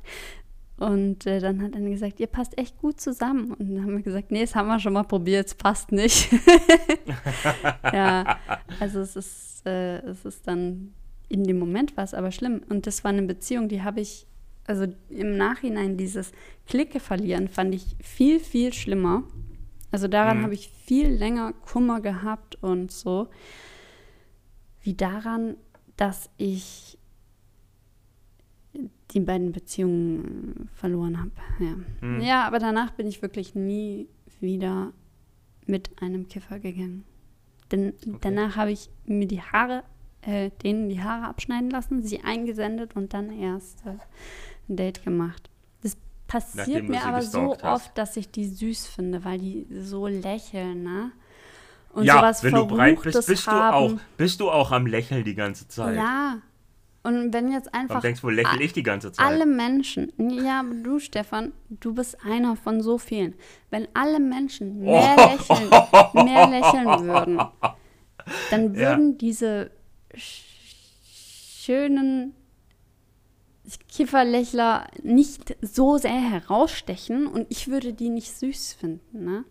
Und 0.79 1.27
äh, 1.27 1.41
dann 1.41 1.62
hat 1.62 1.74
eine 1.74 1.91
gesagt, 1.91 2.20
ihr 2.20 2.27
passt 2.27 2.59
echt 2.59 2.79
gut 2.79 3.01
zusammen. 3.01 3.53
Und 3.53 3.74
dann 3.74 3.83
haben 3.83 3.97
wir 3.97 4.03
gesagt, 4.03 4.31
nee, 4.31 4.43
das 4.43 4.55
haben 4.55 4.68
wir 4.68 4.79
schon 4.79 4.93
mal 4.93 5.05
probiert, 5.05 5.47
es 5.47 5.55
passt 5.55 5.91
nicht. 5.91 6.31
ja, 7.93 8.39
also 8.79 9.01
es 9.01 9.16
ist, 9.16 9.66
äh, 9.66 9.99
es 10.01 10.24
ist 10.27 10.47
dann, 10.47 10.93
in 11.29 11.45
dem 11.45 11.59
Moment 11.59 11.97
war 11.97 12.05
es 12.05 12.12
aber 12.12 12.31
schlimm. 12.31 12.62
Und 12.68 12.87
das 12.87 13.05
war 13.05 13.11
eine 13.11 13.22
Beziehung, 13.22 13.68
die 13.68 13.83
habe 13.83 14.01
ich, 14.01 14.27
also 14.66 14.87
im 15.09 15.37
Nachhinein 15.39 15.97
dieses 15.97 16.33
Klicke 16.66 17.01
verlieren, 17.01 17.49
fand 17.49 17.74
ich 17.74 17.97
viel, 18.03 18.39
viel 18.39 18.74
schlimmer. 18.74 19.24
Also 19.91 20.09
daran 20.09 20.39
mhm. 20.39 20.43
habe 20.43 20.55
ich 20.55 20.68
viel 20.68 21.09
länger 21.09 21.55
Kummer 21.55 22.03
gehabt 22.03 22.57
und 22.62 22.93
so, 22.93 23.29
wie 24.83 24.95
daran, 24.95 25.57
dass 25.97 26.29
ich 26.37 26.96
die 29.13 29.21
beiden 29.21 29.53
Beziehungen 29.53 30.69
verloren 30.75 31.19
habe. 31.19 31.31
Ja. 31.61 32.07
Mhm. 32.07 32.21
ja, 32.21 32.47
aber 32.47 32.59
danach 32.59 32.91
bin 32.93 33.07
ich 33.07 33.23
wirklich 33.23 33.55
nie 33.55 34.09
wieder 34.41 34.93
mit 35.67 35.91
einem 36.03 36.29
Kiffer 36.29 36.59
gegangen. 36.59 37.05
Denn 37.71 37.95
okay. 38.07 38.19
danach 38.21 38.57
habe 38.57 38.73
ich 38.73 38.91
mir 39.05 39.27
die 39.27 39.43
Haare, 39.43 39.83
äh, 40.23 40.51
denen 40.63 40.89
die 40.89 41.03
Haare 41.03 41.27
abschneiden 41.27 41.71
lassen, 41.71 42.03
sie 42.03 42.21
eingesendet 42.21 42.95
und 42.95 43.15
dann 43.15 43.31
erst 43.31 43.85
äh, 43.87 43.97
ein 44.69 44.77
Date 44.77 45.03
gemacht 45.03 45.51
passiert 46.27 46.89
mir 46.89 47.05
aber 47.05 47.23
so 47.23 47.53
hast. 47.55 47.65
oft, 47.65 47.99
dass 47.99 48.17
ich 48.17 48.31
die 48.31 48.47
süß 48.47 48.87
finde, 48.87 49.25
weil 49.25 49.39
die 49.39 49.67
so 49.81 50.07
lächeln, 50.07 50.83
ne? 50.83 51.13
Und 51.93 52.05
ja, 52.05 52.17
sowas 52.17 52.43
wenn 52.43 52.55
du 52.55 52.67
breit 52.67 53.01
bist, 53.03 53.27
bist 53.27 53.47
haben. 53.47 53.89
du 53.89 53.95
auch, 53.95 54.01
bist 54.19 54.41
du 54.41 54.51
auch 54.51 54.71
am 54.71 54.87
Lächeln 54.87 55.25
die 55.25 55.35
ganze 55.35 55.67
Zeit. 55.67 55.97
Ja. 55.97 56.39
Und 57.07 57.33
wenn 57.33 57.51
jetzt 57.53 57.73
einfach. 57.73 57.91
Warum 57.91 58.03
denkst 58.03 58.21
du, 58.21 58.31
lächle 58.31 58.65
ich 58.65 58.73
die 58.73 58.83
ganze 58.83 59.13
Zeit? 59.13 59.25
Alle 59.25 59.47
Menschen, 59.47 60.13
ja, 60.19 60.65
du, 60.83 60.99
Stefan, 60.99 61.53
du 61.71 61.95
bist 61.95 62.19
einer 62.25 62.57
von 62.57 62.83
so 62.83 62.99
vielen. 62.99 63.37
Wenn 63.71 63.87
alle 63.95 64.19
Menschen 64.19 64.81
mehr 64.81 65.15
oh. 65.17 65.31
lächeln, 65.31 65.71
mehr 66.27 66.49
lächeln 66.49 67.07
würden, 67.07 67.41
dann 68.51 68.75
würden 68.75 69.13
ja. 69.13 69.19
diese 69.19 69.71
schönen 70.17 72.35
Kifferlächler 73.89 74.89
nicht 75.05 75.57
so 75.63 75.99
sehr 75.99 76.11
herausstechen 76.11 77.29
und 77.29 77.47
ich 77.51 77.69
würde 77.69 77.93
die 77.93 78.09
nicht 78.09 78.37
süß 78.37 78.73
finden, 78.73 79.25
ne? 79.25 79.45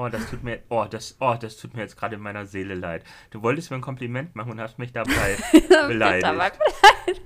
Oh, 0.00 0.08
das 0.08 0.30
tut 0.30 0.44
mir, 0.44 0.60
oh, 0.68 0.84
das, 0.88 1.16
oh, 1.18 1.34
das 1.40 1.56
tut 1.56 1.74
mir 1.74 1.82
jetzt 1.82 1.96
gerade 1.96 2.14
in 2.14 2.20
meiner 2.20 2.46
Seele 2.46 2.76
leid. 2.76 3.02
Du 3.30 3.42
wolltest 3.42 3.72
mir 3.72 3.78
ein 3.78 3.82
Kompliment 3.82 4.36
machen 4.36 4.52
und 4.52 4.60
hast 4.60 4.78
mich 4.78 4.92
dabei 4.92 5.36
beleidigt. 5.88 6.24
dabei 6.24 6.50
beleidigt. 6.50 7.22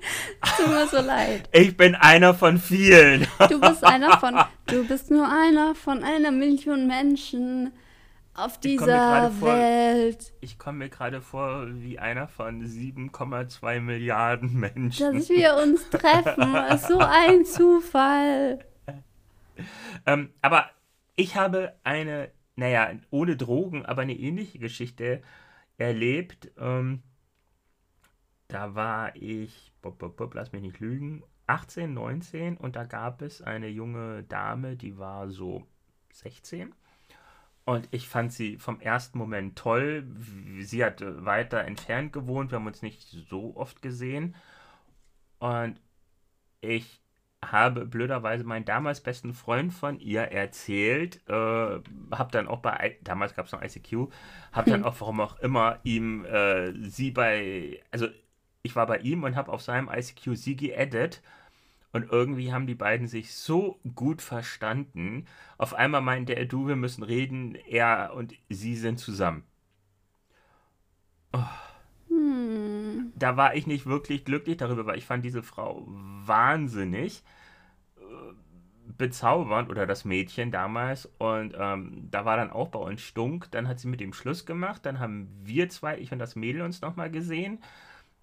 Tut 0.56 0.68
mir 0.68 0.86
so 0.86 1.00
leid. 1.00 1.50
Ich 1.52 1.76
bin 1.76 1.94
einer 1.94 2.32
von 2.32 2.56
vielen. 2.56 3.26
Du 3.50 3.60
bist 3.60 3.84
einer 3.84 4.18
von, 4.18 4.38
du 4.66 4.88
bist 4.88 5.10
nur 5.10 5.28
einer 5.28 5.74
von 5.74 6.02
einer 6.02 6.30
Million 6.30 6.86
Menschen 6.86 7.72
auf 8.32 8.58
dieser 8.58 9.28
ich 9.28 9.42
Welt. 9.42 10.22
Vor, 10.22 10.32
ich 10.40 10.58
komme 10.58 10.78
mir 10.78 10.88
gerade 10.88 11.20
vor 11.20 11.66
wie 11.68 11.98
einer 11.98 12.26
von 12.26 12.64
7,2 12.64 13.80
Milliarden 13.80 14.58
Menschen. 14.58 15.18
Dass 15.18 15.28
wir 15.28 15.56
uns 15.56 15.90
treffen, 15.90 16.54
ist 16.72 16.88
so 16.88 16.98
ein 16.98 17.44
Zufall. 17.44 18.60
Ähm, 20.06 20.30
aber 20.40 20.70
ich 21.16 21.36
habe 21.36 21.74
eine, 21.84 22.30
naja, 22.62 22.92
ohne 23.10 23.36
Drogen, 23.36 23.84
aber 23.84 24.02
eine 24.02 24.16
ähnliche 24.16 24.60
Geschichte 24.60 25.20
erlebt. 25.78 26.52
Ähm, 26.56 27.02
da 28.46 28.76
war 28.76 29.16
ich, 29.16 29.72
bop, 29.82 29.98
bop, 29.98 30.16
bop, 30.16 30.34
lass 30.34 30.52
mich 30.52 30.62
nicht 30.62 30.78
lügen, 30.78 31.24
18, 31.48 31.92
19 31.92 32.56
und 32.56 32.76
da 32.76 32.84
gab 32.84 33.20
es 33.20 33.42
eine 33.42 33.66
junge 33.66 34.22
Dame, 34.22 34.76
die 34.76 34.96
war 34.96 35.28
so 35.28 35.66
16 36.12 36.72
und 37.64 37.88
ich 37.90 38.08
fand 38.08 38.32
sie 38.32 38.58
vom 38.58 38.80
ersten 38.80 39.18
Moment 39.18 39.58
toll. 39.58 40.06
Sie 40.60 40.84
hat 40.84 41.02
weiter 41.24 41.64
entfernt 41.64 42.12
gewohnt. 42.12 42.52
Wir 42.52 42.60
haben 42.60 42.66
uns 42.68 42.82
nicht 42.82 43.02
so 43.28 43.56
oft 43.56 43.82
gesehen. 43.82 44.36
Und 45.40 45.80
ich 46.60 47.01
habe 47.44 47.86
blöderweise 47.86 48.44
meinen 48.44 48.64
damals 48.64 49.00
besten 49.00 49.34
Freund 49.34 49.72
von 49.72 49.98
ihr 49.98 50.22
erzählt. 50.22 51.20
Äh, 51.28 51.32
habe 51.32 52.30
dann 52.30 52.48
auch 52.48 52.60
bei, 52.60 52.98
damals 53.02 53.34
gab 53.34 53.46
es 53.46 53.52
noch 53.52 53.62
ICQ, 53.62 54.10
habe 54.52 54.70
dann 54.70 54.84
auch, 54.84 55.00
warum 55.00 55.20
auch 55.20 55.38
immer, 55.40 55.80
ihm 55.82 56.24
äh, 56.24 56.72
sie 56.88 57.10
bei, 57.10 57.80
also 57.90 58.06
ich 58.62 58.76
war 58.76 58.86
bei 58.86 58.98
ihm 58.98 59.24
und 59.24 59.36
habe 59.36 59.52
auf 59.52 59.62
seinem 59.62 59.90
ICQ 59.92 60.36
sie 60.36 60.56
geedit 60.56 61.22
und 61.92 62.10
irgendwie 62.10 62.52
haben 62.52 62.66
die 62.66 62.74
beiden 62.74 63.06
sich 63.06 63.34
so 63.34 63.80
gut 63.94 64.22
verstanden. 64.22 65.26
Auf 65.58 65.74
einmal 65.74 66.00
meinte 66.00 66.34
er, 66.34 66.46
du, 66.46 66.68
wir 66.68 66.76
müssen 66.76 67.02
reden, 67.02 67.54
er 67.54 68.12
und 68.14 68.34
sie 68.48 68.76
sind 68.76 68.98
zusammen. 68.98 69.44
Oh. 71.32 71.71
Hm. 72.12 73.12
Da 73.16 73.36
war 73.36 73.54
ich 73.54 73.66
nicht 73.66 73.86
wirklich 73.86 74.24
glücklich 74.24 74.56
darüber, 74.56 74.86
weil 74.86 74.98
ich 74.98 75.06
fand 75.06 75.24
diese 75.24 75.42
Frau 75.42 75.84
wahnsinnig 75.86 77.22
äh, 77.96 78.02
bezaubernd 78.98 79.70
oder 79.70 79.86
das 79.86 80.04
Mädchen 80.04 80.50
damals 80.50 81.06
und 81.18 81.54
ähm, 81.58 82.08
da 82.10 82.24
war 82.24 82.36
dann 82.36 82.50
auch 82.50 82.68
bei 82.68 82.78
uns 82.78 83.00
Stunk. 83.00 83.50
Dann 83.50 83.68
hat 83.68 83.80
sie 83.80 83.88
mit 83.88 84.00
ihm 84.00 84.12
Schluss 84.12 84.46
gemacht. 84.46 84.84
Dann 84.84 84.98
haben 84.98 85.28
wir 85.42 85.68
zwei, 85.68 85.98
ich 85.98 86.12
und 86.12 86.18
das 86.18 86.36
Mädel, 86.36 86.62
uns 86.62 86.80
nochmal 86.80 87.10
gesehen. 87.10 87.58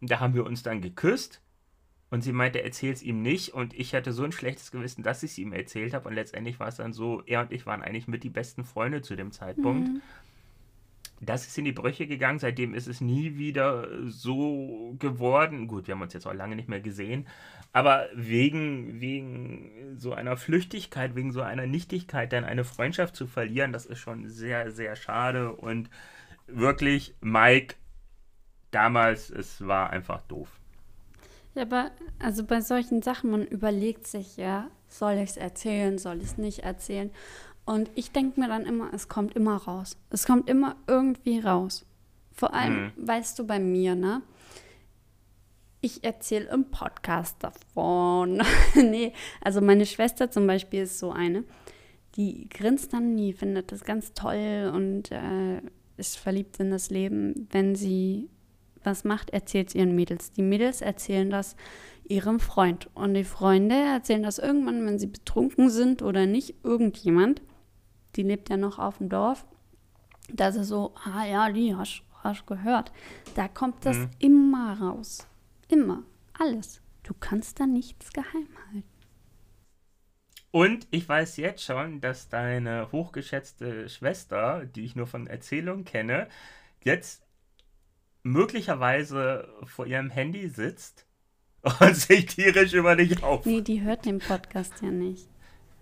Da 0.02 0.20
haben 0.20 0.34
wir 0.34 0.46
uns 0.46 0.64
dann 0.64 0.82
geküsst. 0.82 1.42
Und 2.12 2.22
sie 2.22 2.32
meinte, 2.32 2.64
erzähl 2.64 2.92
es 2.92 3.04
ihm 3.04 3.22
nicht. 3.22 3.54
Und 3.54 3.74
ich 3.74 3.94
hatte 3.94 4.14
so 4.14 4.24
ein 4.24 4.32
schlechtes 4.32 4.72
Gewissen, 4.72 5.04
dass 5.04 5.22
ich 5.22 5.32
es 5.32 5.38
ihm 5.38 5.54
erzählt 5.54 5.94
habe. 5.94 6.10
Und 6.10 6.16
letztendlich 6.16 6.60
war 6.60 6.68
es 6.68 6.78
dann 6.78 6.94
so, 6.94 7.22
er 7.26 7.42
und 7.42 7.52
ich 7.52 7.66
waren 7.66 7.84
eigentlich 7.84 8.08
mit 8.08 8.24
die 8.24 8.30
besten 8.30 8.64
Freunde 8.64 9.02
zu 9.02 9.16
dem 9.16 9.32
Zeitpunkt. 9.32 9.90
Mhm. 9.90 10.02
Das 11.22 11.46
ist 11.46 11.58
in 11.58 11.66
die 11.66 11.72
Brüche 11.72 12.08
gegangen. 12.08 12.40
Seitdem 12.40 12.74
ist 12.74 12.88
es 12.88 13.02
nie 13.02 13.38
wieder 13.38 13.88
so 14.08 14.96
geworden. 15.00 15.68
Gut, 15.68 15.88
wir 15.88 15.96
haben 15.96 16.02
uns 16.02 16.14
jetzt 16.14 16.26
auch 16.26 16.34
lange 16.34 16.56
nicht 16.56 16.70
mehr 16.70 16.80
gesehen. 16.80 17.28
Aber 17.72 18.08
wegen, 18.16 19.00
wegen 19.00 19.96
so 19.98 20.14
einer 20.14 20.38
Flüchtigkeit, 20.38 21.16
wegen 21.16 21.32
so 21.32 21.42
einer 21.42 21.68
Nichtigkeit, 21.68 22.34
dann 22.34 22.46
eine 22.46 22.64
Freundschaft 22.64 23.16
zu 23.16 23.28
verlieren, 23.28 23.74
das 23.74 23.86
ist 23.86 24.00
schon 24.00 24.28
sehr, 24.28 24.72
sehr 24.72 24.96
schade. 24.96 25.52
Und 25.52 25.90
wirklich, 26.48 27.16
Mike, 27.22 27.76
damals, 28.72 29.30
es 29.30 29.66
war 29.66 29.90
einfach 29.92 30.22
doof. 30.24 30.50
Ja, 31.56 31.64
aber 31.64 31.92
also 32.20 32.44
bei 32.44 32.62
solchen 32.62 33.02
Sachen, 33.02 33.32
man 33.32 33.46
überlegt 33.46 34.08
sich 34.08 34.38
ja, 34.38 34.70
soll 34.88 35.14
ich 35.14 35.32
es 35.32 35.38
erzählen, 35.38 35.98
soll 35.98 36.18
ich 36.18 36.24
es 36.24 36.38
nicht 36.38 36.60
erzählen. 36.60 37.12
Und 37.70 37.92
ich 37.94 38.12
denke 38.12 38.40
mir 38.40 38.48
dann 38.48 38.66
immer, 38.66 38.92
es 38.96 39.10
kommt 39.10 39.36
immer 39.36 39.58
raus. 39.58 39.96
Es 40.10 40.26
kommt 40.26 40.50
immer 40.50 40.76
irgendwie 40.88 41.38
raus. 41.38 41.86
Vor 42.32 42.56
allem, 42.56 42.86
mhm. 42.86 43.08
weißt 43.08 43.38
du, 43.38 43.46
bei 43.46 43.60
mir, 43.60 43.94
ne? 43.94 44.24
Ich 45.80 46.04
erzähle 46.04 46.50
im 46.50 46.72
Podcast 46.72 47.36
davon. 47.44 48.42
nee, 48.74 49.14
also 49.40 49.62
meine 49.62 49.86
Schwester 49.86 50.32
zum 50.32 50.48
Beispiel 50.48 50.82
ist 50.82 50.98
so 50.98 51.12
eine, 51.12 51.44
die 52.16 52.50
grinst 52.50 52.92
dann 52.92 53.14
nie, 53.14 53.34
findet 53.34 53.72
das 53.72 53.84
ganz 53.84 54.16
toll 54.16 54.72
und 54.74 55.12
äh, 55.12 55.62
ist 55.98 56.18
verliebt 56.18 56.60
in 56.60 56.72
das 56.72 56.90
Leben, 56.90 57.48
wenn 57.52 57.76
sie 57.76 58.32
was 58.84 59.04
macht, 59.04 59.30
erzählt 59.30 59.68
es 59.68 59.76
ihren 59.76 59.96
Mädels. 59.96 60.32
Die 60.32 60.42
Mädels 60.42 60.82
erzählen 60.82 61.30
das 61.30 61.56
ihrem 62.08 62.40
Freund. 62.40 62.90
Und 62.96 63.14
die 63.14 63.24
Freunde 63.24 63.76
erzählen 63.76 64.24
das 64.24 64.40
irgendwann, 64.40 64.84
wenn 64.88 64.98
sie 64.98 65.06
betrunken 65.06 65.70
sind 65.70 66.02
oder 66.02 66.26
nicht, 66.26 66.56
irgendjemand. 66.64 67.44
Die 68.16 68.24
lebt 68.24 68.50
ja 68.50 68.58
noch 68.58 68.80
auf 68.80 68.98
dem 68.98 69.10
Dorf. 69.10 69.46
Da 70.32 70.50
ist 70.50 70.56
es 70.56 70.68
so, 70.68 70.94
ah 71.04 71.26
ja, 71.26 71.52
die 71.52 71.76
hast 71.76 72.04
du 72.24 72.46
gehört. 72.46 72.92
Da 73.36 73.48
kommt 73.48 73.86
das 73.86 73.98
mhm. 73.98 74.10
immer 74.20 74.80
raus. 74.80 75.28
Immer. 75.68 76.04
Alles. 76.38 76.82
Du 77.04 77.14
kannst 77.20 77.60
da 77.60 77.66
nichts 77.66 78.12
geheim 78.14 78.48
halten. 78.72 78.84
Und 80.52 80.88
ich 80.90 81.08
weiß 81.08 81.38
jetzt 81.38 81.64
schon, 81.64 82.02
dass 82.02 82.30
deine 82.30 82.92
hochgeschätzte 82.92 83.88
Schwester, 83.88 84.66
die 84.66 84.84
ich 84.84 84.96
nur 84.96 85.06
von 85.06 85.28
Erzählungen 85.28 85.86
kenne, 85.86 86.28
jetzt 86.84 87.24
möglicherweise 88.24 89.48
vor 89.66 89.86
ihrem 89.86 90.10
Handy 90.10 90.50
sitzt 90.50 91.06
und 91.80 91.96
sich 91.96 92.26
tierisch 92.26 92.74
über 92.74 92.96
dich 92.96 93.22
auf. 93.24 93.46
Nee, 93.46 93.62
die 93.62 93.82
hört 93.82 94.06
den 94.06 94.20
Podcast 94.20 94.82
ja 94.82 94.90
nicht. 94.90 95.30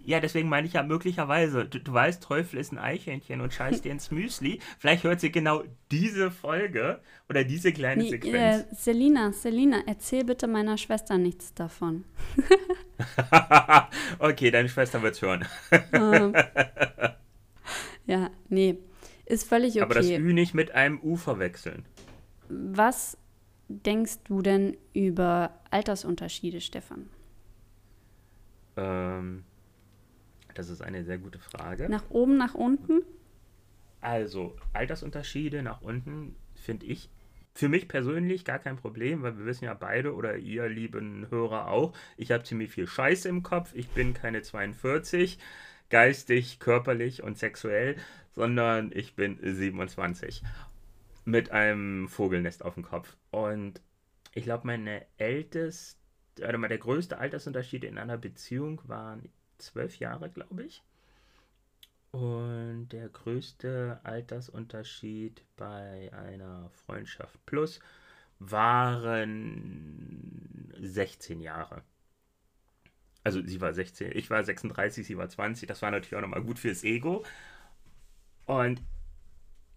Ja, 0.07 0.21
deswegen 0.21 0.47
meine 0.47 0.65
ich 0.65 0.73
ja 0.73 0.83
möglicherweise. 0.83 1.65
Du, 1.65 1.81
du 1.81 1.91
weißt, 1.91 2.23
Teufel 2.23 2.59
ist 2.59 2.71
ein 2.71 2.77
Eichhörnchen 2.77 3.41
und 3.41 3.51
scheißt 3.51 3.83
dir 3.83 3.91
ins 3.91 4.09
Müsli. 4.09 4.61
Vielleicht 4.79 5.03
hört 5.03 5.19
sie 5.19 5.33
genau 5.33 5.65
diese 5.91 6.31
Folge 6.31 7.01
oder 7.27 7.43
diese 7.43 7.73
kleine 7.73 8.03
nee, 8.03 8.11
Sequenz. 8.11 8.63
Äh, 8.71 8.73
Selina, 8.73 9.33
Selina, 9.33 9.81
erzähl 9.85 10.23
bitte 10.23 10.47
meiner 10.47 10.77
Schwester 10.77 11.17
nichts 11.17 11.53
davon. 11.53 12.05
okay, 14.19 14.49
deine 14.49 14.69
Schwester 14.69 15.03
wird's 15.03 15.21
hören. 15.21 15.45
um, 15.91 16.33
ja, 18.05 18.31
nee. 18.47 18.77
Ist 19.25 19.43
völlig 19.49 19.73
okay. 19.73 19.81
Aber 19.81 19.95
das 19.95 20.07
Ü 20.09 20.31
nicht 20.31 20.53
mit 20.53 20.71
einem 20.71 21.01
U 21.01 21.17
verwechseln. 21.17 21.83
Was 22.47 23.17
denkst 23.67 24.19
du 24.23 24.41
denn 24.41 24.77
über 24.93 25.59
Altersunterschiede, 25.69 26.61
Stefan? 26.61 27.09
Ähm, 28.77 29.43
das 30.57 30.69
ist 30.69 30.81
eine 30.81 31.03
sehr 31.03 31.17
gute 31.17 31.39
Frage. 31.39 31.89
Nach 31.89 32.09
oben, 32.09 32.37
nach 32.37 32.53
unten? 32.53 33.03
Also, 34.01 34.55
Altersunterschiede 34.73 35.61
nach 35.63 35.81
unten 35.81 36.35
finde 36.55 36.85
ich 36.85 37.09
für 37.53 37.69
mich 37.69 37.87
persönlich 37.87 38.45
gar 38.45 38.59
kein 38.59 38.77
Problem, 38.77 39.23
weil 39.23 39.37
wir 39.37 39.45
wissen 39.45 39.65
ja 39.65 39.73
beide 39.73 40.13
oder 40.13 40.37
ihr 40.37 40.69
lieben 40.69 41.25
Hörer 41.31 41.69
auch, 41.69 41.93
ich 42.15 42.31
habe 42.31 42.43
ziemlich 42.43 42.71
viel 42.71 42.85
Scheiße 42.85 43.27
im 43.27 43.41
Kopf. 43.41 43.71
Ich 43.73 43.89
bin 43.89 44.13
keine 44.13 44.43
42, 44.43 45.39
geistig, 45.89 46.59
körperlich 46.59 47.23
und 47.23 47.37
sexuell, 47.37 47.95
sondern 48.35 48.91
ich 48.93 49.15
bin 49.15 49.39
27 49.41 50.43
mit 51.25 51.51
einem 51.51 52.07
Vogelnest 52.07 52.63
auf 52.63 52.75
dem 52.75 52.83
Kopf. 52.83 53.17
Und 53.31 53.81
ich 54.35 54.43
glaube, 54.43 54.67
meine 54.67 55.05
älteste, 55.17 55.99
oder 56.37 56.59
mal 56.59 56.67
der 56.67 56.77
größte 56.77 57.17
Altersunterschied 57.17 57.83
in 57.83 57.97
einer 57.97 58.17
Beziehung 58.19 58.81
waren 58.85 59.29
zwölf 59.57 59.99
Jahre, 59.99 60.29
glaube 60.29 60.63
ich. 60.63 60.83
Und 62.11 62.89
der 62.89 63.09
größte 63.09 63.99
Altersunterschied 64.03 65.43
bei 65.55 66.11
einer 66.13 66.69
Freundschaft 66.85 67.43
Plus 67.45 67.79
waren 68.39 70.73
16 70.79 71.41
Jahre. 71.41 71.83
Also 73.23 73.45
sie 73.45 73.59
war 73.59 73.73
16, 73.73 74.11
ich 74.15 74.29
war 74.29 74.43
36, 74.43 75.05
sie 75.05 75.17
war 75.17 75.27
20. 75.27 75.67
Das 75.67 75.81
war 75.81 75.91
natürlich 75.91 76.15
auch 76.15 76.21
nochmal 76.21 76.43
gut 76.43 76.59
fürs 76.59 76.83
Ego. 76.83 77.25
Und 78.45 78.81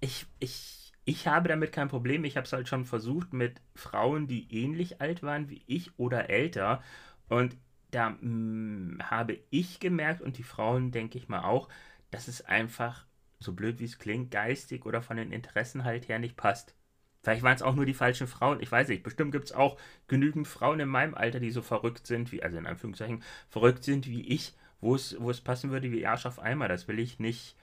ich, 0.01 0.27
ich 0.39 0.81
ich 1.05 1.27
habe 1.27 1.49
damit 1.49 1.73
kein 1.73 1.89
Problem. 1.89 2.25
Ich 2.25 2.37
habe 2.37 2.47
es 2.47 2.53
halt 2.53 2.69
schon 2.69 2.85
versucht 2.85 3.33
mit 3.33 3.61
Frauen, 3.75 4.29
die 4.29 4.47
ähnlich 4.55 5.01
alt 5.01 5.23
waren 5.23 5.49
wie 5.49 5.63
ich 5.67 5.99
oder 5.99 6.31
älter. 6.31 6.83
Und 7.29 7.57
da 7.91 8.11
mh, 8.11 8.19
mm, 8.21 8.99
habe 9.03 9.39
ich 9.51 9.81
gemerkt 9.81 10.23
und 10.23 10.39
die 10.39 10.43
Frauen, 10.43 10.91
denke 10.93 11.19
ich 11.19 11.29
mal 11.29 11.43
auch, 11.43 11.69
dass 12.11 12.29
es 12.29 12.43
einfach, 12.43 13.07
so 13.39 13.53
blöd 13.53 13.81
wie 13.81 13.85
es 13.85 13.99
klingt, 13.99 14.31
geistig 14.31 14.85
oder 14.87 15.03
von 15.03 15.17
den 15.17 15.33
Interessen 15.33 15.85
halt 15.85 16.09
her 16.09 16.19
nicht 16.19 16.37
passt. 16.37 16.75
Vielleicht 17.23 17.43
waren 17.43 17.55
es 17.55 17.63
auch 17.63 17.75
nur 17.75 17.87
die 17.87 17.95
falschen 17.95 18.27
Frauen. 18.27 18.61
Ich 18.61 18.73
weiß 18.73 18.89
nicht. 18.89 19.03
Bestimmt 19.03 19.33
gibt 19.33 19.47
es 19.47 19.53
auch 19.53 19.79
genügend 20.09 20.49
Frauen 20.49 20.81
in 20.81 20.89
meinem 20.89 21.15
Alter, 21.15 21.39
die 21.41 21.51
so 21.51 21.63
verrückt 21.63 22.07
sind, 22.07 22.33
wie, 22.33 22.43
also 22.43 22.57
in 22.57 22.67
Anführungszeichen, 22.67 23.23
verrückt 23.49 23.85
sind 23.85 24.07
wie 24.07 24.27
ich, 24.27 24.55
wo 24.81 24.95
es, 24.95 25.17
wo 25.21 25.31
es 25.31 25.41
passen 25.41 25.71
würde 25.71 25.93
wie 25.93 26.07
Arsch 26.07 26.27
auf 26.27 26.39
Eimer. 26.39 26.69
Das 26.69 26.89
will 26.89 26.99
ich 26.99 27.19
nicht 27.19 27.57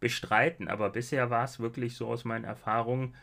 bestreiten, 0.00 0.68
aber 0.68 0.90
bisher 0.90 1.30
war 1.30 1.44
es 1.44 1.60
wirklich 1.60 1.96
so 1.96 2.08
aus 2.08 2.24
meinen 2.24 2.44
Erfahrungen 2.44 3.14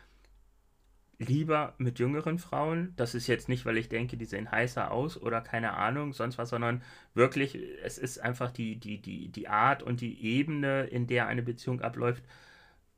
lieber 1.22 1.76
mit 1.78 2.00
jüngeren 2.00 2.40
Frauen. 2.40 2.94
Das 2.96 3.16
ist 3.16 3.28
jetzt 3.28 3.48
nicht, 3.48 3.66
weil 3.66 3.78
ich 3.78 3.90
denke, 3.90 4.18
die 4.18 4.26
sehen 4.26 4.52
heißer 4.52 4.92
aus 4.92 5.22
oder 5.22 5.42
keine 5.42 5.74
Ahnung, 5.74 6.14
sonst 6.14 6.38
was, 6.38 6.50
sondern 6.50 6.82
wirklich, 7.14 7.58
es 7.84 7.98
ist 7.98 8.20
einfach 8.20 8.52
die, 8.52 8.78
die, 8.78 9.02
die, 9.02 9.30
die 9.30 9.48
Art 9.48 9.84
und 9.84 10.02
die 10.02 10.24
Ebene, 10.24 10.84
in 10.86 11.08
der 11.08 11.28
eine 11.28 11.44
Beziehung 11.44 11.82
abläuft, 11.82 12.24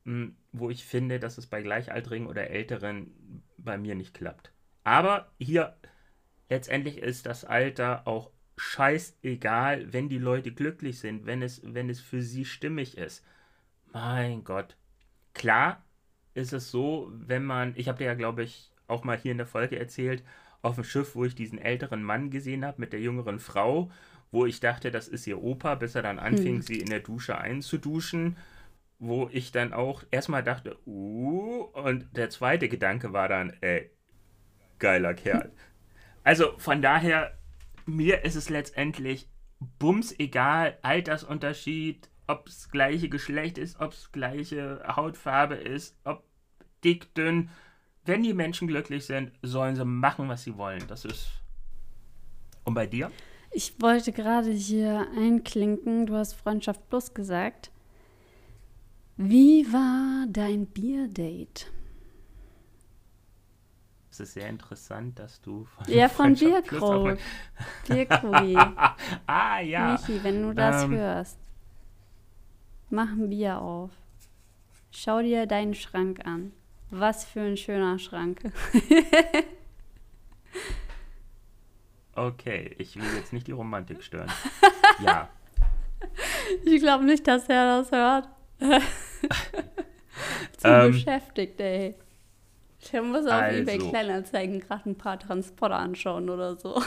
hm, 0.05 0.35
wo 0.53 0.69
ich 0.69 0.85
finde, 0.85 1.19
dass 1.19 1.37
es 1.37 1.47
bei 1.47 1.61
Gleichaltrigen 1.61 2.27
oder 2.27 2.49
Älteren 2.49 3.11
bei 3.57 3.77
mir 3.77 3.95
nicht 3.95 4.13
klappt. 4.13 4.51
Aber 4.83 5.31
hier 5.37 5.75
letztendlich 6.49 6.97
ist 6.99 7.25
das 7.25 7.45
Alter 7.45 8.07
auch 8.07 8.31
scheißegal, 8.55 9.91
wenn 9.91 10.09
die 10.09 10.17
Leute 10.17 10.51
glücklich 10.51 10.99
sind, 10.99 11.25
wenn 11.25 11.41
es, 11.41 11.61
wenn 11.63 11.89
es 11.89 11.99
für 11.99 12.21
sie 12.21 12.45
stimmig 12.45 12.97
ist. 12.97 13.25
Mein 13.91 14.43
Gott. 14.43 14.77
Klar 15.33 15.83
ist 16.33 16.53
es 16.53 16.71
so, 16.71 17.11
wenn 17.13 17.43
man, 17.43 17.73
ich 17.75 17.87
habe 17.87 17.97
dir 17.97 18.05
ja, 18.05 18.13
glaube 18.13 18.43
ich, 18.43 18.71
auch 18.87 19.03
mal 19.03 19.17
hier 19.17 19.31
in 19.31 19.37
der 19.37 19.47
Folge 19.47 19.79
erzählt, 19.79 20.23
auf 20.61 20.75
dem 20.75 20.83
Schiff, 20.83 21.15
wo 21.15 21.25
ich 21.25 21.35
diesen 21.35 21.59
älteren 21.59 22.03
Mann 22.03 22.29
gesehen 22.29 22.65
habe 22.65 22.79
mit 22.79 22.93
der 22.93 23.01
jüngeren 23.01 23.39
Frau, 23.39 23.91
wo 24.31 24.45
ich 24.45 24.59
dachte, 24.59 24.91
das 24.91 25.07
ist 25.07 25.27
ihr 25.27 25.41
Opa, 25.41 25.75
bis 25.75 25.95
er 25.95 26.01
dann 26.01 26.19
anfing, 26.19 26.55
hm. 26.55 26.61
sie 26.61 26.79
in 26.79 26.89
der 26.89 27.01
Dusche 27.01 27.37
einzuduschen, 27.37 28.37
wo 28.97 29.29
ich 29.31 29.51
dann 29.51 29.73
auch 29.73 30.03
erstmal 30.09 30.43
dachte, 30.43 30.77
uh, 30.87 31.63
und 31.73 32.07
der 32.15 32.29
zweite 32.29 32.69
Gedanke 32.69 33.13
war 33.13 33.27
dann, 33.27 33.53
ey, 33.61 33.91
geiler 34.79 35.13
Kerl. 35.13 35.51
Also 36.23 36.57
von 36.57 36.81
daher, 36.81 37.37
mir 37.85 38.23
ist 38.23 38.35
es 38.35 38.49
letztendlich 38.49 39.27
bums 39.79 40.17
egal, 40.17 40.77
Altersunterschied, 40.81 42.09
ob 42.27 42.47
es 42.47 42.69
gleiche 42.69 43.09
Geschlecht 43.09 43.57
ist, 43.57 43.79
ob 43.79 43.93
es 43.93 44.11
gleiche 44.11 44.83
Hautfarbe 44.87 45.55
ist, 45.55 45.95
ob 46.03 46.23
dick, 46.83 47.13
dünn. 47.15 47.49
Wenn 48.05 48.23
die 48.23 48.33
Menschen 48.33 48.67
glücklich 48.67 49.05
sind, 49.05 49.31
sollen 49.41 49.75
sie 49.75 49.85
machen, 49.85 50.27
was 50.27 50.43
sie 50.43 50.57
wollen. 50.57 50.83
Das 50.87 51.05
ist. 51.05 51.27
Und 52.63 52.73
bei 52.73 52.85
dir? 52.85 53.11
Ich 53.51 53.81
wollte 53.81 54.11
gerade 54.11 54.51
hier 54.51 55.07
einklinken. 55.15 56.05
Du 56.05 56.15
hast 56.15 56.33
Freundschaft 56.33 56.89
Plus 56.89 57.13
gesagt. 57.13 57.71
Wie 59.15 59.71
war 59.71 60.25
dein 60.27 60.65
Bierdate? 60.65 61.65
Es 64.09 64.19
ist 64.19 64.33
sehr 64.33 64.47
interessant, 64.47 65.17
dass 65.17 65.41
du 65.41 65.65
von 65.65 65.85
Ja, 65.87 66.09
von 66.09 66.35
Bierkrug. 66.35 67.17
Bierkrug. 67.87 68.35
ah, 69.25 69.59
ja. 69.59 69.93
Michi, 69.93 70.23
wenn 70.23 70.43
du 70.43 70.53
das 70.53 70.83
ähm, 70.83 70.91
hörst. 70.91 71.39
Mach 72.93 73.09
ein 73.09 73.27
Bier 73.27 73.59
auf. 73.59 73.89
Schau 74.91 75.23
dir 75.23 75.47
deinen 75.47 75.73
Schrank 75.73 76.27
an. 76.27 76.53
Was 76.91 77.25
für 77.25 77.41
ein 77.41 77.57
schöner 77.57 77.97
Schrank. 77.97 78.39
okay, 82.15 82.75
ich 82.77 82.95
will 82.95 83.15
jetzt 83.15 83.33
nicht 83.33 83.47
die 83.47 83.51
Romantik 83.51 84.03
stören. 84.03 84.31
ja. 85.03 85.27
Ich 86.65 86.83
glaube 86.83 87.05
nicht, 87.05 87.27
dass 87.27 87.49
er 87.49 87.79
das 87.79 87.91
hört. 87.91 88.29
Zu 90.57 90.67
ähm, 90.67 90.91
beschäftigt, 90.91 91.59
ey. 91.61 91.95
Ich 92.79 92.93
muss 92.93 93.25
auf 93.25 93.31
also. 93.31 93.59
eBay 93.59 93.79
Kleinanzeigen 93.79 94.59
gerade 94.59 94.91
ein 94.91 94.97
paar 94.99 95.17
Transporter 95.17 95.77
anschauen 95.77 96.29
oder 96.29 96.57
so. 96.57 96.79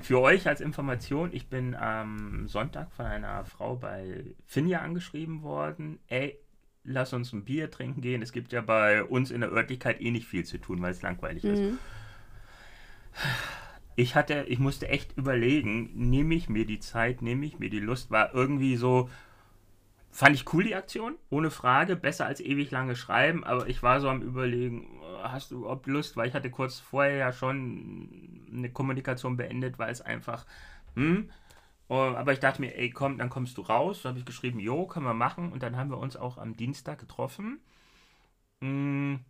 Für 0.00 0.20
euch 0.20 0.46
als 0.46 0.60
Information, 0.60 1.30
ich 1.32 1.48
bin 1.48 1.74
am 1.74 2.48
Sonntag 2.48 2.92
von 2.92 3.06
einer 3.06 3.44
Frau 3.44 3.76
bei 3.76 4.24
Finja 4.46 4.80
angeschrieben 4.80 5.42
worden. 5.42 5.98
Ey, 6.06 6.38
lass 6.84 7.12
uns 7.12 7.32
ein 7.32 7.44
Bier 7.44 7.70
trinken 7.70 8.00
gehen. 8.00 8.22
Es 8.22 8.32
gibt 8.32 8.52
ja 8.52 8.60
bei 8.60 9.04
uns 9.04 9.30
in 9.30 9.40
der 9.40 9.50
Örtlichkeit 9.50 10.00
eh 10.00 10.10
nicht 10.10 10.26
viel 10.26 10.44
zu 10.44 10.58
tun, 10.58 10.80
weil 10.82 10.92
es 10.92 11.02
langweilig 11.02 11.44
mhm. 11.44 11.52
ist. 11.52 11.78
Ich 13.96 14.14
hatte, 14.14 14.44
ich 14.48 14.60
musste 14.60 14.88
echt 14.88 15.16
überlegen, 15.16 15.90
nehme 15.94 16.36
ich 16.36 16.48
mir 16.48 16.64
die 16.64 16.78
Zeit, 16.78 17.20
nehme 17.20 17.44
ich 17.46 17.58
mir 17.58 17.68
die 17.68 17.80
Lust, 17.80 18.12
war 18.12 18.32
irgendwie 18.32 18.76
so, 18.76 19.10
fand 20.10 20.34
ich 20.34 20.52
cool 20.52 20.64
die 20.64 20.74
Aktion, 20.74 21.16
ohne 21.30 21.50
Frage, 21.50 21.96
besser 21.96 22.26
als 22.26 22.40
ewig 22.40 22.70
lange 22.70 22.96
schreiben, 22.96 23.44
aber 23.44 23.68
ich 23.68 23.82
war 23.82 24.00
so 24.00 24.08
am 24.08 24.22
überlegen, 24.22 25.00
hast 25.22 25.50
du 25.50 25.58
überhaupt 25.60 25.86
Lust? 25.86 26.16
Weil 26.16 26.28
ich 26.28 26.34
hatte 26.34 26.50
kurz 26.50 26.78
vorher 26.80 27.16
ja 27.16 27.32
schon 27.32 28.46
eine 28.52 28.70
Kommunikation 28.70 29.36
beendet, 29.36 29.78
weil 29.78 29.90
es 29.90 30.00
einfach, 30.00 30.46
hm, 30.94 31.30
aber 31.88 32.32
ich 32.32 32.40
dachte 32.40 32.60
mir, 32.60 32.76
ey, 32.76 32.90
komm, 32.90 33.18
dann 33.18 33.30
kommst 33.30 33.56
du 33.58 33.62
raus. 33.62 34.02
Da 34.02 34.10
habe 34.10 34.18
ich 34.18 34.26
geschrieben, 34.26 34.60
jo, 34.60 34.86
können 34.86 35.06
wir 35.06 35.14
machen. 35.14 35.52
Und 35.52 35.62
dann 35.62 35.76
haben 35.76 35.90
wir 35.90 35.98
uns 35.98 36.16
auch 36.16 36.36
am 36.38 36.56
Dienstag 36.56 36.98
getroffen. 36.98 37.60
Hm, 38.60 39.24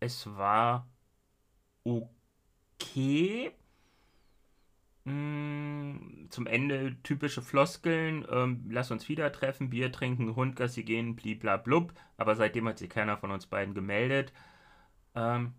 es 0.00 0.26
war 0.36 0.86
okay. 1.84 3.52
Mm, 5.06 6.26
zum 6.30 6.48
Ende 6.48 6.96
typische 7.04 7.40
Floskeln, 7.40 8.26
ähm, 8.28 8.66
lass 8.68 8.90
uns 8.90 9.08
wieder 9.08 9.30
treffen, 9.30 9.70
Bier 9.70 9.92
trinken, 9.92 10.34
Hund, 10.34 10.56
Gassi 10.56 10.82
gehen, 10.82 11.14
bliblablub. 11.14 11.92
Aber 12.16 12.34
seitdem 12.34 12.66
hat 12.66 12.78
sich 12.78 12.90
keiner 12.90 13.16
von 13.16 13.30
uns 13.30 13.46
beiden 13.46 13.72
gemeldet. 13.72 14.32
Ähm, 15.14 15.54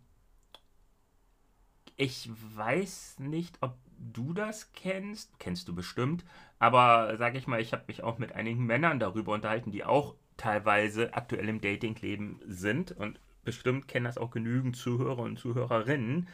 ich 1.96 2.30
weiß 2.58 3.20
nicht, 3.20 3.58
ob 3.62 3.78
du 3.98 4.34
das 4.34 4.74
kennst. 4.74 5.40
Kennst 5.40 5.70
du 5.70 5.76
bestimmt. 5.76 6.26
Aber 6.60 7.16
sag 7.18 7.36
ich 7.36 7.48
mal, 7.48 7.62
ich 7.62 7.72
habe 7.72 7.86
mich 7.88 8.04
auch 8.04 8.18
mit 8.18 8.34
einigen 8.34 8.66
Männern 8.66 9.00
darüber 9.00 9.34
unterhalten, 9.34 9.72
die 9.72 9.86
auch 9.86 10.16
teilweise 10.36 11.14
aktuell 11.14 11.48
im 11.48 11.62
Datingleben 11.62 12.42
sind. 12.46 12.92
Und 12.92 13.20
bestimmt 13.46 13.88
kennen 13.88 14.06
das 14.06 14.18
auch 14.18 14.32
genügend 14.32 14.76
Zuhörer 14.76 15.20
und 15.20 15.40
Zuhörerinnen. 15.40 16.28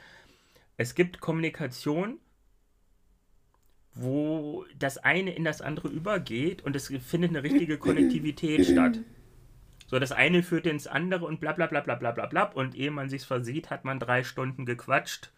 Es 0.77 0.95
gibt 0.95 1.19
Kommunikation, 1.19 2.19
wo 3.95 4.65
das 4.77 4.97
eine 4.97 5.35
in 5.35 5.43
das 5.43 5.61
andere 5.61 5.87
übergeht 5.87 6.63
und 6.63 6.75
es 6.75 6.87
findet 6.87 7.31
eine 7.31 7.43
richtige 7.43 7.77
Konnektivität 7.77 8.65
statt. 8.71 8.99
So, 9.87 9.99
das 9.99 10.11
eine 10.11 10.41
führt 10.41 10.65
ins 10.65 10.87
andere 10.87 11.25
und 11.25 11.39
bla 11.39 11.53
bla 11.53 11.67
bla 11.67 11.81
bla 11.81 11.95
bla 11.95 12.11
bla 12.11 12.25
bla. 12.25 12.43
Und 12.43 12.75
ehe 12.75 12.89
man 12.89 13.09
sich 13.09 13.25
versieht, 13.25 13.69
hat 13.69 13.85
man 13.85 13.99
drei 13.99 14.23
Stunden 14.23 14.65
gequatscht 14.65 15.31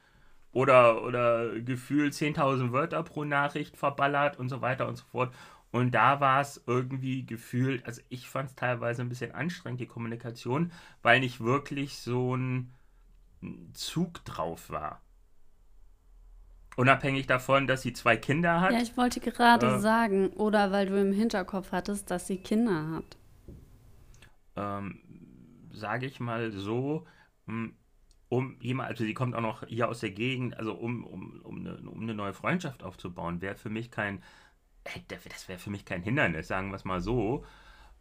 oder, 0.53 1.03
oder 1.03 1.59
gefühlt 1.59 2.13
10.000 2.13 2.71
Wörter 2.71 3.03
pro 3.03 3.25
Nachricht 3.25 3.75
verballert 3.75 4.39
und 4.39 4.47
so 4.47 4.61
weiter 4.61 4.87
und 4.87 4.95
so 4.95 5.03
fort. 5.11 5.33
Und 5.71 5.91
da 5.91 6.21
war 6.21 6.39
es 6.39 6.63
irgendwie 6.67 7.25
gefühlt, 7.25 7.85
also 7.85 8.01
ich 8.07 8.29
fand 8.29 8.49
es 8.49 8.55
teilweise 8.55 9.01
ein 9.01 9.09
bisschen 9.09 9.33
anstrengend, 9.33 9.81
die 9.81 9.87
Kommunikation, 9.87 10.71
weil 11.01 11.19
nicht 11.19 11.41
wirklich 11.41 11.97
so 11.97 12.37
ein 12.37 12.73
Zug 13.73 14.23
drauf 14.23 14.69
war. 14.69 15.01
Unabhängig 16.75 17.27
davon, 17.27 17.67
dass 17.67 17.81
sie 17.81 17.93
zwei 17.93 18.17
Kinder 18.17 18.59
hat. 18.61 18.73
Ja, 18.73 18.81
ich 18.81 18.97
wollte 18.97 19.19
gerade 19.19 19.75
äh, 19.75 19.79
sagen, 19.79 20.29
oder 20.29 20.71
weil 20.71 20.87
du 20.87 20.99
im 20.99 21.13
Hinterkopf 21.13 21.71
hattest, 21.71 22.11
dass 22.11 22.27
sie 22.27 22.37
Kinder 22.37 22.89
hat. 22.91 23.17
Ähm, 24.55 24.99
Sage 25.71 26.05
ich 26.05 26.19
mal 26.19 26.51
so, 26.51 27.05
hm, 27.47 27.75
um 28.29 28.57
jemand, 28.59 28.89
also 28.89 29.03
sie 29.03 29.13
kommt 29.13 29.35
auch 29.35 29.41
noch 29.41 29.65
hier 29.67 29.87
aus 29.87 29.99
der 29.99 30.11
Gegend, 30.11 30.57
also 30.57 30.73
um, 30.73 31.03
um, 31.05 31.41
um, 31.41 31.59
eine, 31.59 31.77
um 31.89 32.01
eine 32.01 32.13
neue 32.13 32.33
Freundschaft 32.33 32.83
aufzubauen, 32.83 33.41
wäre 33.41 33.55
für 33.55 33.69
mich 33.69 33.91
kein, 33.91 34.23
das 35.07 35.47
wäre 35.47 35.59
für 35.59 35.69
mich 35.69 35.85
kein 35.85 36.01
Hindernis, 36.01 36.47
sagen 36.47 36.69
wir 36.69 36.75
es 36.75 36.85
mal 36.85 37.01
so. 37.01 37.45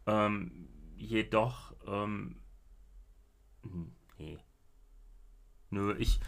Ähm, 0.07 0.67
jedoch, 0.95 1.73
ähm, 1.87 2.37
hm, 3.63 3.91
nee. 4.17 4.39
Nö, 5.69 5.95
ich, 5.97 6.19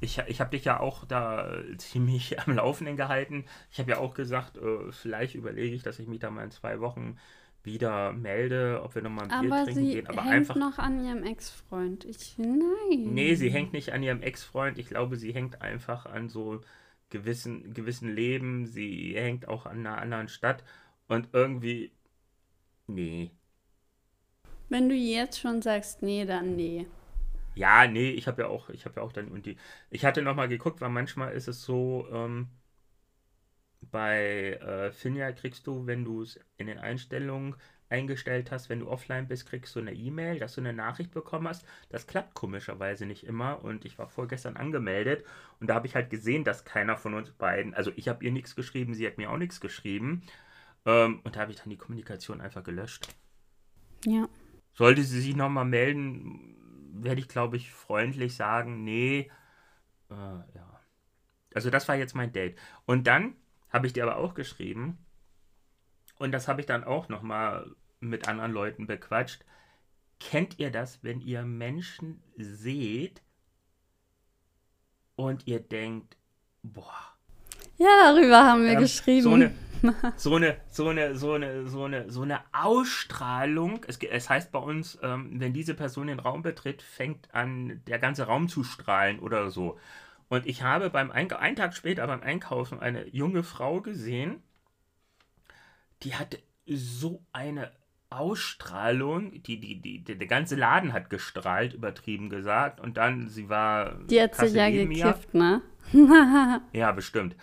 ich, 0.00 0.18
ich 0.26 0.40
habe 0.40 0.50
dich 0.50 0.64
ja 0.64 0.80
auch 0.80 1.04
da 1.04 1.60
ziemlich 1.78 2.40
am 2.40 2.54
Laufenden 2.54 2.96
gehalten. 2.96 3.44
Ich 3.70 3.78
habe 3.78 3.90
ja 3.90 3.98
auch 3.98 4.14
gesagt, 4.14 4.56
äh, 4.58 4.92
vielleicht 4.92 5.34
überlege 5.34 5.74
ich, 5.74 5.82
dass 5.82 5.98
ich 5.98 6.08
mich 6.08 6.20
da 6.20 6.30
mal 6.30 6.44
in 6.44 6.50
zwei 6.50 6.80
Wochen 6.80 7.18
wieder 7.62 8.12
melde, 8.12 8.80
ob 8.82 8.94
wir 8.94 9.02
nochmal 9.02 9.28
ein 9.28 9.40
Bier 9.42 9.64
trinken 9.64 9.84
gehen. 9.84 10.06
Aber 10.06 10.22
sie 10.22 10.28
hängt 10.28 10.56
noch 10.56 10.78
an 10.78 11.04
ihrem 11.04 11.24
Ex-Freund. 11.24 12.04
Ich, 12.04 12.38
nein. 12.38 13.12
Nee, 13.12 13.34
sie 13.34 13.50
hängt 13.50 13.72
nicht 13.72 13.92
an 13.92 14.02
ihrem 14.02 14.22
Ex-Freund. 14.22 14.78
Ich 14.78 14.86
glaube, 14.86 15.16
sie 15.16 15.34
hängt 15.34 15.60
einfach 15.62 16.06
an 16.06 16.28
so 16.28 16.60
gewissen, 17.10 17.74
gewissen 17.74 18.14
Leben. 18.14 18.66
Sie 18.66 19.14
hängt 19.16 19.48
auch 19.48 19.66
an 19.66 19.78
einer 19.78 19.98
anderen 19.98 20.28
Stadt. 20.28 20.62
Und 21.08 21.30
irgendwie, 21.32 21.90
nee. 22.86 23.32
Wenn 24.68 24.88
du 24.88 24.94
jetzt 24.94 25.40
schon 25.40 25.60
sagst, 25.60 26.02
nee, 26.02 26.24
dann 26.24 26.54
nee. 26.54 26.86
Ja, 27.56 27.86
nee, 27.86 28.10
ich 28.10 28.28
habe 28.28 28.42
ja 28.42 28.48
auch, 28.48 28.68
ich 28.68 28.84
habe 28.84 28.96
ja 28.96 29.02
auch 29.02 29.12
dann 29.12 29.28
und 29.28 29.46
die, 29.46 29.56
ich 29.90 30.04
hatte 30.04 30.22
nochmal 30.22 30.48
geguckt, 30.48 30.80
weil 30.82 30.90
manchmal 30.90 31.32
ist 31.32 31.48
es 31.48 31.62
so, 31.62 32.06
ähm, 32.12 32.48
bei 33.90 34.54
äh, 34.54 34.92
Finja 34.92 35.32
kriegst 35.32 35.66
du, 35.66 35.86
wenn 35.86 36.04
du 36.04 36.22
es 36.22 36.38
in 36.58 36.66
den 36.66 36.78
Einstellungen 36.78 37.54
eingestellt 37.88 38.50
hast, 38.50 38.68
wenn 38.68 38.80
du 38.80 38.88
offline 38.88 39.28
bist, 39.28 39.48
kriegst 39.48 39.74
du 39.74 39.80
eine 39.80 39.94
E-Mail, 39.94 40.38
dass 40.38 40.54
du 40.54 40.60
eine 40.60 40.72
Nachricht 40.72 41.12
bekommen 41.12 41.48
hast. 41.48 41.64
Das 41.88 42.06
klappt 42.06 42.34
komischerweise 42.34 43.06
nicht 43.06 43.24
immer 43.24 43.62
und 43.64 43.84
ich 43.84 43.98
war 43.98 44.08
vorgestern 44.08 44.56
angemeldet 44.56 45.24
und 45.60 45.68
da 45.68 45.74
habe 45.76 45.86
ich 45.86 45.94
halt 45.94 46.10
gesehen, 46.10 46.44
dass 46.44 46.64
keiner 46.64 46.96
von 46.96 47.14
uns 47.14 47.30
beiden, 47.30 47.74
also 47.74 47.92
ich 47.96 48.08
habe 48.08 48.24
ihr 48.24 48.32
nichts 48.32 48.56
geschrieben, 48.56 48.94
sie 48.94 49.06
hat 49.06 49.18
mir 49.18 49.30
auch 49.30 49.38
nichts 49.38 49.60
geschrieben 49.60 50.22
ähm, 50.84 51.20
und 51.24 51.36
da 51.36 51.40
habe 51.40 51.52
ich 51.52 51.58
dann 51.58 51.70
die 51.70 51.78
Kommunikation 51.78 52.40
einfach 52.40 52.64
gelöscht. 52.64 53.08
Ja. 54.04 54.28
Sollte 54.74 55.04
sie 55.04 55.20
sich 55.20 55.36
nochmal 55.36 55.64
melden, 55.64 56.55
werde 57.02 57.20
ich 57.20 57.28
glaube 57.28 57.56
ich 57.56 57.72
freundlich 57.72 58.36
sagen, 58.36 58.84
nee, 58.84 59.30
äh, 60.10 60.14
ja. 60.14 60.80
Also 61.54 61.70
das 61.70 61.88
war 61.88 61.94
jetzt 61.94 62.14
mein 62.14 62.32
Date. 62.32 62.58
Und 62.84 63.06
dann 63.06 63.36
habe 63.70 63.86
ich 63.86 63.92
dir 63.92 64.04
aber 64.04 64.16
auch 64.16 64.34
geschrieben. 64.34 64.98
Und 66.18 66.32
das 66.32 66.48
habe 66.48 66.60
ich 66.60 66.66
dann 66.66 66.84
auch 66.84 67.08
nochmal 67.08 67.74
mit 68.00 68.28
anderen 68.28 68.52
Leuten 68.52 68.86
bequatscht. 68.86 69.44
Kennt 70.20 70.58
ihr 70.58 70.70
das, 70.70 71.02
wenn 71.02 71.20
ihr 71.20 71.42
Menschen 71.42 72.22
seht 72.36 73.22
und 75.14 75.46
ihr 75.46 75.60
denkt, 75.60 76.16
boah. 76.62 77.16
Ja, 77.78 78.12
darüber 78.12 78.44
haben 78.44 78.64
wir 78.64 78.72
ähm, 78.72 78.80
geschrieben. 78.80 79.22
So 79.22 79.34
eine, 79.34 79.54
so 80.16 80.36
eine, 80.36 80.56
so 80.70 80.88
eine, 80.88 81.16
so 81.16 81.32
eine, 81.32 81.66
so 81.66 81.84
eine, 81.84 82.10
so 82.10 82.22
eine 82.22 82.40
Ausstrahlung. 82.52 83.84
Es, 83.88 83.98
es 83.98 84.30
heißt 84.30 84.52
bei 84.52 84.58
uns, 84.58 84.98
ähm, 85.02 85.40
wenn 85.40 85.52
diese 85.52 85.74
Person 85.74 86.06
den 86.06 86.20
Raum 86.20 86.42
betritt, 86.42 86.82
fängt 86.82 87.34
an, 87.34 87.82
der 87.86 87.98
ganze 87.98 88.24
Raum 88.24 88.48
zu 88.48 88.64
strahlen 88.64 89.18
oder 89.18 89.50
so. 89.50 89.78
Und 90.28 90.46
ich 90.46 90.62
habe 90.62 90.90
beim 90.90 91.10
Eink 91.10 91.32
einen 91.34 91.56
Tag 91.56 91.74
später 91.74 92.06
beim 92.06 92.22
Einkaufen 92.22 92.80
eine 92.80 93.06
junge 93.08 93.42
Frau 93.42 93.80
gesehen, 93.80 94.42
die 96.02 96.14
hatte 96.14 96.38
so 96.66 97.22
eine 97.32 97.70
Ausstrahlung, 98.10 99.42
die, 99.42 99.60
die, 99.60 99.80
die, 99.80 100.02
die, 100.02 100.18
der 100.18 100.26
ganze 100.26 100.56
Laden 100.56 100.92
hat 100.92 101.10
gestrahlt, 101.10 101.74
übertrieben 101.74 102.28
gesagt. 102.28 102.80
Und 102.80 102.96
dann, 102.96 103.28
sie 103.28 103.48
war. 103.48 103.98
Die 104.04 104.20
hat 104.20 104.34
sich 104.34 104.52
ja 104.52 104.70
gekifft, 104.70 105.34
ne? 105.34 105.62
ja, 106.72 106.92
bestimmt. 106.92 107.36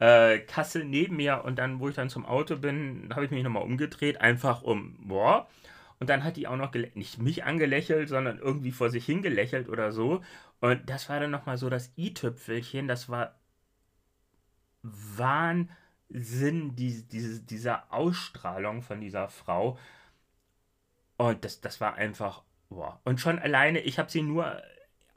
Äh, 0.00 0.40
Kasse 0.40 0.80
neben 0.84 1.16
mir 1.16 1.44
und 1.44 1.58
dann, 1.58 1.78
wo 1.78 1.88
ich 1.88 1.94
dann 1.94 2.08
zum 2.08 2.24
Auto 2.26 2.56
bin, 2.56 3.10
habe 3.14 3.26
ich 3.26 3.30
mich 3.30 3.44
nochmal 3.44 3.62
umgedreht, 3.62 4.20
einfach 4.20 4.62
um, 4.62 4.96
boah. 5.06 5.46
Und 6.00 6.08
dann 6.08 6.24
hat 6.24 6.36
die 6.36 6.48
auch 6.48 6.56
noch 6.56 6.72
nicht 6.94 7.20
mich 7.20 7.44
angelächelt, 7.44 8.08
sondern 8.08 8.38
irgendwie 8.38 8.72
vor 8.72 8.88
sich 8.90 9.04
hingelächelt 9.04 9.68
oder 9.68 9.92
so. 9.92 10.22
Und 10.60 10.88
das 10.88 11.08
war 11.10 11.20
dann 11.20 11.30
nochmal 11.30 11.58
so 11.58 11.68
das 11.68 11.92
i-Tüpfelchen. 11.98 12.88
Das 12.88 13.10
war 13.10 13.34
Wahnsinn, 14.82 16.74
die, 16.76 17.06
diese, 17.06 17.42
dieser 17.42 17.92
Ausstrahlung 17.92 18.82
von 18.82 19.00
dieser 19.02 19.28
Frau. 19.28 19.78
Und 21.18 21.44
das, 21.44 21.60
das 21.60 21.80
war 21.82 21.96
einfach, 21.96 22.42
boah. 22.70 23.00
Und 23.04 23.20
schon 23.20 23.38
alleine, 23.38 23.80
ich 23.80 23.98
habe 23.98 24.10
sie 24.10 24.22
nur 24.22 24.62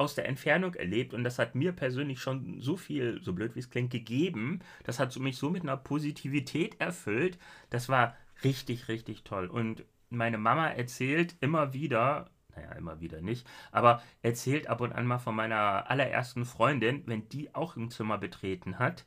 aus 0.04 0.16
der 0.16 0.28
Entfernung 0.28 0.76
erlebt 0.76 1.14
und 1.14 1.24
das 1.24 1.40
hat 1.40 1.56
mir 1.56 1.72
persönlich 1.72 2.20
schon 2.20 2.60
so 2.62 2.78
viel, 2.78 3.22
so 3.22 3.34
blöd 3.34 3.56
wie 3.56 3.60
es 3.60 3.70
klingt, 3.70 3.92
gegeben. 3.92 4.60
Das 4.84 5.00
hat 5.00 5.18
mich 5.18 5.38
so 5.38 5.50
mit 5.50 5.64
einer 5.64 5.78
Positivität 5.78 6.80
erfüllt. 6.80 7.38
Das 7.70 7.90
war 7.90 8.16
richtig, 8.44 8.88
richtig 8.88 9.24
toll. 9.24 9.48
Und 9.48 9.86
meine 10.10 10.38
Mama 10.38 10.68
erzählt 10.70 11.36
immer 11.42 11.74
wieder, 11.74 12.30
naja, 12.56 12.72
immer 12.74 13.00
wieder 13.02 13.22
nicht, 13.22 13.48
aber 13.72 14.02
erzählt 14.22 14.68
ab 14.68 14.82
und 14.82 14.94
an 14.94 15.08
mal 15.08 15.20
von 15.20 15.36
meiner 15.36 15.90
allerersten 15.90 16.46
Freundin, 16.46 17.04
wenn 17.06 17.28
die 17.30 17.54
auch 17.56 17.76
ein 17.76 17.90
Zimmer 17.90 18.18
betreten 18.18 18.80
hat. 18.80 19.06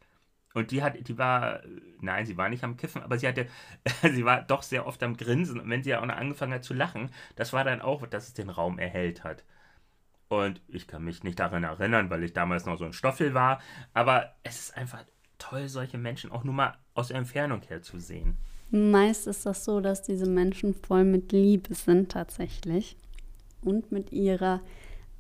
Und 0.55 0.70
die 0.70 0.82
hat, 0.82 0.97
die 1.07 1.18
war, 1.18 1.61
nein, 2.01 2.24
sie 2.24 2.38
war 2.38 2.49
nicht 2.49 2.64
am 2.64 2.78
Kiffen, 2.78 3.03
aber 3.03 3.18
sie 3.18 3.28
hatte, 3.28 3.47
sie 4.03 4.24
war 4.24 4.42
doch 4.42 4.62
sehr 4.62 4.86
oft 4.86 5.03
am 5.03 5.16
Grinsen. 5.16 5.61
Und 5.61 5.68
wenn 5.68 5.82
sie 5.82 5.90
ja 5.90 6.01
auch 6.01 6.07
noch 6.07 6.16
angefangen 6.16 6.55
hat 6.55 6.64
zu 6.64 6.72
lachen, 6.74 7.11
das 7.36 7.53
war 7.53 7.62
dann 7.64 7.82
auch, 7.82 8.07
dass 8.07 8.28
es 8.28 8.34
den 8.34 8.49
Raum 8.49 8.78
erhellt 8.78 9.22
hat. 9.22 9.44
Und 10.29 10.61
ich 10.68 10.87
kann 10.87 11.05
mich 11.05 11.22
nicht 11.22 11.39
daran 11.39 11.64
erinnern, 11.64 12.11
weil 12.11 12.24
ich 12.24 12.33
damals 12.33 12.66
noch 12.66 12.79
so 12.79 12.85
ein 12.85 12.93
Stoffel 12.93 13.35
war. 13.35 13.61
Aber 13.95 14.35
es 14.43 14.61
ist 14.61 14.77
einfach 14.77 15.05
toll, 15.39 15.68
solche 15.68 15.99
Menschen 15.99 16.33
auch 16.33 16.45
nur 16.45 16.55
mal 16.55 16.74
aus 16.95 17.09
der 17.09 17.18
Entfernung 17.18 17.62
her 17.62 17.83
zu 17.83 17.99
sehen. 18.01 18.37
Meist 18.70 19.27
ist 19.29 19.47
das 19.47 19.64
so, 19.64 19.81
dass 19.81 20.03
diese 20.03 20.29
Menschen 20.29 20.74
voll 20.74 21.05
mit 21.05 21.31
Liebe 21.31 21.74
sind 21.74 22.11
tatsächlich 22.11 22.97
und 23.62 23.93
mit 23.93 24.12
ihrer 24.12 24.61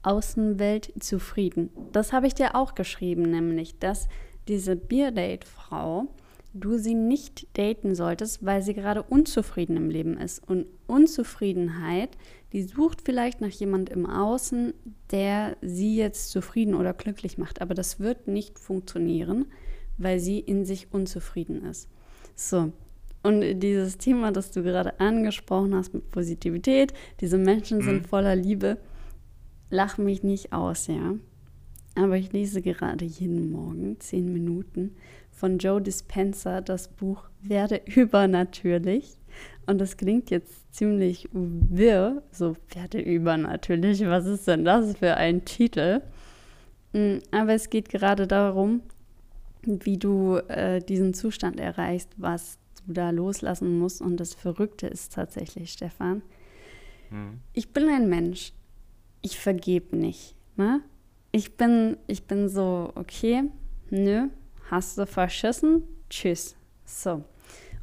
Außenwelt 0.02 0.92
zufrieden. 1.00 1.70
Das 1.92 2.12
habe 2.12 2.26
ich 2.26 2.34
dir 2.34 2.56
auch 2.56 2.74
geschrieben, 2.74 3.22
nämlich, 3.22 3.78
dass 3.78 4.08
diese 4.48 4.76
Bierdate-Frau, 4.76 6.06
du 6.54 6.78
sie 6.78 6.94
nicht 6.94 7.46
daten 7.58 7.94
solltest, 7.94 8.44
weil 8.44 8.62
sie 8.62 8.74
gerade 8.74 9.02
unzufrieden 9.02 9.76
im 9.76 9.90
Leben 9.90 10.16
ist. 10.16 10.46
Und 10.48 10.66
Unzufriedenheit, 10.86 12.16
die 12.56 12.62
sucht 12.62 13.02
vielleicht 13.04 13.42
nach 13.42 13.50
jemand 13.50 13.90
im 13.90 14.06
Außen, 14.06 14.72
der 15.10 15.58
sie 15.60 15.94
jetzt 15.94 16.30
zufrieden 16.30 16.74
oder 16.74 16.94
glücklich 16.94 17.36
macht. 17.36 17.60
Aber 17.60 17.74
das 17.74 18.00
wird 18.00 18.28
nicht 18.28 18.58
funktionieren, 18.58 19.44
weil 19.98 20.20
sie 20.20 20.40
in 20.40 20.64
sich 20.64 20.90
unzufrieden 20.90 21.66
ist. 21.66 21.90
So, 22.34 22.72
und 23.22 23.60
dieses 23.60 23.98
Thema, 23.98 24.32
das 24.32 24.52
du 24.52 24.62
gerade 24.62 24.98
angesprochen 25.00 25.74
hast 25.74 25.92
mit 25.92 26.10
Positivität, 26.10 26.94
diese 27.20 27.36
Menschen 27.36 27.82
sind 27.82 28.04
mhm. 28.04 28.06
voller 28.06 28.34
Liebe. 28.34 28.78
lach 29.68 29.98
mich 29.98 30.22
nicht 30.22 30.54
aus, 30.54 30.86
ja. 30.86 31.14
Aber 31.94 32.16
ich 32.16 32.32
lese 32.32 32.62
gerade 32.62 33.04
jeden 33.04 33.52
Morgen 33.52 34.00
zehn 34.00 34.32
Minuten 34.32 34.96
von 35.30 35.58
Joe 35.58 35.82
Dispenza 35.82 36.62
das 36.62 36.88
Buch 36.88 37.28
Werde 37.42 37.82
übernatürlich. 37.84 39.18
Und 39.66 39.78
das 39.78 39.96
klingt 39.96 40.30
jetzt 40.30 40.72
ziemlich 40.72 41.28
wirr, 41.32 42.22
so 42.30 42.56
werde 42.72 43.00
übernatürlich. 43.00 44.06
Was 44.06 44.26
ist 44.26 44.46
denn 44.46 44.64
das 44.64 44.96
für 44.96 45.16
ein 45.16 45.44
Titel? 45.44 46.02
Mm, 46.92 47.18
aber 47.32 47.54
es 47.54 47.68
geht 47.68 47.88
gerade 47.88 48.26
darum, 48.28 48.82
wie 49.62 49.98
du 49.98 50.36
äh, 50.48 50.80
diesen 50.80 51.14
Zustand 51.14 51.58
erreichst, 51.58 52.10
was 52.16 52.58
du 52.86 52.92
da 52.92 53.10
loslassen 53.10 53.78
musst. 53.78 54.00
Und 54.00 54.18
das 54.18 54.34
Verrückte 54.34 54.86
ist 54.86 55.14
tatsächlich, 55.14 55.72
Stefan, 55.72 56.22
mhm. 57.10 57.40
ich 57.52 57.72
bin 57.72 57.88
ein 57.88 58.08
Mensch. 58.08 58.52
Ich 59.22 59.40
vergebe 59.40 59.96
nicht. 59.96 60.36
Ne? 60.56 60.80
Ich, 61.32 61.56
bin, 61.56 61.96
ich 62.06 62.22
bin 62.24 62.48
so, 62.48 62.92
okay, 62.94 63.44
nö, 63.90 64.28
hast 64.70 64.96
du 64.96 65.06
verschissen? 65.06 65.82
Tschüss. 66.08 66.54
So. 66.84 67.24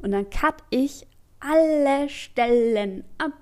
Und 0.00 0.12
dann 0.12 0.30
cut 0.30 0.56
ich 0.70 1.06
alle 1.44 2.08
Stellen 2.08 3.04
ab. 3.18 3.32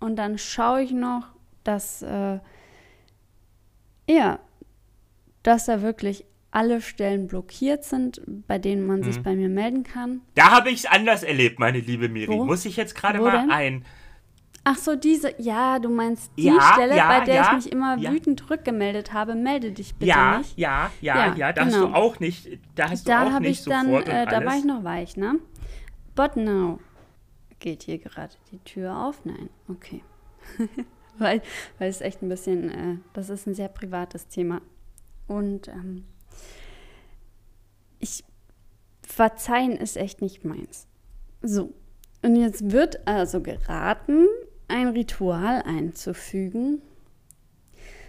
Und 0.00 0.16
dann 0.16 0.38
schaue 0.38 0.82
ich 0.82 0.92
noch, 0.92 1.26
dass, 1.64 2.02
äh, 2.02 2.38
ja, 4.08 4.38
dass 5.42 5.66
da 5.66 5.82
wirklich 5.82 6.24
alle 6.50 6.80
Stellen 6.80 7.28
blockiert 7.28 7.84
sind, 7.84 8.20
bei 8.46 8.58
denen 8.58 8.86
man 8.86 9.00
mhm. 9.00 9.04
sich 9.04 9.22
bei 9.22 9.34
mir 9.34 9.48
melden 9.48 9.84
kann. 9.84 10.20
Da 10.34 10.50
habe 10.50 10.70
ich 10.70 10.80
es 10.80 10.86
anders 10.86 11.22
erlebt, 11.22 11.58
meine 11.58 11.80
liebe 11.80 12.08
Miri. 12.08 12.32
Wo? 12.32 12.44
Muss 12.44 12.64
ich 12.64 12.76
jetzt 12.76 12.94
gerade 12.94 13.20
mal 13.20 13.32
denn? 13.32 13.50
ein. 13.50 13.84
Ach 14.64 14.76
so, 14.76 14.94
diese, 14.94 15.34
ja, 15.38 15.80
du 15.80 15.88
meinst 15.88 16.30
die 16.36 16.44
ja, 16.44 16.72
Stelle, 16.74 16.96
ja, 16.96 17.08
bei 17.08 17.24
der 17.24 17.34
ja, 17.34 17.46
ich 17.48 17.64
mich 17.64 17.72
immer 17.72 18.00
wütend 18.00 18.48
rückgemeldet 18.48 19.12
habe. 19.12 19.34
Melde 19.34 19.72
dich 19.72 19.94
bitte 19.94 20.10
ja, 20.10 20.38
nicht. 20.38 20.56
Ja, 20.56 20.90
ja, 21.00 21.26
ja, 21.26 21.34
ja, 21.34 21.52
da 21.52 21.64
genau. 21.64 21.74
hast 21.74 21.82
du 21.82 21.94
auch 21.94 22.20
nicht, 22.20 22.48
da 22.76 22.90
hast 22.90 23.08
da 23.08 23.24
du 23.24 23.34
auch 23.34 23.40
nicht 23.40 23.60
ich 23.60 23.64
dann, 23.64 23.86
sofort 23.86 24.08
äh, 24.08 24.26
Da 24.26 24.44
war 24.44 24.56
ich 24.56 24.64
noch 24.64 24.84
weich, 24.84 25.16
ne? 25.16 25.40
But 26.14 26.36
now. 26.36 26.78
Geht 27.62 27.84
hier 27.84 27.98
gerade 27.98 28.34
die 28.50 28.58
Tür 28.58 29.06
auf? 29.06 29.24
Nein, 29.24 29.48
okay. 29.68 30.02
weil, 31.18 31.40
weil 31.78 31.88
es 31.88 32.00
echt 32.00 32.20
ein 32.20 32.28
bisschen, 32.28 32.70
äh, 32.70 32.96
das 33.12 33.30
ist 33.30 33.46
ein 33.46 33.54
sehr 33.54 33.68
privates 33.68 34.26
Thema. 34.26 34.60
Und 35.28 35.68
ähm, 35.68 36.04
ich 38.00 38.24
verzeihen 39.06 39.76
ist 39.76 39.96
echt 39.96 40.22
nicht 40.22 40.44
meins. 40.44 40.88
So, 41.40 41.72
und 42.22 42.34
jetzt 42.34 42.72
wird 42.72 43.06
also 43.06 43.40
geraten, 43.40 44.26
ein 44.66 44.88
Ritual 44.88 45.62
einzufügen, 45.62 46.82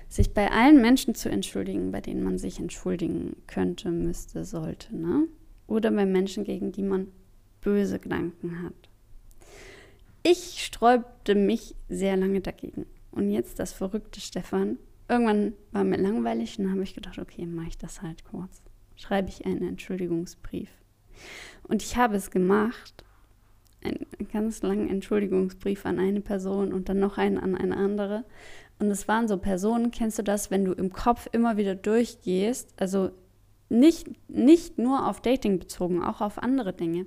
sich 0.10 0.34
bei 0.34 0.50
allen 0.50 0.82
Menschen 0.82 1.14
zu 1.14 1.30
entschuldigen, 1.30 1.92
bei 1.92 2.02
denen 2.02 2.24
man 2.24 2.40
sich 2.40 2.58
entschuldigen 2.58 3.36
könnte, 3.46 3.92
müsste, 3.92 4.46
sollte, 4.46 4.96
ne? 4.96 5.28
Oder 5.68 5.92
bei 5.92 6.08
Menschen, 6.08 6.44
gegen 6.44 6.72
die 6.72 6.82
man 6.82 7.12
böse 7.62 8.00
Gedanken 8.00 8.64
hat. 8.64 8.90
Ich 10.24 10.64
sträubte 10.64 11.36
mich 11.36 11.76
sehr 11.90 12.18
lange 12.18 12.42
dagegen. 12.42 12.86
Und 13.12 13.30
jetzt 13.30 13.60
das 13.60 13.74
verrückte 13.74 14.20
Stefan. 14.20 14.78
Irgendwann 15.08 15.54
war 15.72 15.84
mir 15.84 15.98
langweilig 15.98 16.58
und 16.58 16.66
dann 16.66 16.74
habe 16.74 16.84
ich 16.84 16.96
gedacht, 16.96 17.20
okay, 17.20 17.46
mache 17.46 17.68
ich 17.68 17.78
das 17.78 18.02
halt 18.02 18.24
kurz 18.24 18.64
schreibe 18.96 19.30
ich 19.30 19.46
einen 19.46 19.68
Entschuldigungsbrief. 19.68 20.70
Und 21.64 21.82
ich 21.84 21.98
habe 21.98 22.16
es 22.16 22.32
gemacht, 22.32 23.04
einen 23.84 24.06
ganz 24.32 24.62
langen 24.62 24.90
Entschuldigungsbrief 24.90 25.86
an 25.86 26.00
eine 26.00 26.22
Person 26.22 26.74
und 26.74 26.90
dann 26.90 27.00
noch 27.00 27.18
einen 27.18 27.38
an 27.38 27.56
eine 27.56 27.76
andere. 27.76 28.24
Und 28.80 28.90
es 28.90 29.08
waren 29.08 29.28
so 29.28 29.38
Personen, 29.38 29.92
kennst 29.92 30.20
du 30.20 30.24
das, 30.24 30.52
wenn 30.52 30.66
du 30.66 30.72
im 30.72 30.92
Kopf 30.92 31.28
immer 31.32 31.58
wieder 31.58 31.76
durchgehst, 31.76 32.74
also 32.78 33.12
nicht, 33.70 34.08
nicht 34.30 34.78
nur 34.78 35.08
auf 35.08 35.22
Dating 35.22 35.60
bezogen, 35.60 36.04
auch 36.04 36.22
auf 36.22 36.38
andere 36.38 36.74
Dinge 36.74 37.06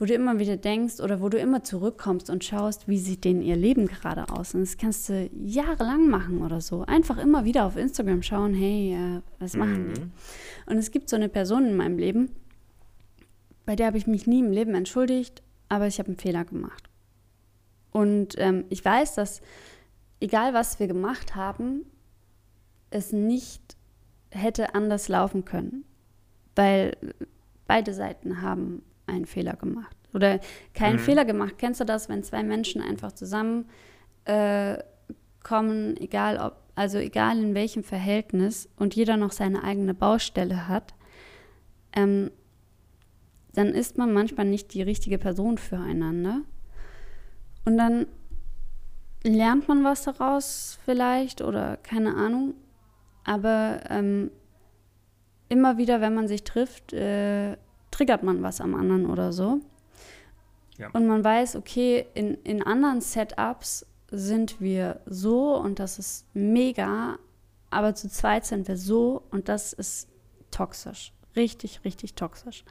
wo 0.00 0.06
du 0.06 0.14
immer 0.14 0.38
wieder 0.38 0.56
denkst 0.56 1.00
oder 1.00 1.20
wo 1.20 1.28
du 1.28 1.38
immer 1.38 1.62
zurückkommst 1.62 2.30
und 2.30 2.42
schaust, 2.42 2.88
wie 2.88 2.96
sieht 2.96 3.24
denn 3.24 3.42
ihr 3.42 3.54
Leben 3.54 3.86
gerade 3.86 4.30
aus. 4.30 4.54
Und 4.54 4.62
das 4.62 4.78
kannst 4.78 5.10
du 5.10 5.28
jahrelang 5.44 6.08
machen 6.08 6.40
oder 6.40 6.62
so. 6.62 6.86
Einfach 6.86 7.18
immer 7.18 7.44
wieder 7.44 7.66
auf 7.66 7.76
Instagram 7.76 8.22
schauen, 8.22 8.54
hey, 8.54 8.94
äh, 8.94 9.20
was 9.38 9.56
machen 9.56 9.88
mhm. 9.88 9.94
die? 9.94 10.10
Und 10.64 10.78
es 10.78 10.90
gibt 10.90 11.10
so 11.10 11.16
eine 11.16 11.28
Person 11.28 11.66
in 11.66 11.76
meinem 11.76 11.98
Leben, 11.98 12.30
bei 13.66 13.76
der 13.76 13.88
habe 13.88 13.98
ich 13.98 14.06
mich 14.06 14.26
nie 14.26 14.40
im 14.40 14.50
Leben 14.50 14.74
entschuldigt, 14.74 15.42
aber 15.68 15.86
ich 15.86 15.98
habe 15.98 16.08
einen 16.08 16.18
Fehler 16.18 16.46
gemacht. 16.46 16.88
Und 17.92 18.36
ähm, 18.38 18.64
ich 18.70 18.82
weiß, 18.82 19.16
dass 19.16 19.42
egal 20.18 20.54
was 20.54 20.80
wir 20.80 20.86
gemacht 20.86 21.34
haben, 21.34 21.84
es 22.88 23.12
nicht 23.12 23.76
hätte 24.30 24.74
anders 24.74 25.08
laufen 25.08 25.44
können, 25.44 25.84
weil 26.56 26.96
beide 27.66 27.92
Seiten 27.92 28.40
haben 28.40 28.80
einen 29.10 29.26
Fehler 29.26 29.54
gemacht. 29.54 29.96
Oder 30.14 30.40
keinen 30.74 30.96
mhm. 30.96 31.00
Fehler 31.00 31.24
gemacht. 31.24 31.54
Kennst 31.58 31.80
du 31.80 31.84
das, 31.84 32.08
wenn 32.08 32.22
zwei 32.22 32.42
Menschen 32.42 32.82
einfach 32.82 33.12
zusammenkommen, 33.12 33.66
äh, 34.26 34.78
egal 36.00 36.38
ob, 36.38 36.56
also 36.74 36.98
egal 36.98 37.38
in 37.38 37.54
welchem 37.54 37.84
Verhältnis 37.84 38.68
und 38.76 38.94
jeder 38.94 39.16
noch 39.16 39.32
seine 39.32 39.62
eigene 39.62 39.94
Baustelle 39.94 40.68
hat, 40.68 40.94
ähm, 41.92 42.30
dann 43.52 43.68
ist 43.68 43.98
man 43.98 44.12
manchmal 44.12 44.46
nicht 44.46 44.74
die 44.74 44.82
richtige 44.82 45.18
Person 45.18 45.58
füreinander. 45.58 46.42
Und 47.64 47.76
dann 47.76 48.06
lernt 49.22 49.68
man 49.68 49.84
was 49.84 50.04
daraus 50.04 50.78
vielleicht 50.84 51.42
oder 51.42 51.76
keine 51.76 52.14
Ahnung. 52.14 52.54
Aber 53.24 53.80
ähm, 53.88 54.30
immer 55.48 55.76
wieder, 55.76 56.00
wenn 56.00 56.14
man 56.14 56.28
sich 56.28 56.44
trifft, 56.44 56.92
äh, 56.92 57.56
triggert 58.00 58.22
man 58.22 58.42
was 58.42 58.62
am 58.62 58.74
anderen 58.74 59.04
oder 59.04 59.30
so. 59.30 59.60
Ja. 60.78 60.88
Und 60.92 61.06
man 61.06 61.22
weiß, 61.22 61.56
okay, 61.56 62.06
in, 62.14 62.34
in 62.44 62.62
anderen 62.62 63.02
Setups 63.02 63.84
sind 64.10 64.58
wir 64.58 65.00
so 65.04 65.54
und 65.56 65.78
das 65.78 65.98
ist 65.98 66.24
mega, 66.34 67.18
aber 67.68 67.94
zu 67.94 68.08
zweit 68.08 68.46
sind 68.46 68.68
wir 68.68 68.78
so 68.78 69.22
und 69.30 69.50
das 69.50 69.74
ist 69.74 70.08
toxisch. 70.50 71.12
Richtig, 71.36 71.84
richtig 71.84 72.14
toxisch. 72.14 72.64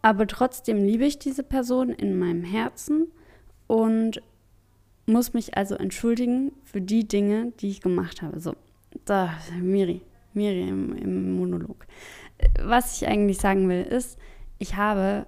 Aber 0.00 0.26
trotzdem 0.26 0.82
liebe 0.82 1.04
ich 1.04 1.18
diese 1.18 1.42
Person 1.42 1.90
in 1.90 2.18
meinem 2.18 2.42
Herzen 2.42 3.08
und 3.66 4.22
muss 5.04 5.34
mich 5.34 5.58
also 5.58 5.74
entschuldigen 5.74 6.52
für 6.64 6.80
die 6.80 7.06
Dinge, 7.06 7.52
die 7.60 7.68
ich 7.68 7.82
gemacht 7.82 8.22
habe. 8.22 8.40
So, 8.40 8.54
da, 9.04 9.34
Miri, 9.60 10.00
Miri 10.32 10.66
im, 10.66 10.96
im 10.96 11.36
Monolog 11.36 11.86
was 12.62 13.00
ich 13.00 13.08
eigentlich 13.08 13.38
sagen 13.38 13.68
will, 13.68 13.82
ist, 13.82 14.18
ich 14.58 14.76
habe 14.76 15.26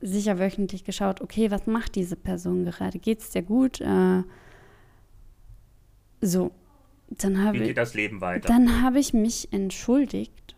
sicher 0.00 0.38
wöchentlich 0.38 0.84
geschaut, 0.84 1.20
okay, 1.20 1.50
was 1.50 1.66
macht 1.66 1.94
diese 1.94 2.16
Person 2.16 2.64
gerade? 2.64 2.98
Geht 2.98 3.20
es 3.20 3.30
dir 3.30 3.42
gut? 3.42 3.80
Äh, 3.80 4.22
so, 6.20 6.50
dann 7.08 7.42
habe 7.42 7.58
ich 7.58 7.74
das 7.74 7.94
Leben 7.94 8.20
weiter. 8.20 8.48
Dann 8.48 8.82
habe 8.82 8.98
ich 8.98 9.12
mich 9.12 9.52
entschuldigt 9.52 10.56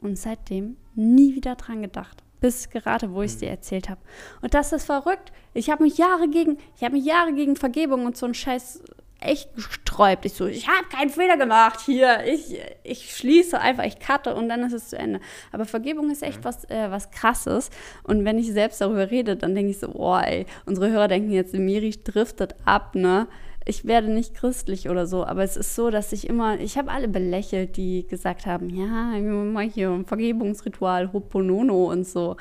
und 0.00 0.18
seitdem 0.18 0.76
nie 0.94 1.34
wieder 1.34 1.54
dran 1.56 1.82
gedacht. 1.82 2.22
Bis 2.40 2.70
gerade, 2.70 3.12
wo 3.12 3.22
ich 3.22 3.30
es 3.30 3.34
hm. 3.34 3.40
dir 3.40 3.50
erzählt 3.50 3.88
habe. 3.88 4.00
Und 4.40 4.54
das 4.54 4.72
ist 4.72 4.84
verrückt. 4.84 5.32
Ich 5.54 5.70
habe 5.70 5.84
mich 5.84 5.96
Jahre 5.96 6.28
gegen, 6.28 6.58
ich 6.76 6.82
habe 6.82 6.96
mich 6.96 7.04
Jahre 7.04 7.32
gegen 7.34 7.54
Vergebung 7.54 8.04
und 8.04 8.16
so 8.16 8.26
einen 8.26 8.34
Scheiß 8.34 8.82
echt 9.24 9.54
gesträubt. 9.54 10.24
Ich 10.24 10.34
so, 10.34 10.46
ich 10.46 10.68
habe 10.68 10.88
keinen 10.88 11.10
Fehler 11.10 11.36
gemacht 11.36 11.80
hier. 11.80 12.24
Ich, 12.24 12.58
ich 12.82 13.16
schließe 13.16 13.58
einfach, 13.58 13.84
ich 13.84 13.98
cutte 13.98 14.34
und 14.34 14.48
dann 14.48 14.62
ist 14.62 14.72
es 14.72 14.88
zu 14.90 14.98
Ende. 14.98 15.20
Aber 15.52 15.64
Vergebung 15.64 16.10
ist 16.10 16.22
echt 16.22 16.40
mhm. 16.40 16.44
was, 16.44 16.64
äh, 16.70 16.90
was 16.90 17.10
krasses. 17.10 17.70
Und 18.02 18.24
wenn 18.24 18.38
ich 18.38 18.52
selbst 18.52 18.80
darüber 18.80 19.10
rede, 19.10 19.36
dann 19.36 19.54
denke 19.54 19.70
ich 19.70 19.78
so, 19.78 19.88
oh 19.94 20.16
ey, 20.16 20.46
unsere 20.66 20.90
Hörer 20.90 21.08
denken 21.08 21.30
jetzt, 21.30 21.54
Miri 21.54 21.94
driftet 22.02 22.54
ab, 22.64 22.94
ne? 22.94 23.28
Ich 23.64 23.84
werde 23.84 24.10
nicht 24.10 24.34
christlich 24.34 24.88
oder 24.88 25.06
so, 25.06 25.24
aber 25.24 25.44
es 25.44 25.56
ist 25.56 25.76
so, 25.76 25.90
dass 25.90 26.12
ich 26.12 26.28
immer, 26.28 26.58
ich 26.58 26.76
habe 26.76 26.90
alle 26.90 27.06
belächelt, 27.06 27.76
die 27.76 28.04
gesagt 28.08 28.44
haben, 28.44 28.68
ja, 28.68 29.14
ich 29.14 29.22
mache 29.22 29.66
hier 29.66 29.90
ein 29.90 30.04
Vergebungsritual, 30.04 31.12
Hoponono 31.12 31.88
und 31.90 32.04
so. 32.04 32.36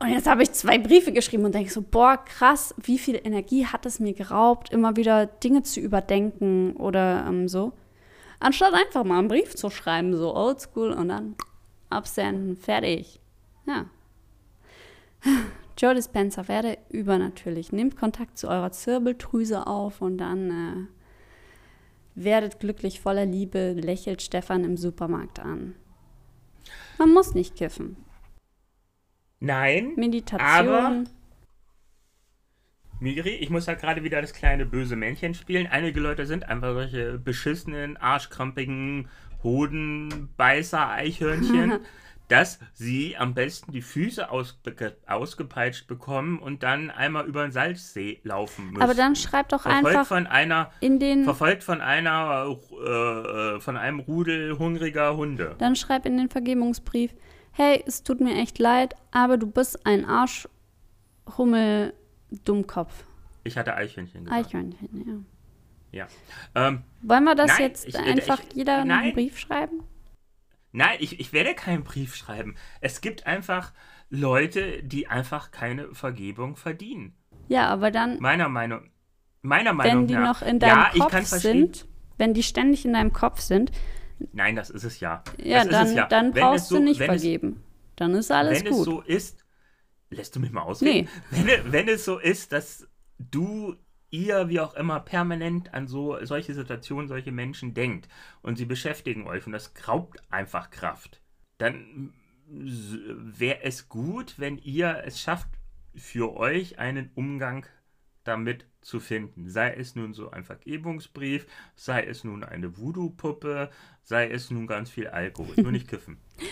Und 0.00 0.10
jetzt 0.10 0.28
habe 0.28 0.44
ich 0.44 0.52
zwei 0.52 0.78
Briefe 0.78 1.12
geschrieben 1.12 1.44
und 1.44 1.54
denke 1.54 1.72
so, 1.72 1.82
boah, 1.82 2.16
krass, 2.24 2.72
wie 2.80 2.98
viel 2.98 3.20
Energie 3.22 3.66
hat 3.66 3.84
es 3.84 3.98
mir 3.98 4.12
geraubt, 4.12 4.70
immer 4.70 4.96
wieder 4.96 5.26
Dinge 5.26 5.64
zu 5.64 5.80
überdenken 5.80 6.76
oder 6.76 7.24
ähm, 7.26 7.48
so. 7.48 7.72
Anstatt 8.38 8.74
einfach 8.74 9.02
mal 9.02 9.18
einen 9.18 9.28
Brief 9.28 9.56
zu 9.56 9.70
schreiben, 9.70 10.16
so 10.16 10.34
oldschool 10.34 10.92
und 10.92 11.08
dann 11.08 11.34
absenden, 11.90 12.56
fertig. 12.56 13.20
Ja. 13.66 13.86
Joe 15.76 15.94
Dispenza, 15.94 16.46
werde 16.46 16.78
übernatürlich. 16.90 17.72
Nehmt 17.72 17.96
Kontakt 17.96 18.38
zu 18.38 18.48
eurer 18.48 18.70
Zirbeldrüse 18.70 19.66
auf 19.66 20.00
und 20.00 20.18
dann 20.18 20.50
äh, 20.50 20.86
werdet 22.14 22.60
glücklich 22.60 23.00
voller 23.00 23.26
Liebe, 23.26 23.72
lächelt 23.72 24.22
Stefan 24.22 24.62
im 24.62 24.76
Supermarkt 24.76 25.40
an. 25.40 25.74
Man 26.98 27.12
muss 27.12 27.34
nicht 27.34 27.56
kiffen. 27.56 27.96
Nein. 29.40 29.92
Meditation. 29.96 30.40
Aber 30.40 31.04
Miri, 33.00 33.30
ich 33.30 33.50
muss 33.50 33.66
halt 33.68 33.80
gerade 33.80 34.02
wieder 34.02 34.20
das 34.20 34.32
kleine 34.32 34.66
böse 34.66 34.96
Männchen 34.96 35.34
spielen. 35.34 35.68
Einige 35.68 36.00
Leute 36.00 36.26
sind 36.26 36.48
einfach 36.48 36.74
solche 36.74 37.16
beschissenen, 37.18 37.96
arschkrampigen 37.96 39.06
Hodenbeißer-Eichhörnchen, 39.44 41.78
dass 42.28 42.58
sie 42.74 43.16
am 43.16 43.34
besten 43.34 43.70
die 43.72 43.82
Füße 43.82 44.28
ausge 44.30 44.96
ausgepeitscht 45.06 45.86
bekommen 45.86 46.40
und 46.40 46.64
dann 46.64 46.90
einmal 46.90 47.26
über 47.26 47.42
den 47.42 47.52
Salzsee 47.52 48.20
laufen 48.24 48.70
müssen. 48.70 48.82
Aber 48.82 48.94
dann 48.94 49.14
schreib 49.16 49.48
doch 49.48 49.62
verfolgt 49.62 49.86
einfach 49.86 50.06
von 50.06 50.26
einer 50.26 50.70
in 50.80 50.98
den 50.98 51.24
verfolgt 51.24 51.62
von 51.62 51.80
einer 51.80 52.54
äh, 52.72 52.84
äh, 52.84 53.60
von 53.60 53.78
einem 53.78 54.00
Rudel 54.00 54.58
hungriger 54.58 55.16
Hunde. 55.16 55.54
dann 55.58 55.76
schreib 55.76 56.04
in 56.04 56.18
den 56.18 56.28
Vergebungsbrief, 56.28 57.14
hey, 57.58 57.82
es 57.86 58.02
tut 58.04 58.20
mir 58.20 58.34
echt 58.36 58.58
leid, 58.58 58.94
aber 59.10 59.36
du 59.36 59.46
bist 59.46 59.84
ein 59.84 60.04
Arschhummel 60.04 61.92
Dummkopf. 62.44 63.04
Ich 63.44 63.56
hatte 63.58 63.74
Eichhörnchen 63.74 64.24
gesagt. 64.24 64.46
Eichhörnchen, 64.46 65.26
ja. 65.92 66.06
Ja. 66.54 66.68
Ähm, 66.68 66.82
Wollen 67.02 67.24
wir 67.24 67.34
das 67.34 67.48
Nein, 67.52 67.62
jetzt 67.62 67.88
ich- 67.88 67.98
einfach 67.98 68.40
ich- 68.50 68.54
jeder 68.56 68.84
noch 68.84 68.94
einen 68.94 69.06
nein. 69.06 69.12
Brief 69.14 69.38
schreiben? 69.38 69.80
Nein, 70.72 70.98
ich, 71.00 71.18
ich 71.18 71.32
werde 71.32 71.54
keinen 71.54 71.82
Brief 71.82 72.14
schreiben. 72.14 72.56
Es 72.80 73.00
gibt 73.00 73.26
einfach 73.26 73.72
Leute, 74.10 74.82
die 74.82 75.08
einfach 75.08 75.50
keine 75.50 75.94
Vergebung 75.94 76.56
verdienen. 76.56 77.14
Ja, 77.48 77.68
aber 77.68 77.90
dann, 77.90 78.18
Meiner 78.20 78.48
Meinung, 78.50 78.90
meiner 79.42 79.72
Meinung 79.72 80.02
wenn 80.02 80.06
die 80.06 80.14
nach. 80.14 80.42
noch 80.42 80.46
in 80.46 80.58
deinem 80.58 80.84
ja, 80.94 81.06
Kopf 81.06 81.24
sind, 81.24 81.86
wenn 82.18 82.34
die 82.34 82.42
ständig 82.42 82.84
in 82.84 82.92
deinem 82.92 83.14
Kopf 83.14 83.40
sind, 83.40 83.72
Nein, 84.32 84.56
das 84.56 84.70
ist 84.70 84.84
es 84.84 85.00
ja. 85.00 85.22
ja, 85.38 85.64
das 85.64 85.66
ist 85.66 85.72
dann, 85.72 85.86
es 85.86 85.94
ja. 85.94 86.06
dann 86.06 86.34
Wenn 86.34 86.42
brauchst 86.42 86.68
so, 86.68 86.76
du 86.76 86.82
nicht 86.82 86.98
wenn 87.00 87.10
es, 87.10 87.22
vergeben. 87.22 87.62
dann 87.96 88.14
ist 88.14 88.30
alles 88.30 88.64
wenn 88.64 88.72
gut. 88.72 88.80
es 88.80 88.84
so 88.84 89.00
ist, 89.02 89.44
lässt 90.10 90.34
du 90.36 90.40
mich 90.40 90.50
mal 90.50 90.62
ausreden? 90.62 91.08
Wenn, 91.30 91.72
wenn 91.72 91.88
es 91.88 92.04
so 92.04 92.18
ist, 92.18 92.52
dass 92.52 92.88
du 93.18 93.76
ihr, 94.10 94.48
wie 94.48 94.60
auch 94.60 94.74
immer, 94.74 95.00
permanent 95.00 95.74
an 95.74 95.86
so 95.86 96.18
solche 96.24 96.54
Situationen, 96.54 97.08
solche 97.08 97.32
Menschen 97.32 97.74
denkt 97.74 98.08
und 98.42 98.56
sie 98.56 98.64
beschäftigen 98.64 99.26
euch 99.26 99.46
und 99.46 99.52
das 99.52 99.72
raubt 99.86 100.22
einfach 100.30 100.70
Kraft, 100.70 101.20
dann 101.58 102.12
wäre 102.48 103.62
es 103.62 103.88
gut, 103.88 104.38
wenn 104.38 104.58
ihr 104.58 105.02
es 105.04 105.20
schafft, 105.20 105.48
für 105.94 106.36
euch 106.36 106.78
einen 106.78 107.10
Umgang 107.14 107.66
damit 108.28 108.66
zu 108.82 109.00
finden. 109.00 109.50
Sei 109.50 109.74
es 109.74 109.96
nun 109.96 110.14
so 110.14 110.30
ein 110.30 110.44
Vergebungsbrief, 110.44 111.46
sei 111.76 112.04
es 112.04 112.24
nun 112.24 112.44
eine 112.44 112.78
Voodoo-Puppe, 112.78 113.70
sei 114.04 114.30
es 114.30 114.50
nun 114.50 114.68
ganz 114.68 114.90
viel 114.90 115.08
Alkohol. 115.08 115.58
Nur 115.58 115.72
nicht 115.72 115.88
kiffen. 115.88 116.18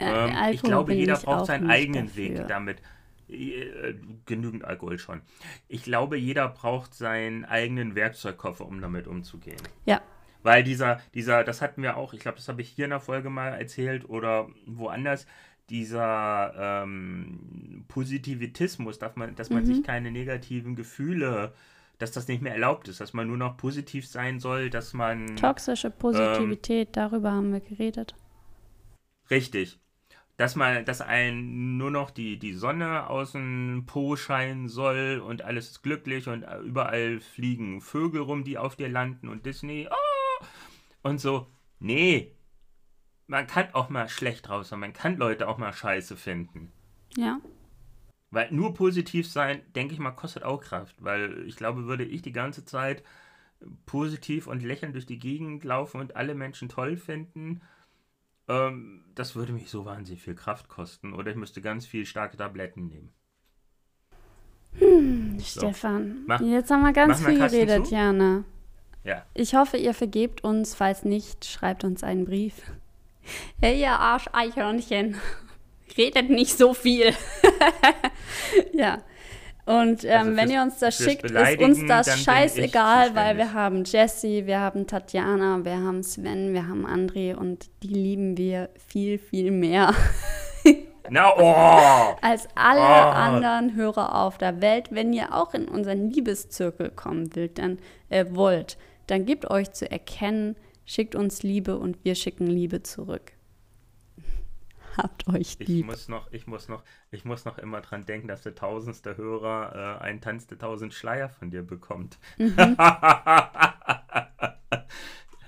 Äh, 0.00 0.12
Ähm, 0.12 0.42
ich 0.50 0.64
Alkohol 0.64 0.64
glaube, 0.64 0.94
bin 0.96 0.98
jeder 0.98 1.14
ich 1.14 1.22
braucht 1.22 1.42
auch 1.42 1.46
seinen 1.46 1.64
eigenen 1.64 2.14
dafür. 2.16 2.16
Weg 2.16 2.46
damit. 2.48 2.82
Äh, 3.28 3.94
genügend 4.26 4.64
Alkohol 4.64 4.98
schon. 4.98 5.22
Ich 5.68 5.82
glaube, 5.84 6.18
jeder 6.18 6.48
braucht 6.48 6.94
seinen 6.94 7.44
eigenen 7.44 7.94
Werkzeugkoffer, 7.94 8.66
um 8.66 8.80
damit 8.80 9.06
umzugehen. 9.08 9.70
Ja, 9.86 10.02
Weil 10.42 10.62
dieser, 10.62 11.00
dieser, 11.14 11.42
das 11.44 11.62
hatten 11.62 11.82
wir 11.82 11.96
auch, 11.96 12.12
ich 12.12 12.20
glaube, 12.20 12.36
das 12.36 12.48
habe 12.48 12.60
ich 12.62 12.68
hier 12.68 12.84
in 12.84 12.90
der 12.90 13.00
Folge 13.00 13.30
mal 13.30 13.48
erzählt 13.50 14.08
oder 14.08 14.48
woanders, 14.66 15.26
dieser 15.70 16.82
ähm, 16.84 17.84
Positivitismus, 17.88 18.98
dass 18.98 19.16
man, 19.16 19.34
dass 19.34 19.50
man 19.50 19.62
Mhm. 19.62 19.66
sich 19.66 19.82
keine 19.82 20.10
negativen 20.10 20.76
Gefühle, 20.76 21.52
dass 21.98 22.12
das 22.12 22.28
nicht 22.28 22.42
mehr 22.42 22.52
erlaubt 22.52 22.88
ist, 22.88 23.00
dass 23.00 23.12
man 23.12 23.28
nur 23.28 23.36
noch 23.36 23.56
positiv 23.56 24.06
sein 24.06 24.40
soll, 24.40 24.68
dass 24.70 24.92
man. 24.94 25.36
toxische 25.36 25.88
Ähm. 25.88 25.94
Positivität, 25.98 26.96
darüber 26.96 27.32
haben 27.32 27.52
wir 27.52 27.60
geredet. 27.60 28.14
Richtig. 29.30 29.78
Dass 30.36 30.56
man, 30.56 30.84
dass 30.84 31.00
ein 31.00 31.76
nur 31.76 31.92
noch 31.92 32.10
die, 32.10 32.38
die 32.40 32.54
Sonne 32.54 33.08
aus 33.08 33.32
dem 33.32 33.84
Po 33.86 34.16
scheinen 34.16 34.68
soll 34.68 35.22
und 35.24 35.42
alles 35.42 35.70
ist 35.70 35.82
glücklich 35.84 36.26
und 36.28 36.42
äh, 36.42 36.58
überall 36.58 37.20
fliegen 37.20 37.80
Vögel 37.80 38.20
rum, 38.20 38.42
die 38.42 38.58
auf 38.58 38.74
dir 38.74 38.88
landen 38.88 39.28
und 39.28 39.46
Disney, 39.46 39.88
oh! 39.88 40.44
und 41.02 41.20
so. 41.20 41.46
Nee. 41.78 42.33
Man 43.26 43.46
kann 43.46 43.68
auch 43.72 43.88
mal 43.88 44.08
schlecht 44.08 44.48
raus 44.50 44.68
sein, 44.68 44.80
man 44.80 44.92
kann 44.92 45.16
Leute 45.16 45.48
auch 45.48 45.58
mal 45.58 45.72
scheiße 45.72 46.16
finden. 46.16 46.70
Ja, 47.16 47.40
Weil 48.30 48.50
nur 48.50 48.74
positiv 48.74 49.30
sein, 49.30 49.62
denke 49.74 49.94
ich 49.94 50.00
mal, 50.00 50.10
kostet 50.10 50.42
auch 50.42 50.60
Kraft. 50.60 50.96
Weil 51.02 51.44
ich 51.46 51.56
glaube, 51.56 51.84
würde 51.86 52.04
ich 52.04 52.22
die 52.22 52.32
ganze 52.32 52.64
Zeit 52.64 53.02
positiv 53.86 54.46
und 54.46 54.62
lächelnd 54.62 54.94
durch 54.94 55.06
die 55.06 55.18
Gegend 55.20 55.64
laufen 55.64 56.00
und 56.00 56.16
alle 56.16 56.34
Menschen 56.34 56.68
toll 56.68 56.96
finden, 56.96 57.62
ähm, 58.48 59.04
das 59.14 59.36
würde 59.36 59.52
mich 59.52 59.70
so 59.70 59.84
wahnsinnig 59.86 60.22
viel 60.22 60.34
Kraft 60.34 60.68
kosten. 60.68 61.14
Oder 61.14 61.30
ich 61.30 61.36
müsste 61.36 61.62
ganz 61.62 61.86
viel 61.86 62.04
starke 62.04 62.36
Tabletten 62.36 62.88
nehmen. 62.88 63.12
Stefan, 65.40 66.24
Mach- 66.26 66.40
jetzt 66.40 66.70
haben 66.70 66.82
wir 66.82 66.92
ganz 66.92 67.24
viel 67.24 67.38
geredet, 67.38 67.86
zu. 67.86 67.94
Jana. 67.94 68.44
Ja. 69.04 69.24
Ich 69.34 69.54
hoffe, 69.54 69.76
ihr 69.76 69.94
vergebt 69.94 70.42
uns. 70.42 70.74
Falls 70.74 71.04
nicht, 71.04 71.44
schreibt 71.44 71.84
uns 71.84 72.02
einen 72.02 72.24
Brief. 72.24 72.62
Hey, 73.60 73.80
ihr 73.80 73.92
Arsch-Eichhörnchen. 73.92 75.16
Redet 75.98 76.28
nicht 76.30 76.56
so 76.58 76.74
viel. 76.74 77.12
ja. 78.72 78.98
Und 79.66 80.04
ähm, 80.04 80.10
Also 80.12 80.36
wenn 80.36 80.50
ihr 80.50 80.62
uns 80.62 80.78
das 80.78 80.96
schickt, 80.96 81.24
ist 81.30 81.58
uns 81.58 81.86
das 81.86 82.22
scheißegal, 82.22 83.14
weil 83.14 83.38
wir 83.38 83.54
haben 83.54 83.84
Jessie, 83.84 84.44
wir 84.44 84.60
haben 84.60 84.86
Tatjana, 84.86 85.64
wir 85.64 85.76
haben 85.78 86.02
Sven, 86.02 86.52
wir 86.52 86.68
haben 86.68 86.84
André 86.86 87.34
und 87.34 87.70
die 87.82 87.88
lieben 87.88 88.36
wir 88.36 88.68
viel, 88.88 89.18
viel 89.18 89.50
mehr 89.50 89.94
Na, 91.10 91.32
oh! 91.36 92.16
als 92.20 92.46
alle 92.54 92.80
Ah. 92.80 93.12
anderen 93.26 93.74
Hörer 93.74 94.22
auf 94.22 94.36
der 94.36 94.60
Welt. 94.60 94.88
Wenn 94.90 95.12
ihr 95.14 95.34
auch 95.34 95.54
in 95.54 95.66
unseren 95.68 96.10
Liebeszirkel 96.10 96.90
kommen 96.90 97.34
wollt, 97.34 97.58
dann, 97.58 97.78
äh, 98.10 98.26
wollt, 98.30 98.76
dann 99.06 99.24
gebt 99.24 99.50
euch 99.50 99.72
zu 99.72 99.90
erkennen, 99.90 100.56
schickt 100.84 101.14
uns 101.14 101.42
Liebe 101.42 101.78
und 101.78 102.04
wir 102.04 102.14
schicken 102.14 102.46
Liebe 102.46 102.82
zurück. 102.82 103.32
Habt 104.96 105.26
euch 105.28 105.56
Ich 105.58 105.68
lieb. 105.68 105.86
muss 105.86 106.08
noch, 106.08 106.30
ich 106.32 106.46
muss 106.46 106.68
noch, 106.68 106.84
ich 107.10 107.24
muss 107.24 107.44
noch 107.44 107.58
immer 107.58 107.80
dran 107.80 108.06
denken, 108.06 108.28
dass 108.28 108.42
der 108.42 108.54
tausendste 108.54 109.16
Hörer 109.16 109.98
äh, 110.00 110.04
einen 110.04 110.20
Tanz 110.20 110.46
der 110.46 110.58
tausend 110.58 110.94
Schleier 110.94 111.28
von 111.28 111.50
dir 111.50 111.62
bekommt. 111.62 112.18
Mhm. 112.38 112.54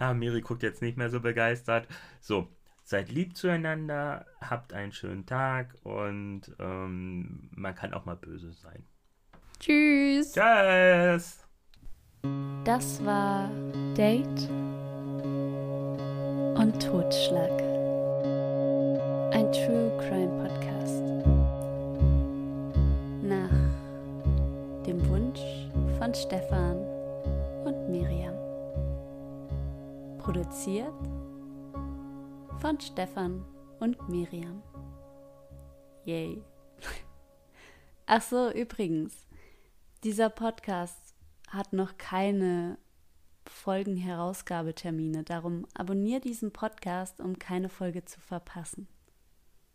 ja, 0.00 0.14
Miri 0.14 0.40
guckt 0.40 0.62
jetzt 0.62 0.82
nicht 0.82 0.96
mehr 0.98 1.10
so 1.10 1.20
begeistert. 1.20 1.86
So, 2.20 2.48
seid 2.82 3.10
lieb 3.10 3.36
zueinander, 3.36 4.26
habt 4.40 4.72
einen 4.72 4.92
schönen 4.92 5.26
Tag 5.26 5.76
und 5.84 6.42
ähm, 6.58 7.48
man 7.54 7.74
kann 7.74 7.94
auch 7.94 8.04
mal 8.04 8.16
böse 8.16 8.52
sein. 8.52 8.84
Tschüss. 9.60 10.32
Tschüss! 10.32 11.45
Das 12.64 13.04
war 13.04 13.48
Date 13.96 14.48
und 16.58 16.82
Totschlag. 16.82 17.52
Ein 19.32 19.52
True 19.52 19.92
Crime 19.98 20.42
Podcast. 20.42 21.02
Nach 23.22 23.50
dem 24.84 25.08
Wunsch 25.08 25.40
von 25.98 26.12
Stefan 26.12 26.76
und 27.64 27.88
Miriam. 27.88 28.34
Produziert 30.18 30.92
von 32.58 32.80
Stefan 32.80 33.44
und 33.78 34.08
Miriam. 34.08 34.62
Yay. 36.04 36.42
Ach 38.06 38.22
so, 38.22 38.50
übrigens, 38.50 39.26
dieser 40.02 40.30
Podcast 40.30 41.05
hat 41.46 41.72
noch 41.72 41.98
keine 41.98 42.78
Folgenherausgabetermine. 43.46 45.22
Darum 45.22 45.66
abonniere 45.74 46.20
diesen 46.20 46.52
Podcast, 46.52 47.20
um 47.20 47.38
keine 47.38 47.68
Folge 47.68 48.04
zu 48.04 48.20
verpassen. 48.20 48.88